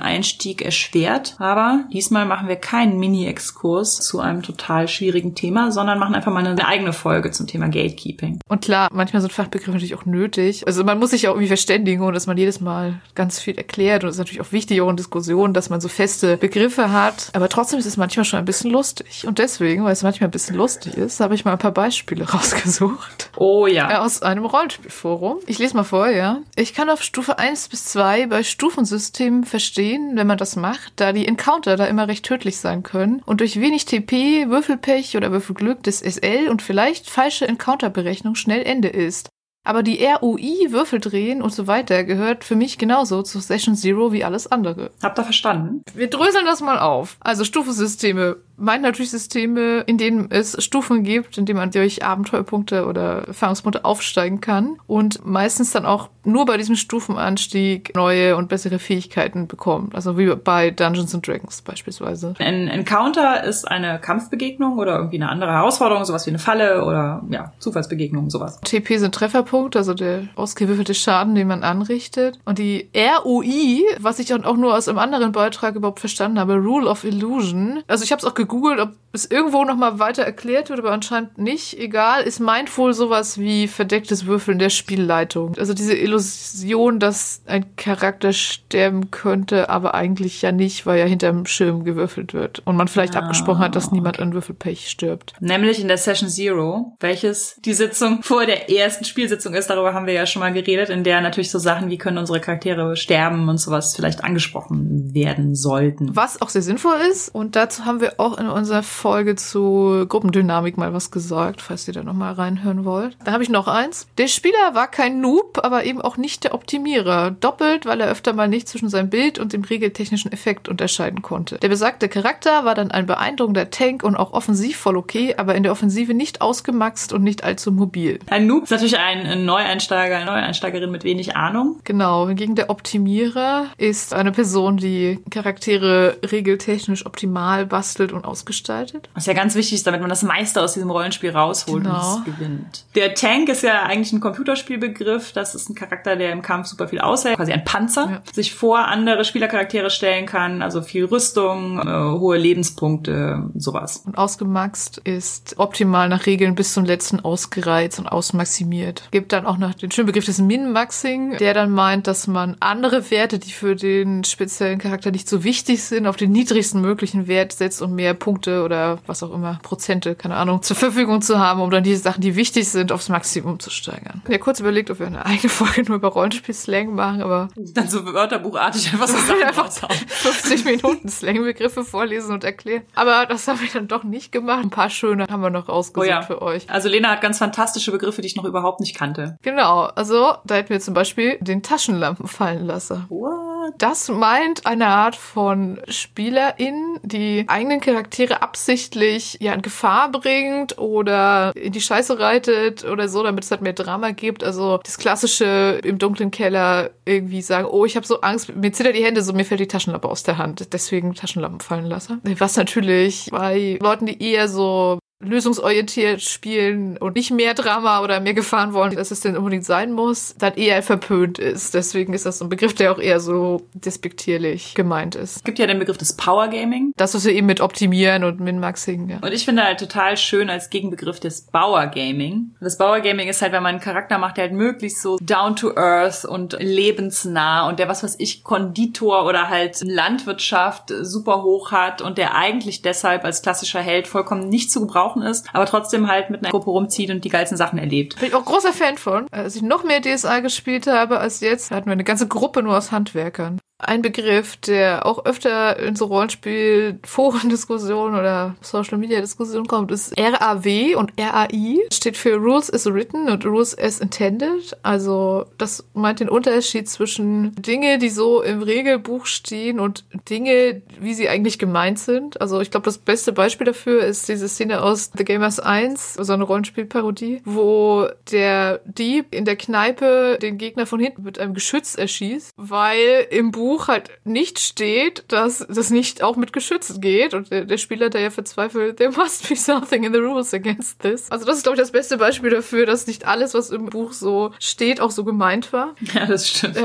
Einstieg 0.00 0.62
erschwert. 0.62 1.36
Aber 1.38 1.84
diesmal 1.92 2.26
machen 2.26 2.48
wir 2.48 2.56
keinen 2.56 2.98
Mini-Exkurs 2.98 3.98
zu 3.98 4.20
einem 4.20 4.42
total 4.42 4.88
schwierigen 4.88 5.34
Thema, 5.34 5.72
sondern 5.72 5.98
machen 5.98 6.14
einfach 6.14 6.32
mal 6.32 6.46
eine 6.46 6.66
eigene 6.66 6.92
Folge 6.92 7.30
zum 7.30 7.46
Thema 7.46 7.66
Gatekeeping. 7.66 8.40
Und 8.48 8.62
klar, 8.62 8.88
manchmal 8.92 9.20
sind 9.22 9.32
Fachbegriffe 9.32 9.72
natürlich 9.72 9.94
auch 9.94 10.06
nötig. 10.06 10.66
Also 10.66 10.84
man 10.84 10.98
muss 10.98 11.10
sich 11.10 11.22
ja 11.22 11.30
irgendwie 11.30 11.48
verständigen 11.48 12.02
und 12.02 12.14
dass 12.14 12.26
man 12.26 12.36
jedes 12.36 12.60
Mal 12.60 13.00
ganz 13.14 13.40
viel 13.40 13.56
erklärt. 13.56 14.04
Und 14.04 14.10
es 14.10 14.16
ist 14.16 14.18
natürlich 14.18 14.40
auch 14.40 14.52
wichtig, 14.52 14.80
auch 14.80 14.90
in 14.90 14.96
Diskussionen, 14.96 15.54
dass 15.54 15.70
man 15.70 15.80
so 15.80 15.88
feste 15.88 16.36
Begriffe 16.36 16.92
hat. 16.92 17.30
Aber 17.34 17.48
trotzdem 17.48 17.78
ist 17.78 17.86
es 17.86 17.96
manchmal 17.96 18.24
schon 18.24 18.38
ein 18.38 18.44
bisschen 18.44 18.70
lustig. 18.70 19.26
Und 19.26 19.38
deswegen, 19.38 19.84
weil 19.84 19.92
es 19.92 20.02
manchmal 20.02 20.28
ein 20.28 20.32
bisschen 20.32 20.56
lustig 20.56 20.96
ist, 20.96 21.20
habe 21.20 21.34
ich 21.34 21.44
mal 21.44 21.52
ein 21.52 21.58
paar 21.58 21.72
Beispiele 21.72 22.24
rausgesucht. 22.30 23.30
Oh 23.36 23.66
ja. 23.66 24.02
Aus 24.02 24.22
einem 24.22 24.44
Rollenspielforum. 24.54 25.40
Ich 25.46 25.58
lese 25.58 25.76
mal 25.76 25.82
vor, 25.82 26.08
ja. 26.08 26.40
Ich 26.54 26.74
kann 26.74 26.88
auf 26.88 27.02
Stufe 27.02 27.38
1 27.40 27.68
bis 27.68 27.86
2 27.86 28.28
bei 28.28 28.44
Stufensystemen 28.44 29.42
verstehen, 29.44 30.12
wenn 30.14 30.28
man 30.28 30.38
das 30.38 30.54
macht, 30.54 30.92
da 30.96 31.12
die 31.12 31.26
Encounter 31.26 31.76
da 31.76 31.86
immer 31.86 32.06
recht 32.06 32.24
tödlich 32.24 32.58
sein 32.58 32.84
können 32.84 33.20
und 33.26 33.40
durch 33.40 33.60
wenig 33.60 33.84
TP, 33.84 34.48
Würfelpech 34.48 35.16
oder 35.16 35.32
Würfelglück 35.32 35.82
des 35.82 35.98
SL 35.98 36.48
und 36.48 36.62
vielleicht 36.62 37.10
falsche 37.10 37.48
Encounterberechnung 37.48 38.36
schnell 38.36 38.62
Ende 38.62 38.88
ist. 38.88 39.28
Aber 39.66 39.82
die 39.82 40.04
ROI, 40.04 40.70
Würfel 40.70 41.00
drehen 41.00 41.40
und 41.40 41.52
so 41.52 41.66
weiter 41.66 42.04
gehört 42.04 42.44
für 42.44 42.54
mich 42.54 42.76
genauso 42.76 43.22
zu 43.22 43.40
Session 43.40 43.74
Zero 43.74 44.12
wie 44.12 44.22
alles 44.22 44.46
andere. 44.46 44.90
Habt 45.02 45.18
ihr 45.18 45.24
verstanden? 45.24 45.82
Wir 45.94 46.10
dröseln 46.10 46.44
das 46.44 46.60
mal 46.60 46.78
auf. 46.78 47.16
Also 47.20 47.44
Stufensysteme 47.44 48.36
meint 48.56 48.82
natürlich 48.82 49.10
Systeme, 49.10 49.80
in 49.80 49.98
denen 49.98 50.30
es 50.30 50.62
Stufen 50.62 51.02
gibt, 51.02 51.38
in 51.38 51.46
denen 51.46 51.58
man 51.58 51.70
durch 51.70 52.04
Abenteuerpunkte 52.04 52.86
oder 52.86 53.28
Erfahrungspunkte 53.28 53.84
aufsteigen 53.84 54.40
kann 54.40 54.76
und 54.86 55.24
meistens 55.26 55.70
dann 55.72 55.86
auch 55.86 56.08
nur 56.24 56.46
bei 56.46 56.56
diesem 56.56 56.76
Stufenanstieg 56.76 57.94
neue 57.94 58.36
und 58.36 58.48
bessere 58.48 58.78
Fähigkeiten 58.78 59.46
bekommt. 59.46 59.94
Also 59.94 60.16
wie 60.18 60.34
bei 60.34 60.70
Dungeons 60.70 61.14
and 61.14 61.26
Dragons 61.26 61.62
beispielsweise. 61.62 62.34
Ein 62.38 62.68
Encounter 62.68 63.44
ist 63.44 63.70
eine 63.70 63.98
Kampfbegegnung 63.98 64.78
oder 64.78 64.96
irgendwie 64.96 65.16
eine 65.16 65.28
andere 65.28 65.52
Herausforderung, 65.52 66.04
sowas 66.04 66.26
wie 66.26 66.30
eine 66.30 66.38
Falle 66.38 66.84
oder 66.84 67.22
ja, 67.30 67.52
Zufallsbegegnung, 67.58 68.30
sowas. 68.30 68.60
TP 68.62 68.98
sind 68.98 69.14
Trefferpunkte, 69.14 69.78
also 69.78 69.94
der 69.94 70.28
ausgewürfelte 70.36 70.94
Schaden, 70.94 71.34
den 71.34 71.48
man 71.48 71.62
anrichtet. 71.62 72.38
Und 72.44 72.58
die 72.58 72.90
ROI, 72.94 73.82
was 74.00 74.18
ich 74.18 74.32
auch 74.32 74.56
nur 74.56 74.74
aus 74.74 74.88
einem 74.88 74.98
anderen 74.98 75.32
Beitrag 75.32 75.74
überhaupt 75.76 76.00
verstanden 76.00 76.38
habe, 76.38 76.54
Rule 76.54 76.88
of 76.88 77.04
Illusion. 77.04 77.82
Also 77.86 78.04
ich 78.04 78.12
habe 78.12 78.20
es 78.20 78.24
auch 78.24 78.34
gegoogelt, 78.44 78.80
ob 78.80 78.90
es 79.14 79.30
irgendwo 79.30 79.64
noch 79.64 79.76
mal 79.76 79.98
weiter 79.98 80.24
erklärt 80.24 80.70
wird, 80.70 80.80
aber 80.80 80.90
anscheinend 80.90 81.38
nicht. 81.38 81.78
Egal, 81.78 82.24
ist 82.24 82.40
Mindful 82.40 82.92
sowas 82.94 83.38
wie 83.38 83.68
verdecktes 83.68 84.26
Würfeln 84.26 84.58
der 84.58 84.70
Spielleitung. 84.70 85.54
Also 85.56 85.72
diese 85.72 85.94
Illusion, 85.94 86.98
dass 86.98 87.42
ein 87.46 87.76
Charakter 87.76 88.32
sterben 88.32 89.12
könnte, 89.12 89.68
aber 89.70 89.94
eigentlich 89.94 90.42
ja 90.42 90.50
nicht, 90.50 90.84
weil 90.84 90.98
ja 90.98 91.04
hinterm 91.04 91.46
Schirm 91.46 91.84
gewürfelt 91.84 92.34
wird. 92.34 92.62
Und 92.64 92.76
man 92.76 92.88
vielleicht 92.88 93.14
ah, 93.14 93.20
abgesprochen 93.20 93.60
hat, 93.60 93.76
dass 93.76 93.92
niemand 93.92 94.18
an 94.18 94.34
Würfelpech 94.34 94.90
stirbt. 94.90 95.34
Nämlich 95.40 95.80
in 95.80 95.88
der 95.88 95.98
Session 95.98 96.28
Zero, 96.28 96.96
welches 96.98 97.60
die 97.64 97.74
Sitzung 97.74 98.22
vor 98.22 98.46
der 98.46 98.70
ersten 98.70 99.04
Spielsitzung 99.04 99.54
ist. 99.54 99.70
Darüber 99.70 99.94
haben 99.94 100.06
wir 100.06 100.14
ja 100.14 100.26
schon 100.26 100.40
mal 100.40 100.52
geredet, 100.52 100.90
in 100.90 101.04
der 101.04 101.20
natürlich 101.20 101.52
so 101.52 101.60
Sachen 101.60 101.88
wie 101.88 101.98
können 101.98 102.18
unsere 102.18 102.40
Charaktere 102.40 102.96
sterben 102.96 103.48
und 103.48 103.58
sowas 103.58 103.94
vielleicht 103.94 104.24
angesprochen 104.24 105.14
werden 105.14 105.54
sollten. 105.54 106.16
Was 106.16 106.42
auch 106.42 106.48
sehr 106.48 106.62
sinnvoll 106.62 106.96
ist. 107.10 107.28
Und 107.28 107.54
dazu 107.54 107.84
haben 107.84 108.00
wir 108.00 108.14
auch 108.18 108.33
in 108.38 108.48
unserer 108.48 108.82
Folge 108.82 109.36
zu 109.36 110.06
Gruppendynamik 110.08 110.76
mal 110.76 110.92
was 110.92 111.10
gesagt, 111.10 111.62
falls 111.62 111.88
ihr 111.88 111.94
da 111.94 112.02
noch 112.02 112.14
mal 112.14 112.32
reinhören 112.32 112.84
wollt. 112.84 113.16
Da 113.24 113.32
habe 113.32 113.42
ich 113.42 113.48
noch 113.48 113.68
eins. 113.68 114.06
Der 114.18 114.28
Spieler 114.28 114.74
war 114.74 114.88
kein 114.88 115.20
Noob, 115.20 115.60
aber 115.62 115.84
eben 115.84 116.00
auch 116.00 116.16
nicht 116.16 116.44
der 116.44 116.54
Optimierer. 116.54 117.30
Doppelt, 117.30 117.86
weil 117.86 118.00
er 118.00 118.10
öfter 118.10 118.32
mal 118.32 118.48
nicht 118.48 118.68
zwischen 118.68 118.88
seinem 118.88 119.10
Bild 119.10 119.38
und 119.38 119.52
dem 119.52 119.62
regeltechnischen 119.62 120.32
Effekt 120.32 120.68
unterscheiden 120.68 121.22
konnte. 121.22 121.58
Der 121.58 121.68
besagte 121.68 122.08
Charakter 122.08 122.64
war 122.64 122.74
dann 122.74 122.90
ein 122.90 123.06
beeindruckender 123.06 123.70
Tank 123.70 124.02
und 124.02 124.16
auch 124.16 124.32
offensiv 124.32 124.76
voll 124.76 124.96
okay, 124.96 125.34
aber 125.36 125.54
in 125.54 125.62
der 125.62 125.72
Offensive 125.72 126.14
nicht 126.14 126.40
ausgemaxt 126.40 127.12
und 127.12 127.22
nicht 127.22 127.44
allzu 127.44 127.72
mobil. 127.72 128.18
Ein 128.28 128.46
Noob 128.46 128.64
ist 128.64 128.70
natürlich 128.70 128.98
ein 128.98 129.44
Neueinsteiger, 129.44 130.16
eine 130.16 130.26
Neueinsteigerin 130.26 130.90
mit 130.90 131.04
wenig 131.04 131.36
Ahnung. 131.36 131.80
Genau, 131.84 132.28
hingegen 132.28 132.54
der 132.54 132.70
Optimierer 132.70 133.66
ist 133.76 134.14
eine 134.14 134.32
Person, 134.32 134.76
die 134.76 135.18
Charaktere 135.30 136.16
regeltechnisch 136.30 137.06
optimal 137.06 137.66
bastelt 137.66 138.12
und 138.12 138.23
ausgestaltet. 138.24 139.08
Was 139.14 139.26
ja 139.26 139.32
ganz 139.32 139.54
wichtig 139.54 139.74
ist, 139.74 139.86
damit 139.86 140.00
man 140.00 140.10
das 140.10 140.22
meiste 140.22 140.62
aus 140.62 140.74
diesem 140.74 140.90
Rollenspiel 140.90 141.30
rausholt 141.30 141.84
genau. 141.84 142.16
und 142.16 142.18
es 142.18 142.24
gewinnt. 142.24 142.84
Der 142.94 143.14
Tank 143.14 143.48
ist 143.48 143.62
ja 143.62 143.82
eigentlich 143.82 144.12
ein 144.12 144.20
Computerspielbegriff. 144.20 145.32
Das 145.32 145.54
ist 145.54 145.68
ein 145.68 145.74
Charakter, 145.74 146.16
der 146.16 146.32
im 146.32 146.42
Kampf 146.42 146.68
super 146.68 146.88
viel 146.88 147.00
aushält, 147.00 147.36
quasi 147.36 147.52
ein 147.52 147.64
Panzer, 147.64 148.10
ja. 148.10 148.22
sich 148.32 148.54
vor 148.54 148.86
andere 148.88 149.24
Spielercharaktere 149.24 149.90
stellen 149.90 150.26
kann, 150.26 150.62
also 150.62 150.82
viel 150.82 151.04
Rüstung, 151.04 151.78
äh, 151.78 152.18
hohe 152.18 152.36
Lebenspunkte, 152.36 153.50
sowas. 153.54 154.02
Und 154.06 154.16
ausgemaxt 154.16 154.98
ist 154.98 155.54
optimal 155.58 156.08
nach 156.08 156.26
Regeln 156.26 156.54
bis 156.54 156.72
zum 156.72 156.84
letzten 156.84 157.20
ausgereizt 157.20 157.98
und 157.98 158.08
ausmaximiert. 158.08 159.08
Gibt 159.10 159.32
dann 159.32 159.46
auch 159.46 159.58
noch 159.58 159.74
den 159.74 159.90
schönen 159.90 160.06
Begriff 160.06 160.24
des 160.24 160.38
Min-Maxing, 160.38 161.38
der 161.38 161.54
dann 161.54 161.70
meint, 161.70 162.06
dass 162.06 162.26
man 162.26 162.56
andere 162.60 163.10
Werte, 163.10 163.38
die 163.38 163.52
für 163.52 163.76
den 163.76 164.24
speziellen 164.24 164.78
Charakter 164.78 165.10
nicht 165.10 165.28
so 165.28 165.44
wichtig 165.44 165.82
sind, 165.82 166.06
auf 166.06 166.16
den 166.16 166.32
niedrigsten 166.32 166.80
möglichen 166.80 167.26
Wert 167.26 167.52
setzt, 167.52 167.82
um 167.82 167.94
mehr 167.94 168.13
Punkte 168.14 168.62
oder 168.62 168.98
was 169.06 169.22
auch 169.22 169.32
immer, 169.32 169.58
Prozente, 169.62 170.14
keine 170.14 170.36
Ahnung, 170.36 170.62
zur 170.62 170.76
Verfügung 170.76 171.22
zu 171.22 171.38
haben, 171.38 171.60
um 171.60 171.70
dann 171.70 171.84
diese 171.84 172.02
Sachen, 172.02 172.20
die 172.20 172.36
wichtig 172.36 172.68
sind, 172.68 172.92
aufs 172.92 173.08
Maximum 173.08 173.60
zu 173.60 173.70
steigern. 173.70 174.22
Ich 174.24 174.30
habe 174.30 174.38
kurz 174.38 174.60
überlegt, 174.60 174.90
ob 174.90 174.98
wir 174.98 175.06
eine 175.06 175.24
eigene 175.24 175.48
Folge 175.48 175.82
nur 175.82 175.96
über 175.96 176.08
Rollenspiel-Slang 176.08 176.94
machen, 176.94 177.22
aber... 177.22 177.48
Dann 177.56 177.88
so 177.88 178.04
wörterbuchartig 178.04 178.92
einfach 178.92 179.08
so 179.08 179.16
Sachen 179.26 179.42
einfach 179.42 179.70
50 179.70 180.64
Minuten 180.64 181.08
Slang-Begriffe 181.08 181.84
vorlesen 181.84 182.32
und 182.32 182.44
erklären. 182.44 182.82
Aber 182.94 183.26
das 183.26 183.48
habe 183.48 183.64
ich 183.64 183.72
dann 183.72 183.88
doch 183.88 184.04
nicht 184.04 184.32
gemacht. 184.32 184.64
Ein 184.64 184.70
paar 184.70 184.90
schöne 184.90 185.26
haben 185.30 185.42
wir 185.42 185.50
noch 185.50 185.68
rausgesucht 185.68 186.06
oh 186.06 186.10
ja. 186.10 186.22
für 186.22 186.42
euch. 186.42 186.68
Also 186.70 186.88
Lena 186.88 187.10
hat 187.10 187.20
ganz 187.20 187.38
fantastische 187.38 187.90
Begriffe, 187.90 188.22
die 188.22 188.28
ich 188.28 188.36
noch 188.36 188.44
überhaupt 188.44 188.80
nicht 188.80 188.96
kannte. 188.96 189.38
Genau, 189.42 189.82
also 189.82 190.34
da 190.44 190.56
hätten 190.56 190.70
wir 190.70 190.80
zum 190.80 190.94
Beispiel 190.94 191.38
den 191.40 191.62
Taschenlampenfallenlasser. 191.62 193.06
What? 193.08 193.43
Das 193.78 194.08
meint 194.08 194.66
eine 194.66 194.86
Art 194.86 195.16
von 195.16 195.80
SpielerInnen, 195.88 196.98
die 197.02 197.44
eigenen 197.46 197.80
Charaktere 197.80 198.42
absichtlich 198.42 199.38
ja 199.40 199.52
in 199.52 199.62
Gefahr 199.62 200.10
bringt 200.10 200.78
oder 200.78 201.52
in 201.54 201.72
die 201.72 201.80
Scheiße 201.80 202.18
reitet 202.18 202.84
oder 202.84 203.08
so, 203.08 203.22
damit 203.22 203.44
es 203.44 203.50
halt 203.50 203.62
mehr 203.62 203.72
Drama 203.72 204.10
gibt. 204.10 204.44
Also 204.44 204.78
das 204.84 204.98
klassische 204.98 205.80
im 205.82 205.98
dunklen 205.98 206.30
Keller 206.30 206.90
irgendwie 207.04 207.42
sagen, 207.42 207.66
oh, 207.70 207.84
ich 207.84 207.96
habe 207.96 208.06
so 208.06 208.20
Angst, 208.20 208.54
mir 208.54 208.72
zittert 208.72 208.96
die 208.96 209.04
Hände, 209.04 209.22
so 209.22 209.32
mir 209.32 209.44
fällt 209.44 209.60
die 209.60 209.68
Taschenlampe 209.68 210.08
aus 210.08 210.22
der 210.22 210.38
Hand. 210.38 210.72
Deswegen 210.72 211.14
Taschenlampen 211.14 211.60
fallen 211.60 211.86
lasse. 211.86 212.18
Was 212.38 212.56
natürlich 212.56 213.28
bei 213.30 213.78
Leuten, 213.80 214.06
die 214.06 214.22
eher 214.22 214.48
so 214.48 214.98
lösungsorientiert 215.20 216.22
spielen 216.22 216.96
und 216.98 217.16
nicht 217.16 217.30
mehr 217.30 217.54
Drama 217.54 218.00
oder 218.00 218.20
mehr 218.20 218.34
Gefahren 218.34 218.72
wollen, 218.72 218.94
dass 218.94 219.10
es 219.10 219.20
denn 219.20 219.36
unbedingt 219.36 219.64
sein 219.64 219.92
muss, 219.92 220.34
dann 220.38 220.54
eher 220.54 220.82
verpönt 220.82 221.38
ist. 221.38 221.74
Deswegen 221.74 222.12
ist 222.14 222.26
das 222.26 222.38
so 222.38 222.44
ein 222.44 222.48
Begriff, 222.48 222.74
der 222.74 222.92
auch 222.92 222.98
eher 222.98 223.20
so 223.20 223.62
despektierlich 223.74 224.74
gemeint 224.74 225.14
ist. 225.14 225.36
Es 225.36 225.44
gibt 225.44 225.58
ja 225.58 225.66
den 225.66 225.78
Begriff 225.78 225.98
des 225.98 226.16
Power 226.16 226.48
Gaming. 226.48 226.92
Das, 226.96 227.14
was 227.14 227.24
wir 227.24 227.32
eben 227.32 227.46
mit 227.46 227.60
Optimieren 227.60 228.24
und 228.24 228.40
Min-Maxing. 228.40 229.08
Ja. 229.08 229.18
Und 229.18 229.32
ich 229.32 229.44
finde 229.44 229.62
halt 229.62 229.80
total 229.80 230.16
schön 230.16 230.50
als 230.50 230.70
Gegenbegriff 230.70 231.20
des 231.20 231.42
Bauer 231.42 231.86
Gaming. 231.86 232.54
Das 232.60 232.76
Bauer 232.78 233.00
Gaming 233.00 233.28
ist 233.28 233.40
halt, 233.40 233.52
wenn 233.52 233.62
man 233.62 233.76
einen 233.76 233.80
Charakter 233.80 234.18
macht, 234.18 234.36
der 234.36 234.44
halt 234.44 234.52
möglichst 234.52 235.00
so 235.00 235.16
down 235.22 235.56
to 235.56 235.76
earth 235.76 236.24
und 236.24 236.56
lebensnah 236.60 237.68
und 237.68 237.78
der 237.78 237.88
was 237.88 238.02
weiß 238.02 238.16
ich 238.18 238.44
Konditor 238.44 239.26
oder 239.26 239.48
halt 239.48 239.80
Landwirtschaft 239.82 240.92
super 241.02 241.42
hoch 241.42 241.72
hat 241.72 242.02
und 242.02 242.18
der 242.18 242.34
eigentlich 242.34 242.82
deshalb 242.82 243.24
als 243.24 243.42
klassischer 243.42 243.80
Held 243.80 244.06
vollkommen 244.06 244.48
nicht 244.48 244.70
zu 244.70 244.80
gebrauchen 244.80 245.03
Rauchen 245.04 245.22
ist, 245.22 245.46
aber 245.52 245.66
trotzdem 245.66 246.08
halt 246.08 246.30
mit 246.30 246.42
einer 246.42 246.50
Gruppe 246.50 246.70
rumzieht 246.70 247.10
und 247.10 247.24
die 247.24 247.28
geilsten 247.28 247.58
Sachen 247.58 247.78
erlebt. 247.78 248.18
Bin 248.18 248.28
ich 248.28 248.34
auch 248.34 248.44
großer 248.44 248.72
Fan 248.72 248.96
von. 248.96 249.26
Als 249.30 249.56
ich 249.56 249.62
noch 249.62 249.84
mehr 249.84 250.00
DSA 250.00 250.40
gespielt 250.40 250.86
habe 250.86 251.18
als 251.18 251.40
jetzt, 251.40 251.70
hatten 251.70 251.86
wir 251.86 251.92
eine 251.92 252.04
ganze 252.04 252.28
Gruppe 252.28 252.62
nur 252.62 252.76
aus 252.76 252.92
Handwerkern 252.92 253.58
ein 253.78 254.02
Begriff, 254.02 254.56
der 254.56 255.04
auch 255.04 255.24
öfter 255.24 255.80
in 255.80 255.96
so 255.96 256.04
Rollenspiel-Foren-Diskussionen 256.06 258.14
oder 258.14 258.54
Social-Media-Diskussionen 258.60 259.66
kommt, 259.66 259.90
ist 259.90 260.14
RAW 260.18 260.94
und 260.94 261.12
RAI. 261.18 261.80
Steht 261.92 262.16
für 262.16 262.36
Rules 262.36 262.72
as 262.72 262.86
Written 262.86 263.28
und 263.28 263.44
Rules 263.44 263.76
as 263.76 263.98
Intended. 263.98 264.76
Also 264.82 265.46
das 265.58 265.84
meint 265.92 266.20
den 266.20 266.28
Unterschied 266.28 266.88
zwischen 266.88 267.52
Dinge, 267.56 267.98
die 267.98 268.10
so 268.10 268.42
im 268.42 268.62
Regelbuch 268.62 269.26
stehen 269.26 269.80
und 269.80 270.04
Dinge, 270.30 270.82
wie 271.00 271.14
sie 271.14 271.28
eigentlich 271.28 271.58
gemeint 271.58 271.98
sind. 271.98 272.40
Also 272.40 272.60
ich 272.60 272.70
glaube, 272.70 272.84
das 272.84 272.98
beste 272.98 273.32
Beispiel 273.32 273.66
dafür 273.66 274.04
ist 274.04 274.28
diese 274.28 274.48
Szene 274.48 274.82
aus 274.82 275.10
The 275.16 275.24
Gamers 275.24 275.58
1, 275.58 276.14
so 276.14 276.32
eine 276.32 276.44
Rollenspielparodie, 276.44 277.42
wo 277.44 278.06
der 278.30 278.82
Dieb 278.84 279.34
in 279.34 279.44
der 279.44 279.56
Kneipe 279.56 280.38
den 280.40 280.58
Gegner 280.58 280.86
von 280.86 281.00
hinten 281.00 281.24
mit 281.24 281.40
einem 281.40 281.54
Geschütz 281.54 281.96
erschießt, 281.96 282.52
weil 282.56 283.26
im 283.30 283.50
Buch 283.50 283.63
Buch 283.64 283.88
halt 283.88 284.10
nicht 284.24 284.58
steht, 284.58 285.24
dass 285.28 285.66
das 285.70 285.88
nicht 285.88 286.22
auch 286.22 286.36
mit 286.36 286.52
Geschützen 286.52 287.00
geht. 287.00 287.32
Und 287.32 287.50
der, 287.50 287.64
der 287.64 287.78
Spieler, 287.78 288.10
der 288.10 288.20
ja 288.20 288.30
verzweifelt, 288.30 288.98
there 288.98 289.10
must 289.10 289.48
be 289.48 289.56
something 289.56 290.04
in 290.04 290.12
the 290.12 290.18
rules 290.18 290.52
against 290.52 291.00
this. 291.00 291.30
Also 291.30 291.46
das 291.46 291.56
ist, 291.56 291.62
glaube 291.62 291.76
ich, 291.76 291.80
das 291.80 291.90
beste 291.90 292.18
Beispiel 292.18 292.50
dafür, 292.50 292.84
dass 292.84 293.06
nicht 293.06 293.26
alles, 293.26 293.54
was 293.54 293.70
im 293.70 293.86
Buch 293.86 294.12
so 294.12 294.52
steht, 294.58 295.00
auch 295.00 295.10
so 295.10 295.24
gemeint 295.24 295.72
war. 295.72 295.94
Ja, 296.14 296.26
das 296.26 296.48
stimmt. 296.48 296.76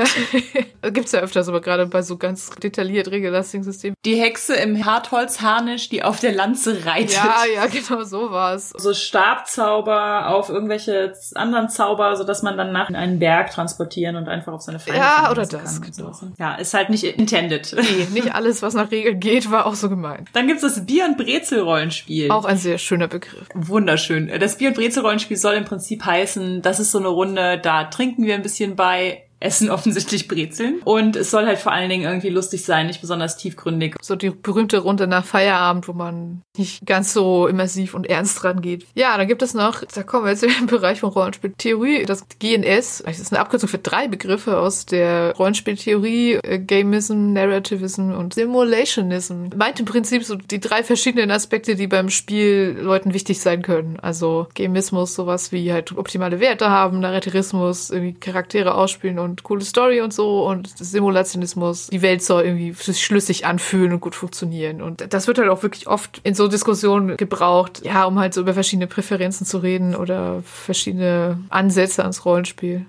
Gibt's 0.82 1.12
ja 1.12 1.20
öfters, 1.20 1.48
aber 1.48 1.60
gerade 1.60 1.86
bei 1.86 2.02
so 2.02 2.16
ganz 2.16 2.50
detailliert 2.50 3.10
regellastigen 3.10 3.62
Systemen. 3.62 3.94
Die 4.04 4.16
Hexe 4.16 4.54
im 4.54 4.84
Hartholzharnisch, 4.84 5.88
die 5.90 6.02
auf 6.02 6.18
der 6.18 6.32
Lanze 6.32 6.84
reitet. 6.84 7.12
Ja, 7.12 7.44
ja, 7.54 7.66
genau, 7.66 8.02
so 8.02 8.30
war's. 8.32 8.70
So 8.76 8.92
Stabzauber 8.92 10.28
auf 10.28 10.48
irgendwelche 10.48 11.12
anderen 11.34 11.68
Zauber, 11.68 12.16
so 12.16 12.24
dass 12.24 12.42
man 12.42 12.56
dann 12.56 12.72
nach 12.72 12.88
einen 12.88 13.18
Berg 13.18 13.50
transportieren 13.52 14.16
und 14.16 14.28
einfach 14.28 14.52
auf 14.52 14.62
seine 14.62 14.80
Feinde 14.80 14.98
Ja, 14.98 15.30
oder 15.30 15.46
das. 15.46 15.80
Genau. 15.80 16.12
Ja, 16.38 16.54
ist 16.70 16.74
halt 16.74 16.90
nicht 16.90 17.04
intended. 17.04 17.74
Nee, 17.76 18.06
nicht 18.12 18.34
alles, 18.34 18.62
was 18.62 18.74
nach 18.74 18.90
Regeln 18.90 19.20
geht, 19.20 19.50
war 19.50 19.66
auch 19.66 19.74
so 19.74 19.88
gemeint. 19.88 20.28
Dann 20.32 20.46
gibt's 20.46 20.62
das 20.62 20.86
Bier- 20.86 21.04
und 21.04 21.16
Brezel-Rollenspiel. 21.16 22.30
Auch 22.30 22.44
ein 22.44 22.56
sehr 22.56 22.78
schöner 22.78 23.08
Begriff. 23.08 23.48
Wunderschön. 23.54 24.30
Das 24.38 24.58
Bier- 24.58 24.68
und 24.68 24.76
Brezel-Rollenspiel 24.76 25.36
soll 25.36 25.54
im 25.54 25.64
Prinzip 25.64 26.04
heißen, 26.04 26.62
das 26.62 26.80
ist 26.80 26.92
so 26.92 26.98
eine 26.98 27.08
Runde, 27.08 27.58
da 27.58 27.84
trinken 27.84 28.24
wir 28.24 28.34
ein 28.34 28.42
bisschen 28.42 28.76
bei, 28.76 29.24
essen 29.40 29.70
offensichtlich 29.70 30.28
Brezeln. 30.28 30.80
Und 30.84 31.16
es 31.16 31.30
soll 31.30 31.46
halt 31.46 31.58
vor 31.58 31.72
allen 31.72 31.88
Dingen 31.88 32.04
irgendwie 32.04 32.28
lustig 32.28 32.64
sein, 32.64 32.86
nicht 32.86 33.00
besonders 33.00 33.36
tiefgründig. 33.36 33.96
So 34.02 34.14
die 34.14 34.30
berühmte 34.30 34.78
Runde 34.78 35.06
nach 35.06 35.24
Feierabend, 35.24 35.88
wo 35.88 35.92
man 35.92 36.42
nicht 36.56 36.86
ganz 36.86 37.12
so 37.12 37.46
immersiv 37.46 37.94
und 37.94 38.06
ernst 38.06 38.42
dran 38.42 38.60
geht. 38.60 38.86
Ja, 38.94 39.16
dann 39.16 39.26
gibt 39.26 39.42
es 39.42 39.54
noch, 39.54 39.82
da 39.84 40.02
kommen 40.02 40.24
wir 40.24 40.32
jetzt 40.32 40.42
in 40.44 40.50
den 40.50 40.66
Bereich 40.66 41.00
von 41.00 41.10
Rollenspieltheorie, 41.10 42.04
das 42.04 42.26
GNS. 42.38 43.02
Das 43.04 43.18
ist 43.18 43.32
eine 43.32 43.40
Abkürzung 43.40 43.68
für 43.68 43.78
drei 43.78 44.08
Begriffe 44.08 44.58
aus 44.58 44.86
der 44.86 45.34
Rollenspieltheorie, 45.36 46.34
äh, 46.34 46.58
Gamism, 46.58 47.32
Narrativism 47.32 48.12
und 48.12 48.34
Simulationism. 48.34 49.46
Meint 49.56 49.80
im 49.80 49.86
Prinzip 49.86 50.24
so 50.24 50.36
die 50.36 50.60
drei 50.60 50.84
verschiedenen 50.84 51.30
Aspekte, 51.30 51.76
die 51.76 51.86
beim 51.86 52.10
Spiel 52.10 52.76
Leuten 52.80 53.14
wichtig 53.14 53.40
sein 53.40 53.62
können. 53.62 53.98
Also 54.00 54.48
Gamismus, 54.54 55.14
sowas 55.14 55.52
wie 55.52 55.72
halt 55.72 55.96
optimale 55.96 56.40
Werte 56.40 56.68
haben, 56.68 57.00
Narrativismus, 57.00 57.90
irgendwie 57.90 58.14
Charaktere 58.14 58.74
ausspielen 58.74 59.18
und 59.18 59.29
und 59.30 59.42
coole 59.42 59.64
Story 59.64 60.00
und 60.00 60.12
so 60.12 60.46
und 60.46 60.72
Simulationismus. 60.76 61.86
Die 61.88 62.02
Welt 62.02 62.22
soll 62.22 62.44
irgendwie 62.44 62.74
schlüssig 62.74 63.46
anfühlen 63.46 63.92
und 63.92 64.00
gut 64.00 64.14
funktionieren. 64.14 64.82
Und 64.82 65.12
das 65.12 65.26
wird 65.26 65.38
halt 65.38 65.48
auch 65.48 65.62
wirklich 65.62 65.86
oft 65.86 66.20
in 66.24 66.34
so 66.34 66.48
Diskussionen 66.48 67.16
gebraucht, 67.16 67.82
ja, 67.84 68.04
um 68.04 68.18
halt 68.18 68.34
so 68.34 68.40
über 68.40 68.54
verschiedene 68.54 68.86
Präferenzen 68.86 69.46
zu 69.46 69.58
reden 69.58 69.94
oder 69.94 70.42
verschiedene 70.42 71.38
Ansätze 71.48 72.02
ans 72.02 72.24
Rollenspiel. 72.24 72.86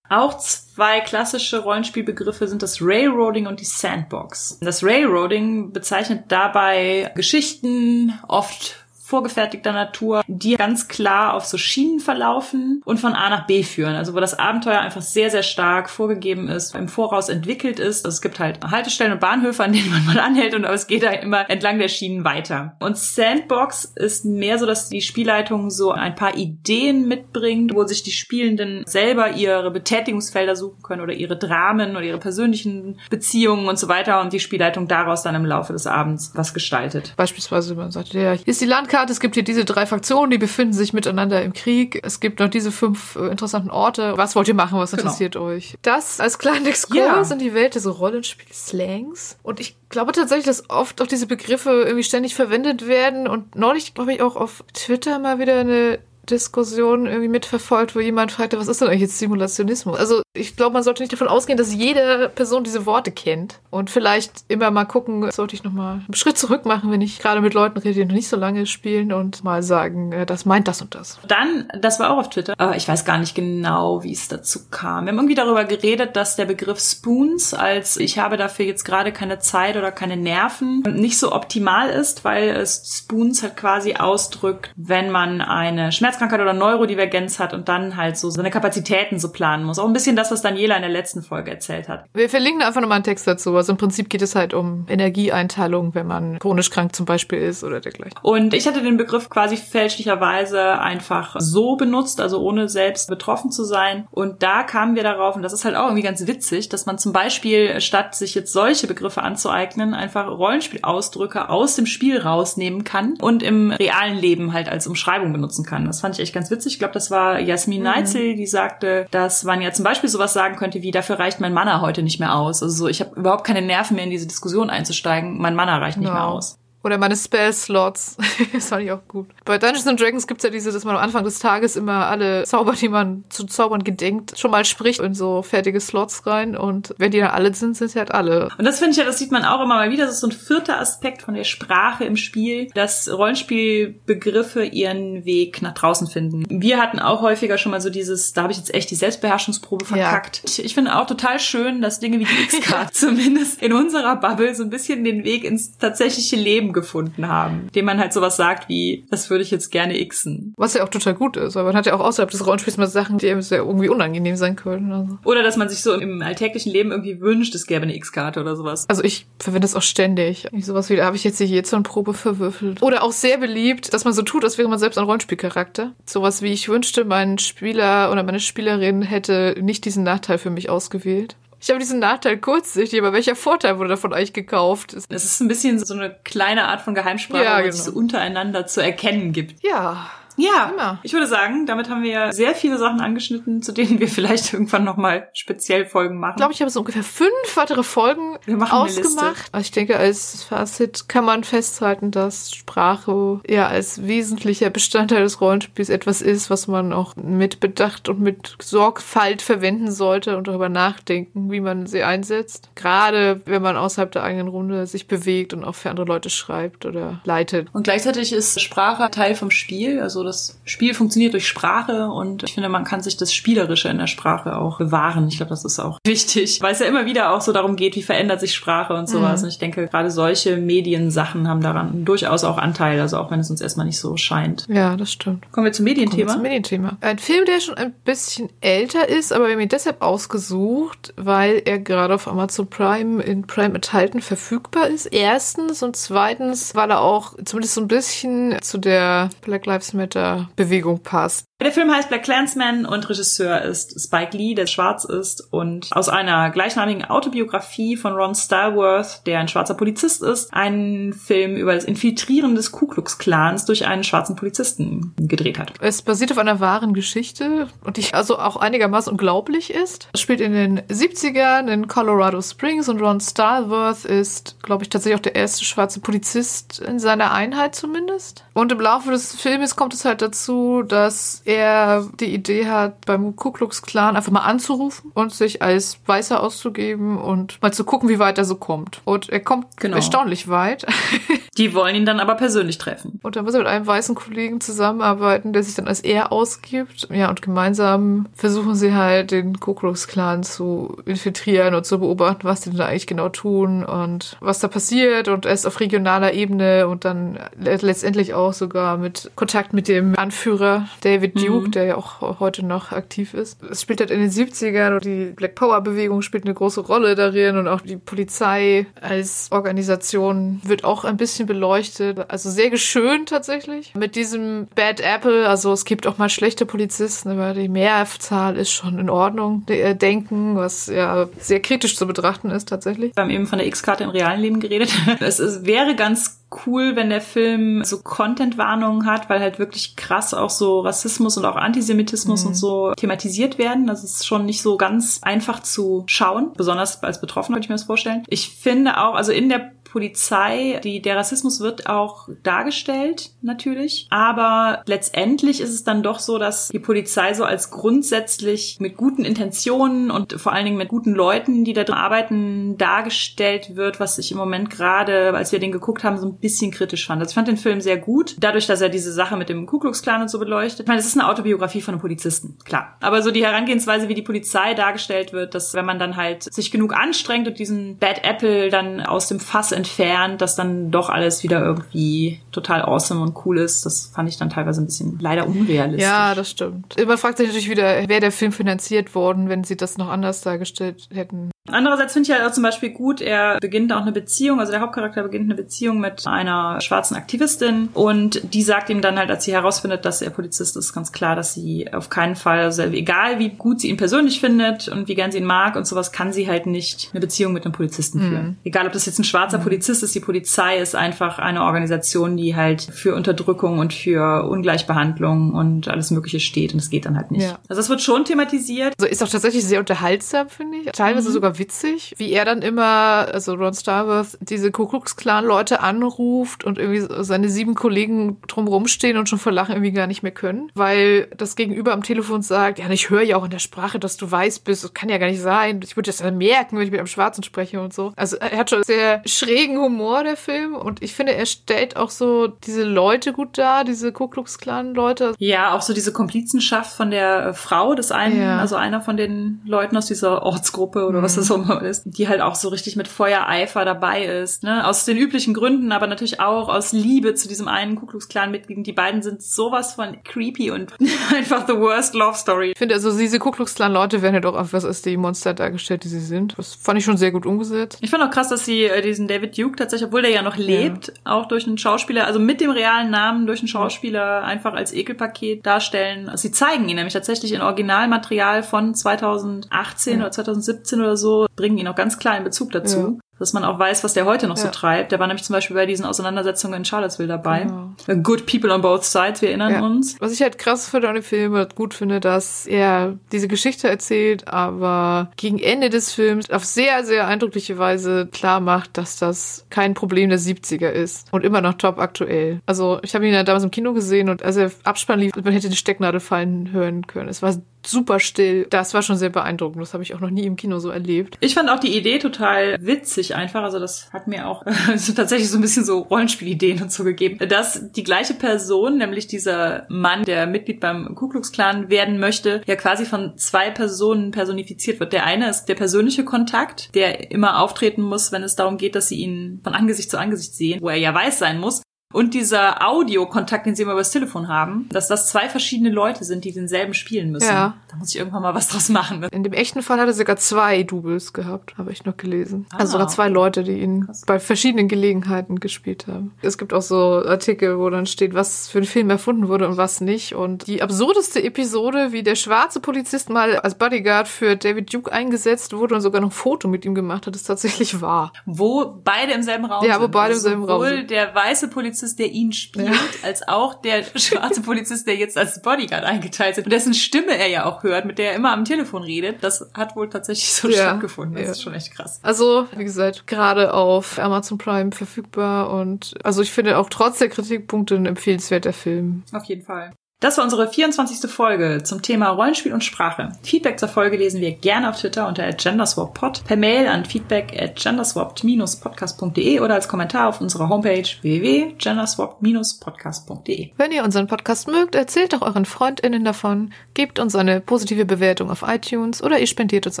Auch 0.10 0.38
zwei 0.38 1.00
klassische 1.00 1.58
Rollenspielbegriffe 1.58 2.48
sind 2.48 2.62
das 2.62 2.80
Railroading 2.80 3.46
und 3.46 3.60
die 3.60 3.66
Sandbox. 3.66 4.58
Das 4.62 4.82
Railroading 4.82 5.72
bezeichnet 5.72 6.24
dabei 6.28 7.12
Geschichten, 7.14 8.18
oft 8.26 8.76
vorgefertigter 9.08 9.72
Natur, 9.72 10.22
die 10.26 10.56
ganz 10.56 10.86
klar 10.86 11.32
auf 11.32 11.46
so 11.46 11.56
Schienen 11.56 11.98
verlaufen 11.98 12.82
und 12.84 13.00
von 13.00 13.14
A 13.14 13.30
nach 13.30 13.46
B 13.46 13.62
führen. 13.62 13.94
Also 13.94 14.12
wo 14.14 14.20
das 14.20 14.38
Abenteuer 14.38 14.80
einfach 14.80 15.00
sehr, 15.00 15.30
sehr 15.30 15.42
stark 15.42 15.88
vorgegeben 15.88 16.48
ist, 16.48 16.74
im 16.74 16.88
Voraus 16.88 17.30
entwickelt 17.30 17.80
ist. 17.80 18.04
Also 18.04 18.16
es 18.16 18.20
gibt 18.20 18.38
halt 18.38 18.62
Haltestellen 18.62 19.14
und 19.14 19.20
Bahnhöfe, 19.20 19.64
an 19.64 19.72
denen 19.72 19.90
man 19.90 20.04
mal 20.04 20.20
anhält 20.20 20.54
und 20.54 20.64
es 20.64 20.86
geht 20.86 21.02
da 21.02 21.10
immer 21.10 21.48
entlang 21.48 21.78
der 21.78 21.88
Schienen 21.88 22.24
weiter. 22.24 22.76
Und 22.80 22.98
Sandbox 22.98 23.86
ist 23.96 24.26
mehr 24.26 24.58
so, 24.58 24.66
dass 24.66 24.90
die 24.90 25.00
Spielleitung 25.00 25.70
so 25.70 25.90
ein 25.90 26.14
paar 26.14 26.36
Ideen 26.36 27.08
mitbringt, 27.08 27.72
wo 27.74 27.86
sich 27.86 28.02
die 28.02 28.12
Spielenden 28.12 28.82
selber 28.84 29.30
ihre 29.30 29.70
Betätigungsfelder 29.70 30.54
suchen 30.54 30.82
können 30.82 31.00
oder 31.00 31.14
ihre 31.14 31.38
Dramen 31.38 31.92
oder 31.92 32.04
ihre 32.04 32.18
persönlichen 32.18 33.00
Beziehungen 33.08 33.68
und 33.68 33.78
so 33.78 33.88
weiter 33.88 34.20
und 34.20 34.34
die 34.34 34.40
Spielleitung 34.40 34.86
daraus 34.86 35.22
dann 35.22 35.34
im 35.34 35.46
Laufe 35.46 35.72
des 35.72 35.86
Abends 35.86 36.32
was 36.34 36.52
gestaltet. 36.52 37.14
Beispielsweise, 37.16 37.74
man 37.74 37.90
sagt, 37.90 38.12
ja, 38.12 38.32
hier 38.32 38.48
ist 38.48 38.60
die 38.60 38.66
Landkarte 38.66 38.97
Landkarte. 38.98 39.12
Es 39.12 39.20
gibt 39.20 39.34
hier 39.34 39.44
diese 39.44 39.64
drei 39.64 39.86
Fraktionen, 39.86 40.30
die 40.30 40.38
befinden 40.38 40.72
sich 40.72 40.92
miteinander 40.92 41.42
im 41.42 41.52
Krieg. 41.52 42.00
Es 42.04 42.20
gibt 42.20 42.40
noch 42.40 42.48
diese 42.48 42.72
fünf 42.72 43.16
äh, 43.16 43.28
interessanten 43.28 43.70
Orte. 43.70 44.16
Was 44.16 44.34
wollt 44.34 44.48
ihr 44.48 44.54
machen? 44.54 44.78
Was 44.78 44.90
genau. 44.90 45.02
interessiert 45.02 45.34
genau. 45.34 45.46
euch? 45.46 45.76
Das 45.82 46.20
als 46.20 46.38
kleinen 46.38 46.66
Exkurs 46.66 47.28
ja. 47.28 47.32
in 47.32 47.38
die 47.38 47.54
Welt 47.54 47.74
des 47.74 47.86
Rollenspiel-Slangs. 47.86 49.38
Und 49.42 49.60
ich 49.60 49.76
glaube 49.88 50.12
tatsächlich, 50.12 50.46
dass 50.46 50.68
oft 50.70 51.00
auch 51.00 51.06
diese 51.06 51.26
Begriffe 51.26 51.70
irgendwie 51.70 52.04
ständig 52.04 52.34
verwendet 52.34 52.86
werden. 52.86 53.28
Und 53.28 53.54
neulich, 53.54 53.94
glaube 53.94 54.12
ich, 54.12 54.22
auch 54.22 54.36
auf 54.36 54.64
Twitter 54.74 55.18
mal 55.18 55.38
wieder 55.38 55.60
eine 55.60 55.98
Diskussion 56.30 57.06
irgendwie 57.06 57.28
mitverfolgt, 57.28 57.94
wo 57.94 58.00
jemand 58.00 58.32
fragte, 58.32 58.58
was 58.58 58.68
ist 58.68 58.80
denn 58.80 58.88
eigentlich 58.88 59.02
jetzt 59.02 59.18
Simulationismus? 59.18 59.98
Also 59.98 60.22
ich 60.34 60.56
glaube, 60.56 60.74
man 60.74 60.82
sollte 60.82 61.02
nicht 61.02 61.12
davon 61.12 61.28
ausgehen, 61.28 61.58
dass 61.58 61.74
jede 61.74 62.30
Person 62.34 62.64
diese 62.64 62.86
Worte 62.86 63.10
kennt 63.10 63.60
und 63.70 63.90
vielleicht 63.90 64.44
immer 64.48 64.70
mal 64.70 64.84
gucken, 64.84 65.30
sollte 65.30 65.54
ich 65.54 65.64
nochmal 65.64 65.94
einen 65.94 66.14
Schritt 66.14 66.38
zurück 66.38 66.64
machen, 66.64 66.90
wenn 66.90 67.00
ich 67.00 67.18
gerade 67.18 67.40
mit 67.40 67.54
Leuten 67.54 67.78
rede, 67.78 67.94
die 67.94 68.04
noch 68.04 68.14
nicht 68.14 68.28
so 68.28 68.36
lange 68.36 68.66
spielen 68.66 69.12
und 69.12 69.44
mal 69.44 69.62
sagen, 69.62 70.12
äh, 70.12 70.26
das 70.26 70.44
meint 70.44 70.68
das 70.68 70.82
und 70.82 70.94
das. 70.94 71.18
Dann, 71.26 71.68
das 71.80 72.00
war 72.00 72.10
auch 72.10 72.18
auf 72.18 72.30
Twitter, 72.30 72.54
ich 72.76 72.88
weiß 72.88 73.04
gar 73.04 73.18
nicht 73.18 73.34
genau, 73.34 74.02
wie 74.02 74.12
es 74.12 74.28
dazu 74.28 74.60
kam. 74.70 75.04
Wir 75.04 75.12
haben 75.12 75.18
irgendwie 75.18 75.34
darüber 75.34 75.64
geredet, 75.64 76.16
dass 76.16 76.36
der 76.36 76.44
Begriff 76.44 76.78
Spoons 76.78 77.54
als 77.54 77.96
ich 77.96 78.18
habe 78.18 78.36
dafür 78.36 78.66
jetzt 78.66 78.84
gerade 78.84 79.12
keine 79.12 79.38
Zeit 79.38 79.76
oder 79.76 79.90
keine 79.90 80.16
Nerven 80.16 80.82
nicht 80.82 81.18
so 81.18 81.32
optimal 81.32 81.90
ist, 81.90 82.24
weil 82.24 82.48
es 82.50 82.98
Spoons 82.98 83.42
halt 83.42 83.56
quasi 83.56 83.94
ausdrückt, 83.94 84.72
wenn 84.76 85.10
man 85.10 85.40
eine 85.40 85.92
Schmerzkrankheit 86.18 86.40
oder 86.40 86.52
Neurodivergenz 86.52 87.38
hat 87.38 87.54
und 87.54 87.68
dann 87.68 87.96
halt 87.96 88.16
so 88.16 88.30
seine 88.30 88.50
Kapazitäten 88.50 89.18
so 89.18 89.30
planen 89.30 89.64
muss. 89.64 89.78
Auch 89.78 89.86
ein 89.86 89.92
bisschen 89.92 90.16
das, 90.16 90.30
was 90.30 90.42
Daniela 90.42 90.76
in 90.76 90.82
der 90.82 90.90
letzten 90.90 91.22
Folge 91.22 91.50
erzählt 91.50 91.88
hat. 91.88 92.04
Wir 92.14 92.28
verlinken 92.28 92.62
einfach 92.62 92.80
nochmal 92.80 92.96
einen 92.96 93.04
Text 93.04 93.26
dazu. 93.26 93.56
Also 93.56 93.72
im 93.72 93.78
Prinzip 93.78 94.10
geht 94.10 94.22
es 94.22 94.34
halt 94.34 94.52
um 94.54 94.86
Energieeinteilung, 94.88 95.94
wenn 95.94 96.06
man 96.06 96.38
chronisch 96.38 96.70
krank 96.70 96.94
zum 96.94 97.06
Beispiel 97.06 97.38
ist 97.38 97.62
oder 97.64 97.80
dergleichen. 97.80 98.18
Und 98.22 98.54
ich 98.54 98.66
hatte 98.66 98.82
den 98.82 98.96
Begriff 98.96 99.30
quasi 99.30 99.56
fälschlicherweise 99.56 100.80
einfach 100.80 101.36
so 101.38 101.76
benutzt, 101.76 102.20
also 102.20 102.40
ohne 102.40 102.68
selbst 102.68 103.08
betroffen 103.08 103.50
zu 103.50 103.64
sein. 103.64 104.06
Und 104.10 104.42
da 104.42 104.64
kamen 104.64 104.96
wir 104.96 105.04
darauf, 105.04 105.36
und 105.36 105.42
das 105.42 105.52
ist 105.52 105.64
halt 105.64 105.76
auch 105.76 105.84
irgendwie 105.86 106.02
ganz 106.02 106.26
witzig, 106.26 106.68
dass 106.68 106.86
man 106.86 106.98
zum 106.98 107.12
Beispiel, 107.12 107.80
statt 107.80 108.14
sich 108.14 108.34
jetzt 108.34 108.52
solche 108.52 108.86
Begriffe 108.86 109.22
anzueignen, 109.22 109.94
einfach 109.94 110.26
Rollenspielausdrücke 110.28 111.48
aus 111.48 111.76
dem 111.76 111.86
Spiel 111.86 112.18
rausnehmen 112.18 112.84
kann 112.84 113.14
und 113.20 113.42
im 113.42 113.70
realen 113.70 114.18
Leben 114.18 114.52
halt 114.52 114.68
als 114.68 114.86
Umschreibung 114.86 115.32
benutzen 115.32 115.64
kann. 115.64 115.84
Das 115.84 116.02
fand 116.08 116.18
ich 116.18 116.22
echt 116.22 116.34
ganz 116.34 116.50
witzig. 116.50 116.74
Ich 116.74 116.78
glaube, 116.78 116.94
das 116.94 117.10
war 117.10 117.38
Jasmin 117.38 117.80
mhm. 117.80 117.84
Neitzel, 117.84 118.34
die 118.34 118.46
sagte, 118.46 119.06
dass 119.10 119.44
man 119.44 119.60
ja 119.60 119.72
zum 119.72 119.84
Beispiel 119.84 120.08
sowas 120.08 120.32
sagen 120.32 120.56
könnte 120.56 120.80
wie, 120.82 120.90
dafür 120.90 121.18
reicht 121.18 121.38
mein 121.38 121.52
Mana 121.52 121.82
heute 121.82 122.02
nicht 122.02 122.18
mehr 122.18 122.34
aus. 122.34 122.62
Also 122.62 122.74
so, 122.74 122.88
ich 122.88 123.00
habe 123.00 123.14
überhaupt 123.14 123.44
keine 123.44 123.60
Nerven 123.60 123.96
mehr 123.96 124.04
in 124.04 124.10
diese 124.10 124.26
Diskussion 124.26 124.70
einzusteigen. 124.70 125.38
Mein 125.38 125.54
Mana 125.54 125.76
reicht 125.78 125.98
nicht 125.98 126.08
no. 126.08 126.14
mehr 126.14 126.26
aus. 126.26 126.58
Oder 126.84 126.96
meine 126.96 127.16
Spell-Slots. 127.16 128.16
das 128.52 128.68
fand 128.68 128.84
ich 128.84 128.92
auch 128.92 129.06
gut. 129.08 129.26
Bei 129.44 129.58
Dungeons 129.58 129.86
and 129.86 130.00
Dragons 130.00 130.26
gibt's 130.26 130.44
ja 130.44 130.50
diese, 130.50 130.70
dass 130.70 130.84
man 130.84 130.96
am 130.96 131.02
Anfang 131.02 131.24
des 131.24 131.38
Tages 131.40 131.76
immer 131.76 132.06
alle 132.06 132.44
Zauber, 132.44 132.72
die 132.72 132.88
man 132.88 133.24
zu 133.28 133.44
zaubern 133.46 133.82
gedenkt, 133.82 134.38
schon 134.38 134.50
mal 134.50 134.64
spricht 134.64 135.00
in 135.00 135.14
so 135.14 135.42
fertige 135.42 135.80
Slots 135.80 136.26
rein. 136.26 136.56
Und 136.56 136.94
wenn 136.98 137.10
die 137.10 137.18
dann 137.18 137.30
alle 137.30 137.52
sind, 137.52 137.76
sind 137.76 137.90
sie 137.90 137.98
halt 137.98 138.12
alle. 138.12 138.48
Und 138.56 138.64
das 138.64 138.78
finde 138.78 138.92
ich 138.92 138.96
ja, 138.98 139.04
das 139.04 139.18
sieht 139.18 139.32
man 139.32 139.44
auch 139.44 139.60
immer 139.60 139.74
mal 139.74 139.90
wieder. 139.90 140.06
Das 140.06 140.14
ist 140.14 140.20
so 140.20 140.28
ein 140.28 140.32
vierter 140.32 140.78
Aspekt 140.78 141.22
von 141.22 141.34
der 141.34 141.44
Sprache 141.44 142.04
im 142.04 142.16
Spiel, 142.16 142.68
dass 142.74 143.10
Rollenspielbegriffe 143.10 144.64
ihren 144.64 145.24
Weg 145.24 145.62
nach 145.62 145.74
draußen 145.74 146.06
finden. 146.06 146.44
Wir 146.48 146.80
hatten 146.80 147.00
auch 147.00 147.22
häufiger 147.22 147.58
schon 147.58 147.72
mal 147.72 147.80
so 147.80 147.90
dieses, 147.90 148.32
da 148.32 148.42
habe 148.42 148.52
ich 148.52 148.58
jetzt 148.58 148.72
echt 148.72 148.90
die 148.90 148.94
Selbstbeherrschungsprobe 148.94 149.84
verkackt. 149.84 150.38
Ja. 150.38 150.42
Ich, 150.46 150.64
ich 150.64 150.74
finde 150.74 150.96
auch 150.96 151.06
total 151.06 151.40
schön, 151.40 151.82
dass 151.82 151.98
Dinge 151.98 152.20
wie 152.20 152.24
die 152.24 152.42
X-Card 152.44 152.94
zumindest 152.94 153.60
in 153.62 153.72
unserer 153.72 154.16
Bubble 154.16 154.54
so 154.54 154.62
ein 154.62 154.70
bisschen 154.70 155.04
den 155.04 155.24
Weg 155.24 155.44
ins 155.44 155.76
tatsächliche 155.76 156.36
Leben 156.36 156.67
gefunden 156.72 157.28
haben, 157.28 157.68
dem 157.74 157.84
man 157.84 157.98
halt 157.98 158.12
sowas 158.12 158.36
sagt 158.36 158.68
wie, 158.68 159.06
das 159.10 159.30
würde 159.30 159.42
ich 159.42 159.50
jetzt 159.50 159.70
gerne 159.70 160.06
xen. 160.06 160.54
Was 160.56 160.74
ja 160.74 160.84
auch 160.84 160.88
total 160.88 161.14
gut 161.14 161.36
ist, 161.36 161.56
aber 161.56 161.68
man 161.68 161.76
hat 161.76 161.86
ja 161.86 161.94
auch 161.94 162.00
außerhalb 162.00 162.30
des 162.30 162.46
Rollenspiels 162.46 162.76
mal 162.76 162.86
Sachen, 162.86 163.18
die 163.18 163.30
einem 163.30 163.42
sehr 163.42 163.58
irgendwie 163.58 163.88
unangenehm 163.88 164.36
sein 164.36 164.56
können. 164.56 164.92
Also. 164.92 165.18
Oder 165.24 165.42
dass 165.42 165.56
man 165.56 165.68
sich 165.68 165.82
so 165.82 165.94
im 165.94 166.22
alltäglichen 166.22 166.72
Leben 166.72 166.90
irgendwie 166.90 167.20
wünscht, 167.20 167.54
es 167.54 167.66
gäbe 167.66 167.82
eine 167.82 167.94
X-Karte 167.96 168.40
oder 168.40 168.56
sowas. 168.56 168.86
Also 168.88 169.02
ich 169.02 169.26
verwende 169.38 169.66
es 169.66 169.74
auch 169.74 169.82
ständig. 169.82 170.48
Nicht 170.52 170.66
sowas 170.66 170.90
wie, 170.90 170.96
da 170.96 171.04
habe 171.04 171.16
ich 171.16 171.24
jetzt 171.24 171.38
hier 171.38 171.64
so 171.64 171.76
eine 171.76 171.82
Probe 171.82 172.14
verwürfelt. 172.14 172.82
Oder 172.82 173.02
auch 173.02 173.12
sehr 173.12 173.38
beliebt, 173.38 173.92
dass 173.92 174.04
man 174.04 174.12
so 174.12 174.22
tut, 174.22 174.44
als 174.44 174.58
wäre 174.58 174.68
man 174.68 174.78
selbst 174.78 174.98
ein 174.98 175.04
Rollenspielcharakter. 175.04 175.92
Sowas 176.04 176.42
wie, 176.42 176.52
ich 176.52 176.68
wünschte, 176.68 177.04
mein 177.04 177.38
Spieler 177.38 178.10
oder 178.10 178.22
meine 178.22 178.40
Spielerin 178.40 179.02
hätte 179.02 179.56
nicht 179.60 179.84
diesen 179.84 180.04
Nachteil 180.04 180.38
für 180.38 180.50
mich 180.50 180.70
ausgewählt. 180.70 181.36
Ich 181.60 181.68
habe 181.70 181.80
diesen 181.80 181.98
Nachteil 181.98 182.38
kurzsichtig, 182.38 183.00
aber 183.00 183.12
welcher 183.12 183.34
Vorteil 183.34 183.78
wurde 183.78 183.90
davon 183.90 184.12
eigentlich 184.12 184.32
gekauft? 184.32 184.94
Es 184.94 185.24
ist 185.24 185.40
ein 185.40 185.48
bisschen 185.48 185.84
so 185.84 185.94
eine 185.94 186.14
kleine 186.24 186.68
Art 186.68 186.82
von 186.82 186.94
Geheimsprache, 186.94 187.42
ja, 187.42 187.60
genau. 187.60 187.72
die 187.72 187.78
es 187.78 187.88
untereinander 187.88 188.66
zu 188.66 188.82
erkennen 188.82 189.32
gibt. 189.32 189.62
Ja. 189.64 190.10
Ja, 190.38 190.70
Immer. 190.72 191.00
ich 191.02 191.12
würde 191.12 191.26
sagen, 191.26 191.66
damit 191.66 191.90
haben 191.90 192.02
wir 192.02 192.32
sehr 192.32 192.54
viele 192.54 192.78
Sachen 192.78 193.00
angeschnitten, 193.00 193.60
zu 193.60 193.72
denen 193.72 193.98
wir 193.98 194.08
vielleicht 194.08 194.52
irgendwann 194.52 194.84
nochmal 194.84 195.28
speziell 195.34 195.84
Folgen 195.84 196.18
machen. 196.18 196.34
Ich 196.34 196.36
glaube, 196.36 196.52
ich 196.52 196.60
habe 196.60 196.70
so 196.70 196.80
ungefähr 196.80 197.02
fünf 197.02 197.56
weitere 197.56 197.82
Folgen 197.82 198.38
ausgemacht. 198.70 199.48
Also 199.52 199.64
ich 199.64 199.72
denke, 199.72 199.98
als 199.98 200.44
Fazit 200.44 201.08
kann 201.08 201.24
man 201.24 201.44
festhalten, 201.44 202.10
dass 202.10 202.52
Sprache 202.52 203.40
ja 203.48 203.66
als 203.66 204.06
wesentlicher 204.06 204.70
Bestandteil 204.70 205.22
des 205.22 205.40
Rollenspiels 205.40 205.88
etwas 205.88 206.22
ist, 206.22 206.50
was 206.50 206.68
man 206.68 206.92
auch 206.92 207.16
mit 207.16 207.58
Bedacht 207.60 208.08
und 208.08 208.20
mit 208.20 208.56
Sorgfalt 208.60 209.42
verwenden 209.42 209.90
sollte 209.90 210.36
und 210.36 210.46
darüber 210.46 210.68
nachdenken, 210.68 211.50
wie 211.50 211.60
man 211.60 211.86
sie 211.86 212.04
einsetzt. 212.04 212.70
Gerade 212.76 213.40
wenn 213.44 213.62
man 213.62 213.76
außerhalb 213.76 214.12
der 214.12 214.22
eigenen 214.22 214.48
Runde 214.48 214.86
sich 214.86 215.08
bewegt 215.08 215.52
und 215.52 215.64
auch 215.64 215.74
für 215.74 215.90
andere 215.90 216.06
Leute 216.06 216.30
schreibt 216.30 216.86
oder 216.86 217.20
leitet. 217.24 217.68
Und 217.72 217.82
gleichzeitig 217.82 218.32
ist 218.32 218.60
Sprache 218.60 219.10
Teil 219.10 219.34
vom 219.34 219.50
Spiel. 219.50 220.00
Also 220.00 220.27
das 220.28 220.58
Spiel 220.64 220.94
funktioniert 220.94 221.32
durch 221.32 221.48
Sprache 221.48 222.08
und 222.08 222.44
ich 222.44 222.54
finde, 222.54 222.68
man 222.68 222.84
kann 222.84 223.02
sich 223.02 223.16
das 223.16 223.32
Spielerische 223.32 223.88
in 223.88 223.98
der 223.98 224.06
Sprache 224.06 224.56
auch 224.56 224.78
bewahren. 224.78 225.28
Ich 225.28 225.36
glaube, 225.36 225.50
das 225.50 225.64
ist 225.64 225.78
auch 225.78 225.98
wichtig, 226.06 226.60
weil 226.62 226.72
es 226.72 226.78
ja 226.78 226.86
immer 226.86 227.06
wieder 227.06 227.32
auch 227.32 227.40
so 227.40 227.52
darum 227.52 227.76
geht, 227.76 227.96
wie 227.96 228.02
verändert 228.02 228.40
sich 228.40 228.54
Sprache 228.54 228.94
und 228.94 229.08
sowas. 229.08 229.40
Mhm. 229.40 229.44
Und 229.44 229.50
ich 229.50 229.58
denke, 229.58 229.86
gerade 229.88 230.10
solche 230.10 230.56
Mediensachen 230.56 231.48
haben 231.48 231.60
daran 231.60 232.04
durchaus 232.04 232.44
auch 232.44 232.58
Anteil, 232.58 233.00
also 233.00 233.18
auch 233.18 233.30
wenn 233.30 233.40
es 233.40 233.50
uns 233.50 233.60
erstmal 233.60 233.86
nicht 233.86 233.98
so 233.98 234.16
scheint. 234.16 234.66
Ja, 234.68 234.96
das 234.96 235.12
stimmt. 235.12 235.50
Kommen 235.52 235.64
wir 235.64 235.72
zum 235.72 235.84
Medienthema. 235.84 236.28
Wir 236.28 236.34
zum 236.34 236.42
Medienthema. 236.42 236.96
Ein 237.00 237.18
Film, 237.18 237.44
der 237.46 237.60
schon 237.60 237.74
ein 237.74 237.92
bisschen 238.04 238.48
älter 238.60 239.08
ist, 239.08 239.32
aber 239.32 239.46
wir 239.46 239.54
haben 239.54 239.60
ihn 239.60 239.68
deshalb 239.68 240.02
ausgesucht, 240.02 241.14
weil 241.16 241.62
er 241.64 241.78
gerade 241.78 242.14
auf 242.14 242.28
Amazon 242.28 242.68
Prime 242.68 243.22
in 243.22 243.46
Prime 243.46 243.74
enthalten 243.74 244.20
verfügbar 244.20 244.88
ist. 244.88 245.06
Erstens 245.06 245.82
und 245.82 245.96
zweitens, 245.96 246.74
weil 246.74 246.90
er 246.90 247.00
auch 247.00 247.34
zumindest 247.44 247.74
so 247.74 247.80
ein 247.80 247.88
bisschen 247.88 248.56
zu 248.60 248.78
der 248.78 249.30
Black 249.42 249.66
Lives 249.66 249.92
Matter 249.92 250.17
Bewegung 250.56 251.02
passt. 251.02 251.46
Der 251.60 251.72
Film 251.72 251.90
heißt 251.90 252.08
Black 252.08 252.22
Clansman 252.22 252.86
und 252.86 253.08
Regisseur 253.10 253.62
ist 253.62 254.00
Spike 254.00 254.36
Lee, 254.36 254.54
der 254.54 254.68
schwarz 254.68 255.04
ist 255.04 255.52
und 255.52 255.88
aus 255.90 256.08
einer 256.08 256.50
gleichnamigen 256.50 257.04
Autobiografie 257.04 257.96
von 257.96 258.12
Ron 258.12 258.36
Starworth, 258.36 259.26
der 259.26 259.40
ein 259.40 259.48
schwarzer 259.48 259.74
Polizist 259.74 260.22
ist, 260.22 260.54
einen 260.54 261.12
Film 261.12 261.56
über 261.56 261.74
das 261.74 261.82
Infiltrieren 261.82 262.54
des 262.54 262.70
Ku 262.70 262.86
Klux 262.86 263.18
Klans 263.18 263.64
durch 263.64 263.88
einen 263.88 264.04
schwarzen 264.04 264.36
Polizisten 264.36 265.12
gedreht 265.16 265.58
hat. 265.58 265.72
Es 265.80 266.00
basiert 266.00 266.30
auf 266.30 266.38
einer 266.38 266.60
wahren 266.60 266.94
Geschichte 266.94 267.66
und 267.82 267.96
die 267.96 268.14
also 268.14 268.38
auch 268.38 268.54
einigermaßen 268.54 269.10
unglaublich 269.10 269.74
ist. 269.74 270.10
Es 270.12 270.20
spielt 270.20 270.40
in 270.40 270.52
den 270.52 270.80
70ern 270.82 271.66
in 271.66 271.88
Colorado 271.88 272.40
Springs 272.40 272.88
und 272.88 273.00
Ron 273.02 273.20
Starworth 273.20 274.04
ist, 274.04 274.62
glaube 274.62 274.84
ich, 274.84 274.90
tatsächlich 274.90 275.18
auch 275.18 275.22
der 275.22 275.34
erste 275.34 275.64
schwarze 275.64 275.98
Polizist 275.98 276.78
in 276.78 277.00
seiner 277.00 277.32
Einheit 277.32 277.74
zumindest. 277.74 278.44
Und 278.54 278.70
im 278.70 278.80
Laufe 278.80 279.10
des 279.10 279.34
Filmes 279.34 279.74
kommt 279.74 279.92
es 279.92 280.04
halt 280.04 280.22
dazu, 280.22 280.84
dass 280.84 281.42
er 281.48 282.06
die 282.20 282.34
Idee 282.34 282.66
hat, 282.66 283.06
beim 283.06 283.34
Ku 283.34 283.50
Klux 283.52 283.80
Klan 283.80 284.16
einfach 284.16 284.30
mal 284.30 284.40
anzurufen 284.40 285.10
und 285.14 285.32
sich 285.32 285.62
als 285.62 285.98
Weißer 286.04 286.42
auszugeben 286.42 287.16
und 287.16 287.60
mal 287.62 287.72
zu 287.72 287.84
gucken, 287.84 288.10
wie 288.10 288.18
weit 288.18 288.36
er 288.36 288.44
so 288.44 288.56
kommt. 288.56 289.00
Und 289.04 289.30
er 289.30 289.40
kommt 289.40 289.78
genau. 289.78 289.96
erstaunlich 289.96 290.48
weit. 290.48 290.86
Die 291.56 291.74
wollen 291.74 291.96
ihn 291.96 292.06
dann 292.06 292.20
aber 292.20 292.34
persönlich 292.34 292.78
treffen. 292.78 293.18
Und 293.22 293.34
dann 293.34 293.44
muss 293.44 293.54
er 293.54 293.60
mit 293.60 293.66
einem 293.66 293.86
weißen 293.86 294.14
Kollegen 294.14 294.60
zusammenarbeiten, 294.60 295.52
der 295.52 295.64
sich 295.64 295.74
dann 295.74 295.88
als 295.88 296.00
er 296.00 296.30
ausgibt. 296.30 297.08
Ja, 297.10 297.30
und 297.30 297.42
gemeinsam 297.42 298.26
versuchen 298.34 298.76
sie 298.76 298.94
halt, 298.94 299.30
den 299.30 299.58
Ku 299.58 299.74
Klux 299.74 300.06
Klan 300.06 300.44
zu 300.44 300.98
infiltrieren 301.04 301.74
und 301.74 301.84
zu 301.84 301.98
beobachten, 301.98 302.44
was 302.44 302.60
die 302.60 302.70
denn 302.70 302.78
da 302.78 302.86
eigentlich 302.86 303.08
genau 303.08 303.30
tun 303.30 303.84
und 303.84 304.36
was 304.40 304.60
da 304.60 304.68
passiert. 304.68 305.28
Und 305.28 305.46
erst 305.46 305.66
auf 305.66 305.80
regionaler 305.80 306.34
Ebene 306.34 306.86
und 306.86 307.06
dann 307.06 307.38
letztendlich 307.58 308.34
auch 308.34 308.52
sogar 308.52 308.98
mit 308.98 309.30
Kontakt 309.34 309.72
mit 309.72 309.88
dem 309.88 310.16
Anführer 310.16 310.86
David 311.00 311.37
Duke, 311.46 311.66
mhm. 311.66 311.70
der 311.72 311.84
ja 311.84 311.96
auch 311.96 312.40
heute 312.40 312.64
noch 312.64 312.92
aktiv 312.92 313.34
ist. 313.34 313.62
Es 313.62 313.82
spielt 313.82 314.00
halt 314.00 314.10
in 314.10 314.20
den 314.20 314.30
70ern 314.30 314.94
und 314.94 315.04
die 315.04 315.32
Black 315.34 315.54
Power 315.54 315.80
Bewegung 315.80 316.22
spielt 316.22 316.44
eine 316.44 316.54
große 316.54 316.80
Rolle 316.80 317.14
darin 317.14 317.56
und 317.56 317.68
auch 317.68 317.80
die 317.80 317.96
Polizei 317.96 318.86
als 319.00 319.48
Organisation 319.50 320.60
wird 320.64 320.84
auch 320.84 321.04
ein 321.04 321.16
bisschen 321.16 321.46
beleuchtet. 321.46 322.18
Also 322.28 322.50
sehr 322.50 322.70
geschönt 322.70 323.28
tatsächlich. 323.28 323.94
Mit 323.94 324.16
diesem 324.16 324.68
Bad 324.74 325.00
Apple, 325.00 325.48
also 325.48 325.72
es 325.72 325.84
gibt 325.84 326.06
auch 326.06 326.18
mal 326.18 326.28
schlechte 326.28 326.66
Polizisten, 326.66 327.30
aber 327.30 327.54
die 327.54 327.68
Mehrzahl 327.68 328.56
ist 328.56 328.70
schon 328.70 328.98
in 328.98 329.10
Ordnung. 329.10 329.64
Äh, 329.68 329.94
denken, 329.94 330.56
was 330.56 330.86
ja 330.86 331.28
sehr 331.38 331.60
kritisch 331.60 331.96
zu 331.96 332.06
betrachten 332.06 332.50
ist 332.50 332.68
tatsächlich. 332.68 333.14
Wir 333.16 333.22
haben 333.22 333.30
eben 333.30 333.46
von 333.46 333.58
der 333.58 333.66
X-Karte 333.66 334.04
im 334.04 334.10
realen 334.10 334.40
Leben 334.40 334.60
geredet. 334.60 334.92
Es 335.20 335.40
ist, 335.40 335.66
wäre 335.66 335.94
ganz 335.94 336.40
cool, 336.66 336.96
wenn 336.96 337.10
der 337.10 337.20
Film 337.20 337.84
so 337.84 337.98
Content-Warnungen 337.98 339.06
hat, 339.06 339.28
weil 339.28 339.40
halt 339.40 339.58
wirklich 339.58 339.96
krass 339.96 340.32
auch 340.32 340.50
so 340.50 340.80
Rassismus 340.80 341.36
und 341.36 341.44
auch 341.44 341.56
Antisemitismus 341.56 342.42
mhm. 342.42 342.48
und 342.48 342.54
so 342.54 342.92
thematisiert 342.94 343.58
werden. 343.58 343.86
Das 343.86 344.04
ist 344.04 344.26
schon 344.26 344.46
nicht 344.46 344.62
so 344.62 344.76
ganz 344.76 345.20
einfach 345.22 345.60
zu 345.60 346.04
schauen, 346.06 346.52
besonders 346.56 347.02
als 347.02 347.20
Betroffener 347.20 347.56
würde 347.56 347.64
ich 347.64 347.68
mir 347.68 347.74
das 347.74 347.84
vorstellen. 347.84 348.24
Ich 348.28 348.48
finde 348.50 348.98
auch, 348.98 349.14
also 349.14 349.32
in 349.32 349.48
der 349.48 349.72
Polizei, 349.90 350.80
die, 350.84 351.00
der 351.00 351.16
Rassismus 351.16 351.60
wird 351.60 351.88
auch 351.88 352.28
dargestellt, 352.42 353.30
natürlich. 353.42 354.06
Aber 354.10 354.82
letztendlich 354.86 355.60
ist 355.60 355.70
es 355.70 355.84
dann 355.84 356.02
doch 356.02 356.18
so, 356.18 356.38
dass 356.38 356.68
die 356.68 356.78
Polizei 356.78 357.34
so 357.34 357.44
als 357.44 357.70
grundsätzlich 357.70 358.78
mit 358.80 358.96
guten 358.96 359.24
Intentionen 359.24 360.10
und 360.10 360.34
vor 360.34 360.52
allen 360.52 360.64
Dingen 360.64 360.76
mit 360.76 360.88
guten 360.88 361.14
Leuten, 361.14 361.64
die 361.64 361.72
da 361.72 361.84
drin 361.84 361.96
arbeiten, 361.96 362.76
dargestellt 362.78 363.76
wird, 363.76 364.00
was 364.00 364.18
ich 364.18 364.32
im 364.32 364.38
Moment 364.38 364.70
gerade, 364.70 365.34
als 365.34 365.52
wir 365.52 365.58
den 365.58 365.72
geguckt 365.72 366.04
haben, 366.04 366.18
so 366.18 366.26
ein 366.26 366.38
bisschen 366.38 366.70
kritisch 366.70 367.06
fand. 367.06 367.20
Also 367.20 367.30
ich 367.30 367.34
fand 367.34 367.48
den 367.48 367.56
Film 367.56 367.80
sehr 367.80 367.96
gut, 367.96 368.36
dadurch, 368.38 368.66
dass 368.66 368.80
er 368.80 368.88
diese 368.88 369.12
Sache 369.12 369.36
mit 369.36 369.48
dem 369.48 369.66
Ku 369.66 369.78
Klux 369.78 370.02
Klan 370.02 370.22
und 370.22 370.28
so 370.28 370.38
beleuchtet. 370.38 370.80
Ich 370.80 370.86
meine, 370.86 371.00
es 371.00 371.06
ist 371.06 371.18
eine 371.18 371.28
Autobiografie 371.28 371.80
von 371.80 371.94
einem 371.94 372.00
Polizisten, 372.00 372.56
klar. 372.64 372.96
Aber 373.00 373.22
so 373.22 373.30
die 373.30 373.44
Herangehensweise, 373.44 374.08
wie 374.08 374.14
die 374.14 374.22
Polizei 374.22 374.74
dargestellt 374.74 375.32
wird, 375.32 375.54
dass 375.54 375.74
wenn 375.74 375.84
man 375.84 375.98
dann 375.98 376.16
halt 376.16 376.42
sich 376.52 376.70
genug 376.70 376.94
anstrengt 376.94 377.48
und 377.48 377.58
diesen 377.58 377.98
Bad 377.98 378.24
Apple 378.24 378.70
dann 378.70 379.00
aus 379.00 379.28
dem 379.28 379.40
Fass 379.40 379.72
entfernt, 379.78 380.40
dass 380.42 380.56
dann 380.56 380.90
doch 380.90 381.08
alles 381.08 381.42
wieder 381.42 381.60
irgendwie 381.60 382.40
total 382.52 382.82
awesome 382.82 383.22
und 383.22 383.46
cool 383.46 383.58
ist. 383.58 383.86
Das 383.86 384.10
fand 384.14 384.28
ich 384.28 384.36
dann 384.36 384.50
teilweise 384.50 384.82
ein 384.82 384.86
bisschen 384.86 385.18
leider 385.20 385.46
unrealistisch. 385.46 386.02
Ja, 386.02 386.34
das 386.34 386.50
stimmt. 386.50 386.96
Man 387.06 387.16
fragt 387.16 387.38
sich 387.38 387.46
natürlich 387.46 387.70
wieder, 387.70 388.08
wäre 388.08 388.20
der 388.20 388.32
Film 388.32 388.52
finanziert 388.52 389.14
worden, 389.14 389.48
wenn 389.48 389.64
sie 389.64 389.76
das 389.76 389.96
noch 389.96 390.08
anders 390.08 390.42
dargestellt 390.42 391.08
hätten. 391.12 391.50
Andererseits 391.72 392.12
finde 392.12 392.30
ich 392.30 392.36
halt 392.36 392.48
auch 392.48 392.52
zum 392.52 392.62
Beispiel 392.62 392.90
gut, 392.90 393.20
er 393.20 393.58
beginnt 393.60 393.92
auch 393.92 394.02
eine 394.02 394.12
Beziehung, 394.12 394.60
also 394.60 394.72
der 394.72 394.80
Hauptcharakter 394.80 395.22
beginnt 395.22 395.44
eine 395.44 395.54
Beziehung 395.54 396.00
mit 396.00 396.26
einer 396.26 396.80
schwarzen 396.80 397.16
Aktivistin 397.16 397.88
und 397.94 398.54
die 398.54 398.62
sagt 398.62 398.90
ihm 398.90 399.00
dann 399.00 399.18
halt, 399.18 399.30
als 399.30 399.44
sie 399.44 399.52
herausfindet, 399.52 400.04
dass 400.04 400.22
er 400.22 400.30
Polizist 400.30 400.76
ist, 400.76 400.92
ganz 400.92 401.12
klar, 401.12 401.36
dass 401.36 401.54
sie 401.54 401.92
auf 401.92 402.10
keinen 402.10 402.36
Fall, 402.36 402.60
also 402.60 402.82
egal 402.82 403.38
wie 403.38 403.50
gut 403.50 403.80
sie 403.80 403.88
ihn 403.88 403.96
persönlich 403.96 404.40
findet 404.40 404.88
und 404.88 405.08
wie 405.08 405.14
gern 405.14 405.32
sie 405.32 405.38
ihn 405.38 405.44
mag 405.44 405.76
und 405.76 405.86
sowas, 405.86 406.12
kann 406.12 406.32
sie 406.32 406.48
halt 406.48 406.66
nicht 406.66 407.10
eine 407.12 407.20
Beziehung 407.20 407.52
mit 407.52 407.64
einem 407.64 407.72
Polizisten 407.72 408.20
führen. 408.20 408.46
Mhm. 408.46 408.56
Egal, 408.64 408.86
ob 408.86 408.92
das 408.92 409.06
jetzt 409.06 409.18
ein 409.18 409.24
schwarzer 409.24 409.58
mhm. 409.58 409.62
Polizist 409.64 410.02
ist, 410.02 410.14
die 410.14 410.20
Polizei 410.20 410.78
ist 410.78 410.94
einfach 410.94 411.38
eine 411.38 411.62
Organisation, 411.62 412.36
die 412.36 412.56
halt 412.56 412.82
für 412.82 413.14
Unterdrückung 413.14 413.78
und 413.78 413.92
für 413.92 414.48
Ungleichbehandlung 414.48 415.52
und 415.52 415.88
alles 415.88 416.10
Mögliche 416.10 416.40
steht 416.40 416.72
und 416.72 416.80
es 416.80 416.90
geht 416.90 417.06
dann 417.06 417.16
halt 417.16 417.30
nicht. 417.30 417.42
Ja. 417.42 417.58
Also 417.68 417.80
das 417.80 417.88
wird 417.88 418.00
schon 418.00 418.24
thematisiert. 418.24 418.94
Also 418.98 419.10
ist 419.10 419.22
auch 419.22 419.28
tatsächlich 419.28 419.64
sehr 419.64 419.80
unterhaltsam, 419.80 420.48
finde 420.48 420.78
ich. 420.78 420.92
Teilweise 420.92 421.28
mhm. 421.28 421.32
sogar 421.32 421.57
witzig, 421.58 422.14
wie 422.16 422.32
er 422.32 422.44
dann 422.44 422.62
immer, 422.62 423.28
also 423.32 423.54
Ron 423.54 423.74
Starworth, 423.74 424.38
diese 424.40 424.70
Ku 424.70 424.86
Klux 424.86 425.16
Klan 425.16 425.44
Leute 425.44 425.80
anruft 425.80 426.64
und 426.64 426.78
irgendwie 426.78 427.06
seine 427.22 427.48
sieben 427.48 427.74
Kollegen 427.74 428.40
drumrum 428.46 428.86
stehen 428.86 429.16
und 429.16 429.28
schon 429.28 429.38
vor 429.38 429.52
Lachen 429.52 429.72
irgendwie 429.74 429.92
gar 429.92 430.06
nicht 430.06 430.22
mehr 430.22 430.32
können, 430.32 430.70
weil 430.74 431.26
das 431.36 431.56
Gegenüber 431.56 431.92
am 431.92 432.02
Telefon 432.02 432.42
sagt, 432.42 432.78
ja, 432.78 432.88
ich 432.90 433.10
höre 433.10 433.22
ja 433.22 433.36
auch 433.36 433.44
in 433.44 433.50
der 433.50 433.58
Sprache, 433.58 433.98
dass 433.98 434.16
du 434.16 434.30
weiß 434.30 434.60
bist, 434.60 434.84
das 434.84 434.94
kann 434.94 435.08
ja 435.08 435.18
gar 435.18 435.28
nicht 435.28 435.40
sein. 435.40 435.80
Ich 435.84 435.96
würde 435.96 436.08
das 436.08 436.18
dann 436.18 436.38
merken, 436.38 436.76
wenn 436.76 436.84
ich 436.84 436.90
mit 436.90 437.00
einem 437.00 437.06
Schwarzen 437.06 437.42
spreche 437.42 437.80
und 437.80 437.92
so. 437.92 438.12
Also 438.16 438.36
er 438.36 438.58
hat 438.58 438.70
schon 438.70 438.82
sehr 438.82 439.22
schrägen 439.26 439.78
Humor, 439.78 440.24
der 440.24 440.36
Film, 440.36 440.74
und 440.74 441.02
ich 441.02 441.14
finde, 441.14 441.34
er 441.34 441.46
stellt 441.46 441.96
auch 441.96 442.10
so 442.10 442.46
diese 442.48 442.84
Leute 442.84 443.32
gut 443.32 443.58
dar, 443.58 443.84
diese 443.84 444.12
Ku 444.12 444.28
Klux 444.28 444.58
Klan 444.58 444.94
Leute. 444.94 445.34
Ja, 445.38 445.74
auch 445.74 445.82
so 445.82 445.92
diese 445.92 446.12
Komplizenschaft 446.12 446.94
von 446.94 447.10
der 447.10 447.54
Frau 447.54 447.94
des 447.94 448.12
einen, 448.12 448.40
ja. 448.40 448.58
also 448.58 448.76
einer 448.76 449.00
von 449.00 449.16
den 449.16 449.60
Leuten 449.64 449.96
aus 449.96 450.06
dieser 450.06 450.42
Ortsgruppe 450.42 451.06
oder 451.06 451.18
mhm. 451.18 451.22
was 451.24 451.34
das 451.34 451.47
so 451.48 451.78
ist, 451.78 452.02
die 452.04 452.28
halt 452.28 452.40
auch 452.40 452.54
so 452.54 452.68
richtig 452.68 452.96
mit 452.96 453.08
Feuereifer 453.08 453.84
dabei 453.84 454.24
ist, 454.24 454.62
ne? 454.62 454.86
Aus 454.86 455.04
den 455.04 455.16
üblichen 455.16 455.54
Gründen, 455.54 455.92
aber 455.92 456.06
natürlich 456.06 456.40
auch 456.40 456.68
aus 456.68 456.92
Liebe 456.92 457.34
zu 457.34 457.48
diesem 457.48 457.68
einen 457.68 457.96
Ku 457.96 458.06
Klux 458.06 458.28
Klan 458.28 458.50
Mitglied. 458.50 458.86
Die 458.86 458.92
beiden 458.92 459.22
sind 459.22 459.42
sowas 459.42 459.94
von 459.94 460.22
creepy 460.22 460.70
und 460.70 460.92
einfach 461.34 461.66
the 461.66 461.74
worst 461.74 462.14
love 462.14 462.36
story. 462.36 462.72
Ich 462.72 462.78
finde 462.78 462.94
also 462.94 463.16
diese 463.16 463.38
Ku 463.38 463.50
Klux 463.50 463.74
Klan 463.74 463.92
Leute 463.92 464.22
werden 464.22 464.34
ja 464.34 464.40
doch 464.40 464.54
einfach 464.54 464.84
als 464.84 465.02
die 465.02 465.16
Monster 465.16 465.54
dargestellt, 465.54 466.04
die 466.04 466.08
sie 466.08 466.20
sind. 466.20 466.54
Das 466.56 466.74
fand 466.74 466.98
ich 466.98 467.04
schon 467.04 467.16
sehr 467.16 467.32
gut 467.32 467.46
umgesetzt. 467.46 467.98
Ich 468.00 468.10
fand 468.10 468.22
auch 468.22 468.30
krass, 468.30 468.48
dass 468.48 468.64
sie 468.64 468.84
äh, 468.84 469.02
diesen 469.02 469.28
David 469.28 469.56
Duke 469.56 469.76
tatsächlich, 469.76 470.08
obwohl 470.08 470.22
der 470.22 470.30
ja 470.30 470.42
noch 470.42 470.56
lebt, 470.56 471.08
ja. 471.08 471.14
auch 471.24 471.46
durch 471.46 471.66
einen 471.66 471.78
Schauspieler, 471.78 472.26
also 472.26 472.38
mit 472.38 472.60
dem 472.60 472.70
realen 472.70 473.10
Namen 473.10 473.46
durch 473.46 473.60
einen 473.60 473.68
Schauspieler 473.68 474.44
einfach 474.44 474.74
als 474.74 474.92
Ekelpaket 474.92 475.64
darstellen. 475.64 476.30
Sie 476.34 476.50
zeigen 476.50 476.88
ihn 476.88 476.96
nämlich 476.96 477.14
tatsächlich 477.14 477.52
in 477.52 477.60
Originalmaterial 477.60 478.62
von 478.62 478.94
2018 478.94 480.14
ja. 480.14 480.20
oder 480.20 480.30
2017 480.30 481.00
oder 481.00 481.16
so 481.16 481.27
bringen 481.56 481.78
ihn 481.78 481.88
auch 481.88 481.94
ganz 481.94 482.18
klar 482.18 482.36
in 482.36 482.44
Bezug 482.44 482.72
dazu. 482.72 482.98
Ja. 482.98 483.12
dass 483.38 483.52
man 483.52 483.64
auch 483.64 483.78
weiß, 483.78 484.02
was 484.02 484.14
der 484.14 484.26
heute 484.26 484.48
noch 484.48 484.56
ja. 484.56 484.64
so 484.64 484.68
treibt. 484.70 485.12
Der 485.12 485.20
war 485.20 485.26
nämlich 485.28 485.44
zum 485.44 485.54
Beispiel 485.54 485.76
bei 485.76 485.86
diesen 485.86 486.04
Auseinandersetzungen 486.04 486.74
in 486.74 486.84
Charlottesville 486.84 487.28
dabei. 487.28 487.68
Genau. 488.06 488.22
Good 488.22 488.46
People 488.46 488.72
on 488.72 488.82
Both 488.82 489.04
Sides, 489.04 489.42
wir 489.42 489.50
erinnern 489.50 489.72
ja. 489.72 489.80
uns. 489.80 490.16
Was 490.20 490.32
ich 490.32 490.42
halt 490.42 490.58
krass 490.58 490.88
finde 490.88 491.08
an 491.08 491.14
dem 491.14 491.22
Film, 491.22 491.66
gut 491.76 491.94
finde, 491.94 492.18
dass 492.18 492.66
er 492.66 493.16
diese 493.30 493.46
Geschichte 493.46 493.88
erzählt, 493.88 494.48
aber 494.48 495.30
gegen 495.36 495.60
Ende 495.60 495.88
des 495.88 496.12
Films 496.12 496.50
auf 496.50 496.64
sehr, 496.64 497.04
sehr 497.04 497.28
eindrückliche 497.28 497.78
Weise 497.78 498.26
klar 498.26 498.58
macht, 498.58 498.98
dass 498.98 499.18
das 499.18 499.66
kein 499.70 499.94
Problem 499.94 500.30
der 500.30 500.40
70er 500.40 500.88
ist 500.88 501.32
und 501.32 501.44
immer 501.44 501.60
noch 501.60 501.74
top 501.74 501.98
aktuell. 502.00 502.60
Also 502.66 502.98
ich 503.02 503.14
habe 503.14 503.26
ihn 503.26 503.34
ja 503.34 503.44
damals 503.44 503.64
im 503.64 503.70
Kino 503.70 503.92
gesehen 503.92 504.28
und 504.28 504.42
als 504.42 504.56
er 504.56 504.72
Abspann 504.82 505.20
lief, 505.20 505.32
man 505.36 505.52
hätte 505.52 505.68
die 505.68 505.76
Stecknadel 505.76 506.20
fallen 506.20 506.72
hören 506.72 507.06
können. 507.06 507.28
Es 507.28 507.40
war 507.40 507.54
super 507.88 508.20
still. 508.20 508.66
Das 508.70 508.94
war 508.94 509.02
schon 509.02 509.16
sehr 509.16 509.30
beeindruckend. 509.30 509.80
Das 509.80 509.94
habe 509.94 510.02
ich 510.02 510.14
auch 510.14 510.20
noch 510.20 510.30
nie 510.30 510.44
im 510.44 510.56
Kino 510.56 510.78
so 510.78 510.90
erlebt. 510.90 511.36
Ich 511.40 511.54
fand 511.54 511.70
auch 511.70 511.80
die 511.80 511.96
Idee 511.96 512.18
total 512.18 512.76
witzig 512.80 513.34
einfach. 513.34 513.62
Also 513.62 513.78
das 513.78 514.12
hat 514.12 514.28
mir 514.28 514.46
auch 514.46 514.64
so 514.96 515.12
tatsächlich 515.12 515.50
so 515.50 515.58
ein 515.58 515.62
bisschen 515.62 515.84
so 515.84 516.00
Rollenspielideen 516.00 516.82
und 516.82 516.92
so 516.92 517.04
gegeben, 517.04 517.48
dass 517.48 517.90
die 517.92 518.04
gleiche 518.04 518.34
Person, 518.34 518.98
nämlich 518.98 519.26
dieser 519.26 519.86
Mann, 519.88 520.24
der 520.24 520.46
Mitglied 520.46 520.80
beim 520.80 521.14
Ku 521.14 521.28
Klux 521.28 521.52
Klan 521.52 521.90
werden 521.90 522.18
möchte, 522.18 522.62
ja 522.66 522.76
quasi 522.76 523.04
von 523.04 523.36
zwei 523.36 523.70
Personen 523.70 524.30
personifiziert 524.30 525.00
wird. 525.00 525.12
Der 525.12 525.24
eine 525.24 525.48
ist 525.48 525.66
der 525.66 525.74
persönliche 525.74 526.24
Kontakt, 526.24 526.94
der 526.94 527.30
immer 527.30 527.60
auftreten 527.60 528.02
muss, 528.02 528.32
wenn 528.32 528.42
es 528.42 528.56
darum 528.56 528.76
geht, 528.76 528.94
dass 528.94 529.08
sie 529.08 529.16
ihn 529.16 529.60
von 529.62 529.74
Angesicht 529.74 530.10
zu 530.10 530.18
Angesicht 530.18 530.54
sehen, 530.54 530.80
wo 530.80 530.88
er 530.88 530.96
ja 530.96 531.14
weiß 531.14 531.38
sein 531.38 531.58
muss 531.58 531.82
und 532.10 532.32
dieser 532.32 532.88
Audiokontakt, 532.88 533.66
den 533.66 533.74
sie 533.74 533.82
immer 533.82 533.92
übers 533.92 534.10
Telefon 534.10 534.48
haben, 534.48 534.88
dass 534.90 535.08
das 535.08 535.28
zwei 535.28 535.50
verschiedene 535.50 535.90
Leute 535.90 536.24
sind, 536.24 536.44
die 536.44 536.52
denselben 536.52 536.94
spielen 536.94 537.30
müssen. 537.30 537.48
Ja. 537.48 537.74
Da 537.90 537.96
muss 537.96 538.14
ich 538.14 538.18
irgendwann 538.18 538.42
mal 538.42 538.54
was 538.54 538.68
draus 538.68 538.88
machen. 538.88 539.24
In 539.24 539.42
dem 539.42 539.52
echten 539.52 539.82
Fall 539.82 540.00
hat 540.00 540.06
er 540.06 540.14
sogar 540.14 540.36
zwei 540.36 540.82
Doubles 540.84 541.34
gehabt, 541.34 541.76
habe 541.76 541.92
ich 541.92 542.06
noch 542.06 542.16
gelesen. 542.16 542.66
Ah. 542.70 542.78
Also 542.78 542.92
sogar 542.92 543.08
zwei 543.08 543.28
Leute, 543.28 543.62
die 543.62 543.80
ihn 543.80 544.06
Krass. 544.06 544.22
bei 544.26 544.40
verschiedenen 544.40 544.88
Gelegenheiten 544.88 545.60
gespielt 545.60 546.06
haben. 546.06 546.32
Es 546.40 546.56
gibt 546.56 546.72
auch 546.72 546.82
so 546.82 547.22
Artikel, 547.26 547.78
wo 547.78 547.90
dann 547.90 548.06
steht, 548.06 548.32
was 548.32 548.68
für 548.68 548.78
ein 548.78 548.84
Film 548.84 549.10
erfunden 549.10 549.48
wurde 549.48 549.68
und 549.68 549.76
was 549.76 550.00
nicht. 550.00 550.34
Und 550.34 550.66
die 550.66 550.80
absurdeste 550.80 551.42
Episode, 551.42 552.12
wie 552.12 552.22
der 552.22 552.36
schwarze 552.36 552.80
Polizist 552.80 553.28
mal 553.28 553.56
als 553.56 553.74
Bodyguard 553.74 554.28
für 554.28 554.56
David 554.56 554.94
Duke 554.94 555.12
eingesetzt 555.12 555.74
wurde 555.74 555.94
und 555.94 556.00
sogar 556.00 556.22
noch 556.22 556.28
ein 556.28 556.32
Foto 556.32 556.68
mit 556.68 556.86
ihm 556.86 556.94
gemacht 556.94 557.26
hat, 557.26 557.36
ist 557.36 557.44
tatsächlich 557.44 558.00
wahr. 558.00 558.32
Wo 558.46 558.98
beide 559.04 559.32
im 559.32 559.42
selben 559.42 559.66
Raum 559.66 559.84
ja, 559.84 559.92
sind. 559.92 560.02
Ja, 560.02 560.08
wo 560.08 560.08
beide 560.08 560.32
im 560.32 560.40
selben 560.40 560.64
Raum 560.64 560.84
sind. 560.84 561.10
der 561.10 561.34
weiße 561.34 561.68
Polizist 561.68 561.97
Polizist, 561.98 562.18
der 562.18 562.30
ihn 562.30 562.52
spielt, 562.52 562.88
ja. 562.88 562.98
als 563.22 563.46
auch 563.48 563.80
der 563.80 564.04
schwarze 564.14 564.60
Polizist, 564.62 565.06
der 565.06 565.16
jetzt 565.16 565.36
als 565.36 565.60
Bodyguard 565.60 566.04
eingeteilt 566.04 566.56
ist 566.56 566.64
und 566.64 566.70
dessen 566.70 566.94
Stimme 566.94 567.36
er 567.36 567.48
ja 567.48 567.64
auch 567.64 567.82
hört, 567.82 568.04
mit 568.04 568.18
der 568.18 568.30
er 568.30 568.36
immer 568.36 568.52
am 568.52 568.64
Telefon 568.64 569.02
redet. 569.02 569.42
Das 569.42 569.68
hat 569.74 569.96
wohl 569.96 570.08
tatsächlich 570.08 570.52
so 570.52 570.68
ja. 570.68 570.76
stattgefunden. 570.76 571.34
Das 571.34 571.44
ja. 571.44 571.50
ist 571.50 571.62
schon 571.62 571.74
echt 571.74 571.92
krass. 571.92 572.20
Also, 572.22 572.68
wie 572.76 572.84
gesagt, 572.84 573.26
gerade 573.26 573.74
auf 573.74 574.18
Amazon 574.18 574.58
Prime 574.58 574.92
verfügbar 574.92 575.70
und 575.70 576.14
also 576.22 576.40
ich 576.42 576.52
finde 576.52 576.78
auch 576.78 576.88
trotz 576.88 577.18
der 577.18 577.28
Kritikpunkte 577.28 577.96
ein 577.96 578.06
empfehlenswerter 578.06 578.72
Film. 578.72 579.24
Auf 579.32 579.44
jeden 579.44 579.62
Fall. 579.62 579.92
Das 580.20 580.36
war 580.36 580.42
unsere 580.42 580.68
24. 580.68 581.30
Folge 581.30 581.84
zum 581.84 582.02
Thema 582.02 582.30
Rollenspiel 582.30 582.72
und 582.72 582.82
Sprache. 582.82 583.30
Feedback 583.44 583.78
zur 583.78 583.88
Folge 583.88 584.16
lesen 584.16 584.40
wir 584.40 584.50
gerne 584.50 584.90
auf 584.90 584.98
Twitter 584.98 585.28
unter 585.28 585.48
genderswappod, 585.52 586.42
per 586.44 586.56
Mail 586.56 586.88
an 586.88 587.04
feedback 587.04 587.56
at 587.56 587.76
genderswapped-podcast.de 587.76 589.60
oder 589.60 589.74
als 589.74 589.86
Kommentar 589.86 590.28
auf 590.28 590.40
unserer 590.40 590.68
Homepage 590.68 591.06
www.genderswapped-podcast.de. 591.22 593.70
Wenn 593.76 593.92
ihr 593.92 594.02
unseren 594.02 594.26
Podcast 594.26 594.66
mögt, 594.66 594.96
erzählt 594.96 595.34
doch 595.34 595.42
euren 595.42 595.64
FreundInnen 595.64 596.24
davon, 596.24 596.72
gebt 596.94 597.20
uns 597.20 597.36
eine 597.36 597.60
positive 597.60 598.04
Bewertung 598.04 598.50
auf 598.50 598.64
iTunes 598.66 599.22
oder 599.22 599.38
ihr 599.38 599.46
spendiert 599.46 599.86
uns 599.86 600.00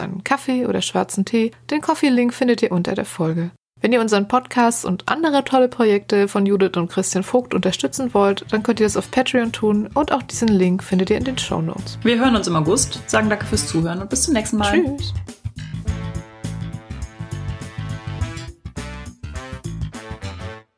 einen 0.00 0.24
Kaffee 0.24 0.66
oder 0.66 0.82
schwarzen 0.82 1.26
Tee. 1.26 1.52
Den 1.70 1.80
Coffee-Link 1.80 2.34
findet 2.34 2.60
ihr 2.62 2.72
unter 2.72 2.96
der 2.96 3.04
Folge. 3.04 3.52
Wenn 3.80 3.92
ihr 3.92 4.00
unseren 4.00 4.26
Podcast 4.26 4.84
und 4.84 5.04
andere 5.08 5.44
tolle 5.44 5.68
Projekte 5.68 6.26
von 6.26 6.46
Judith 6.46 6.76
und 6.76 6.90
Christian 6.90 7.22
Vogt 7.22 7.54
unterstützen 7.54 8.12
wollt, 8.12 8.44
dann 8.50 8.64
könnt 8.64 8.80
ihr 8.80 8.86
das 8.86 8.96
auf 8.96 9.08
Patreon 9.12 9.52
tun 9.52 9.88
und 9.94 10.10
auch 10.10 10.22
diesen 10.24 10.48
Link 10.48 10.82
findet 10.82 11.10
ihr 11.10 11.16
in 11.16 11.22
den 11.22 11.38
Show 11.38 11.62
Notes. 11.62 11.96
Wir 12.02 12.18
hören 12.18 12.34
uns 12.34 12.48
im 12.48 12.56
August, 12.56 13.08
sagen 13.08 13.30
danke 13.30 13.46
fürs 13.46 13.68
Zuhören 13.68 14.00
und 14.00 14.10
bis 14.10 14.24
zum 14.24 14.34
nächsten 14.34 14.56
Mal. 14.56 14.72
Tschüss. 14.72 15.14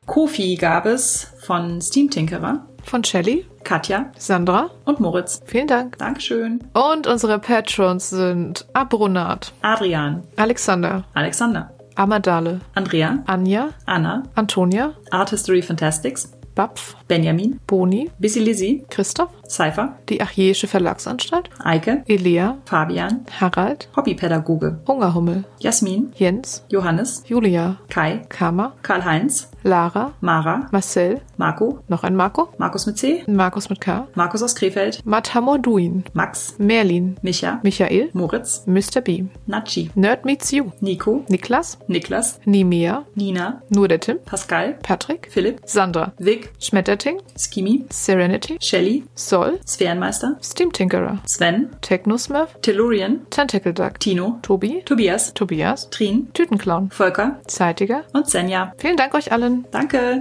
Kofi 0.05 0.55
gab 0.55 0.85
es 0.85 1.33
von 1.39 1.81
Steam 1.81 2.07
Tinkerer. 2.11 2.67
Von 2.83 3.03
Shelly, 3.03 3.47
Katja, 3.63 4.11
Sandra 4.17 4.69
und 4.85 4.99
Moritz. 4.99 5.41
Vielen 5.45 5.67
Dank. 5.67 5.97
Dankeschön. 5.97 6.63
Und 6.73 7.07
unsere 7.07 7.39
Patrons 7.39 8.11
sind 8.11 8.67
Abrunat, 8.73 9.53
Adrian, 9.61 10.23
Alexander, 10.35 11.05
Alexander, 11.13 11.71
Amadale, 11.95 12.59
Andrea, 12.75 13.23
Anja, 13.27 13.73
Anna, 13.87 14.23
Antonia, 14.35 14.93
Art 15.11 15.29
History 15.31 15.61
Fantastics, 15.61 16.27
Bapf, 16.55 16.95
Benjamin, 17.07 17.59
Boni, 17.67 18.09
Busy 18.19 18.39
Lizzie, 18.41 18.83
Christoph, 18.89 19.31
Cypher, 19.51 19.97
die 20.07 20.21
Archäische 20.21 20.67
Verlagsanstalt, 20.67 21.49
Eike, 21.61 22.03
Elia, 22.07 22.57
Fabian, 22.63 23.25
Harald, 23.39 23.89
Hobbypädagoge, 23.97 24.79
Hungerhummel, 24.87 25.43
Jasmin, 25.59 26.13
Jens, 26.15 26.63
Johannes, 26.69 27.23
Julia, 27.27 27.77
Kai, 27.89 28.21
Kama, 28.29 28.73
Karl-Heinz, 28.81 29.51
Lara, 29.63 30.13
Mara, 30.21 30.67
Marcel, 30.71 31.19
Marco, 31.37 31.79
noch 31.89 32.03
ein 32.03 32.15
Marco, 32.15 32.49
Markus 32.57 32.85
mit 32.85 32.97
C, 32.97 33.23
Markus 33.27 33.69
mit 33.69 33.81
K, 33.81 34.07
Markus 34.15 34.41
aus 34.41 34.55
Krefeld, 34.55 35.05
Matamorduin, 35.05 36.05
Max, 36.13 36.55
Merlin, 36.57 37.17
Micha, 37.21 37.59
Michael, 37.61 38.09
Moritz, 38.13 38.63
Mr. 38.65 39.01
B, 39.01 39.25
Nachi, 39.47 39.91
Nerd 39.95 40.23
Meets 40.23 40.51
You, 40.51 40.71
Nico, 40.79 41.25
Niklas, 41.27 41.77
Niklas, 41.87 42.39
Nimea, 42.45 43.05
Nina, 43.15 43.61
nur 43.69 43.89
der 43.89 43.99
Tim, 43.99 44.19
Pascal, 44.23 44.77
Patrick, 44.81 45.27
Philipp, 45.29 45.59
Sandra, 45.65 46.13
Vic, 46.17 46.53
Schmetterting, 46.59 47.21
Skimi, 47.37 47.85
Serenity, 47.89 48.57
Shelly, 48.61 49.03
Sol, 49.13 49.40
Sphärenmeister, 49.65 50.37
Steam 50.43 50.71
Tinkerer, 50.71 51.19
Sven, 51.25 51.69
Technosmurf, 51.81 52.55
Tellurian, 52.61 53.21
Tentacle 53.29 53.73
Duck, 53.73 53.99
Tino, 53.99 54.39
Tobi, 54.41 54.81
Tobias, 54.85 55.33
Tobias, 55.33 55.89
Trin, 55.89 56.29
Tütenclown, 56.33 56.91
Volker. 56.91 57.39
Zeitiger. 57.47 58.03
Und 58.13 58.29
Senja. 58.29 58.73
Vielen 58.77 58.97
Dank 58.97 59.13
euch 59.13 59.31
allen. 59.31 59.65
Danke. 59.71 60.19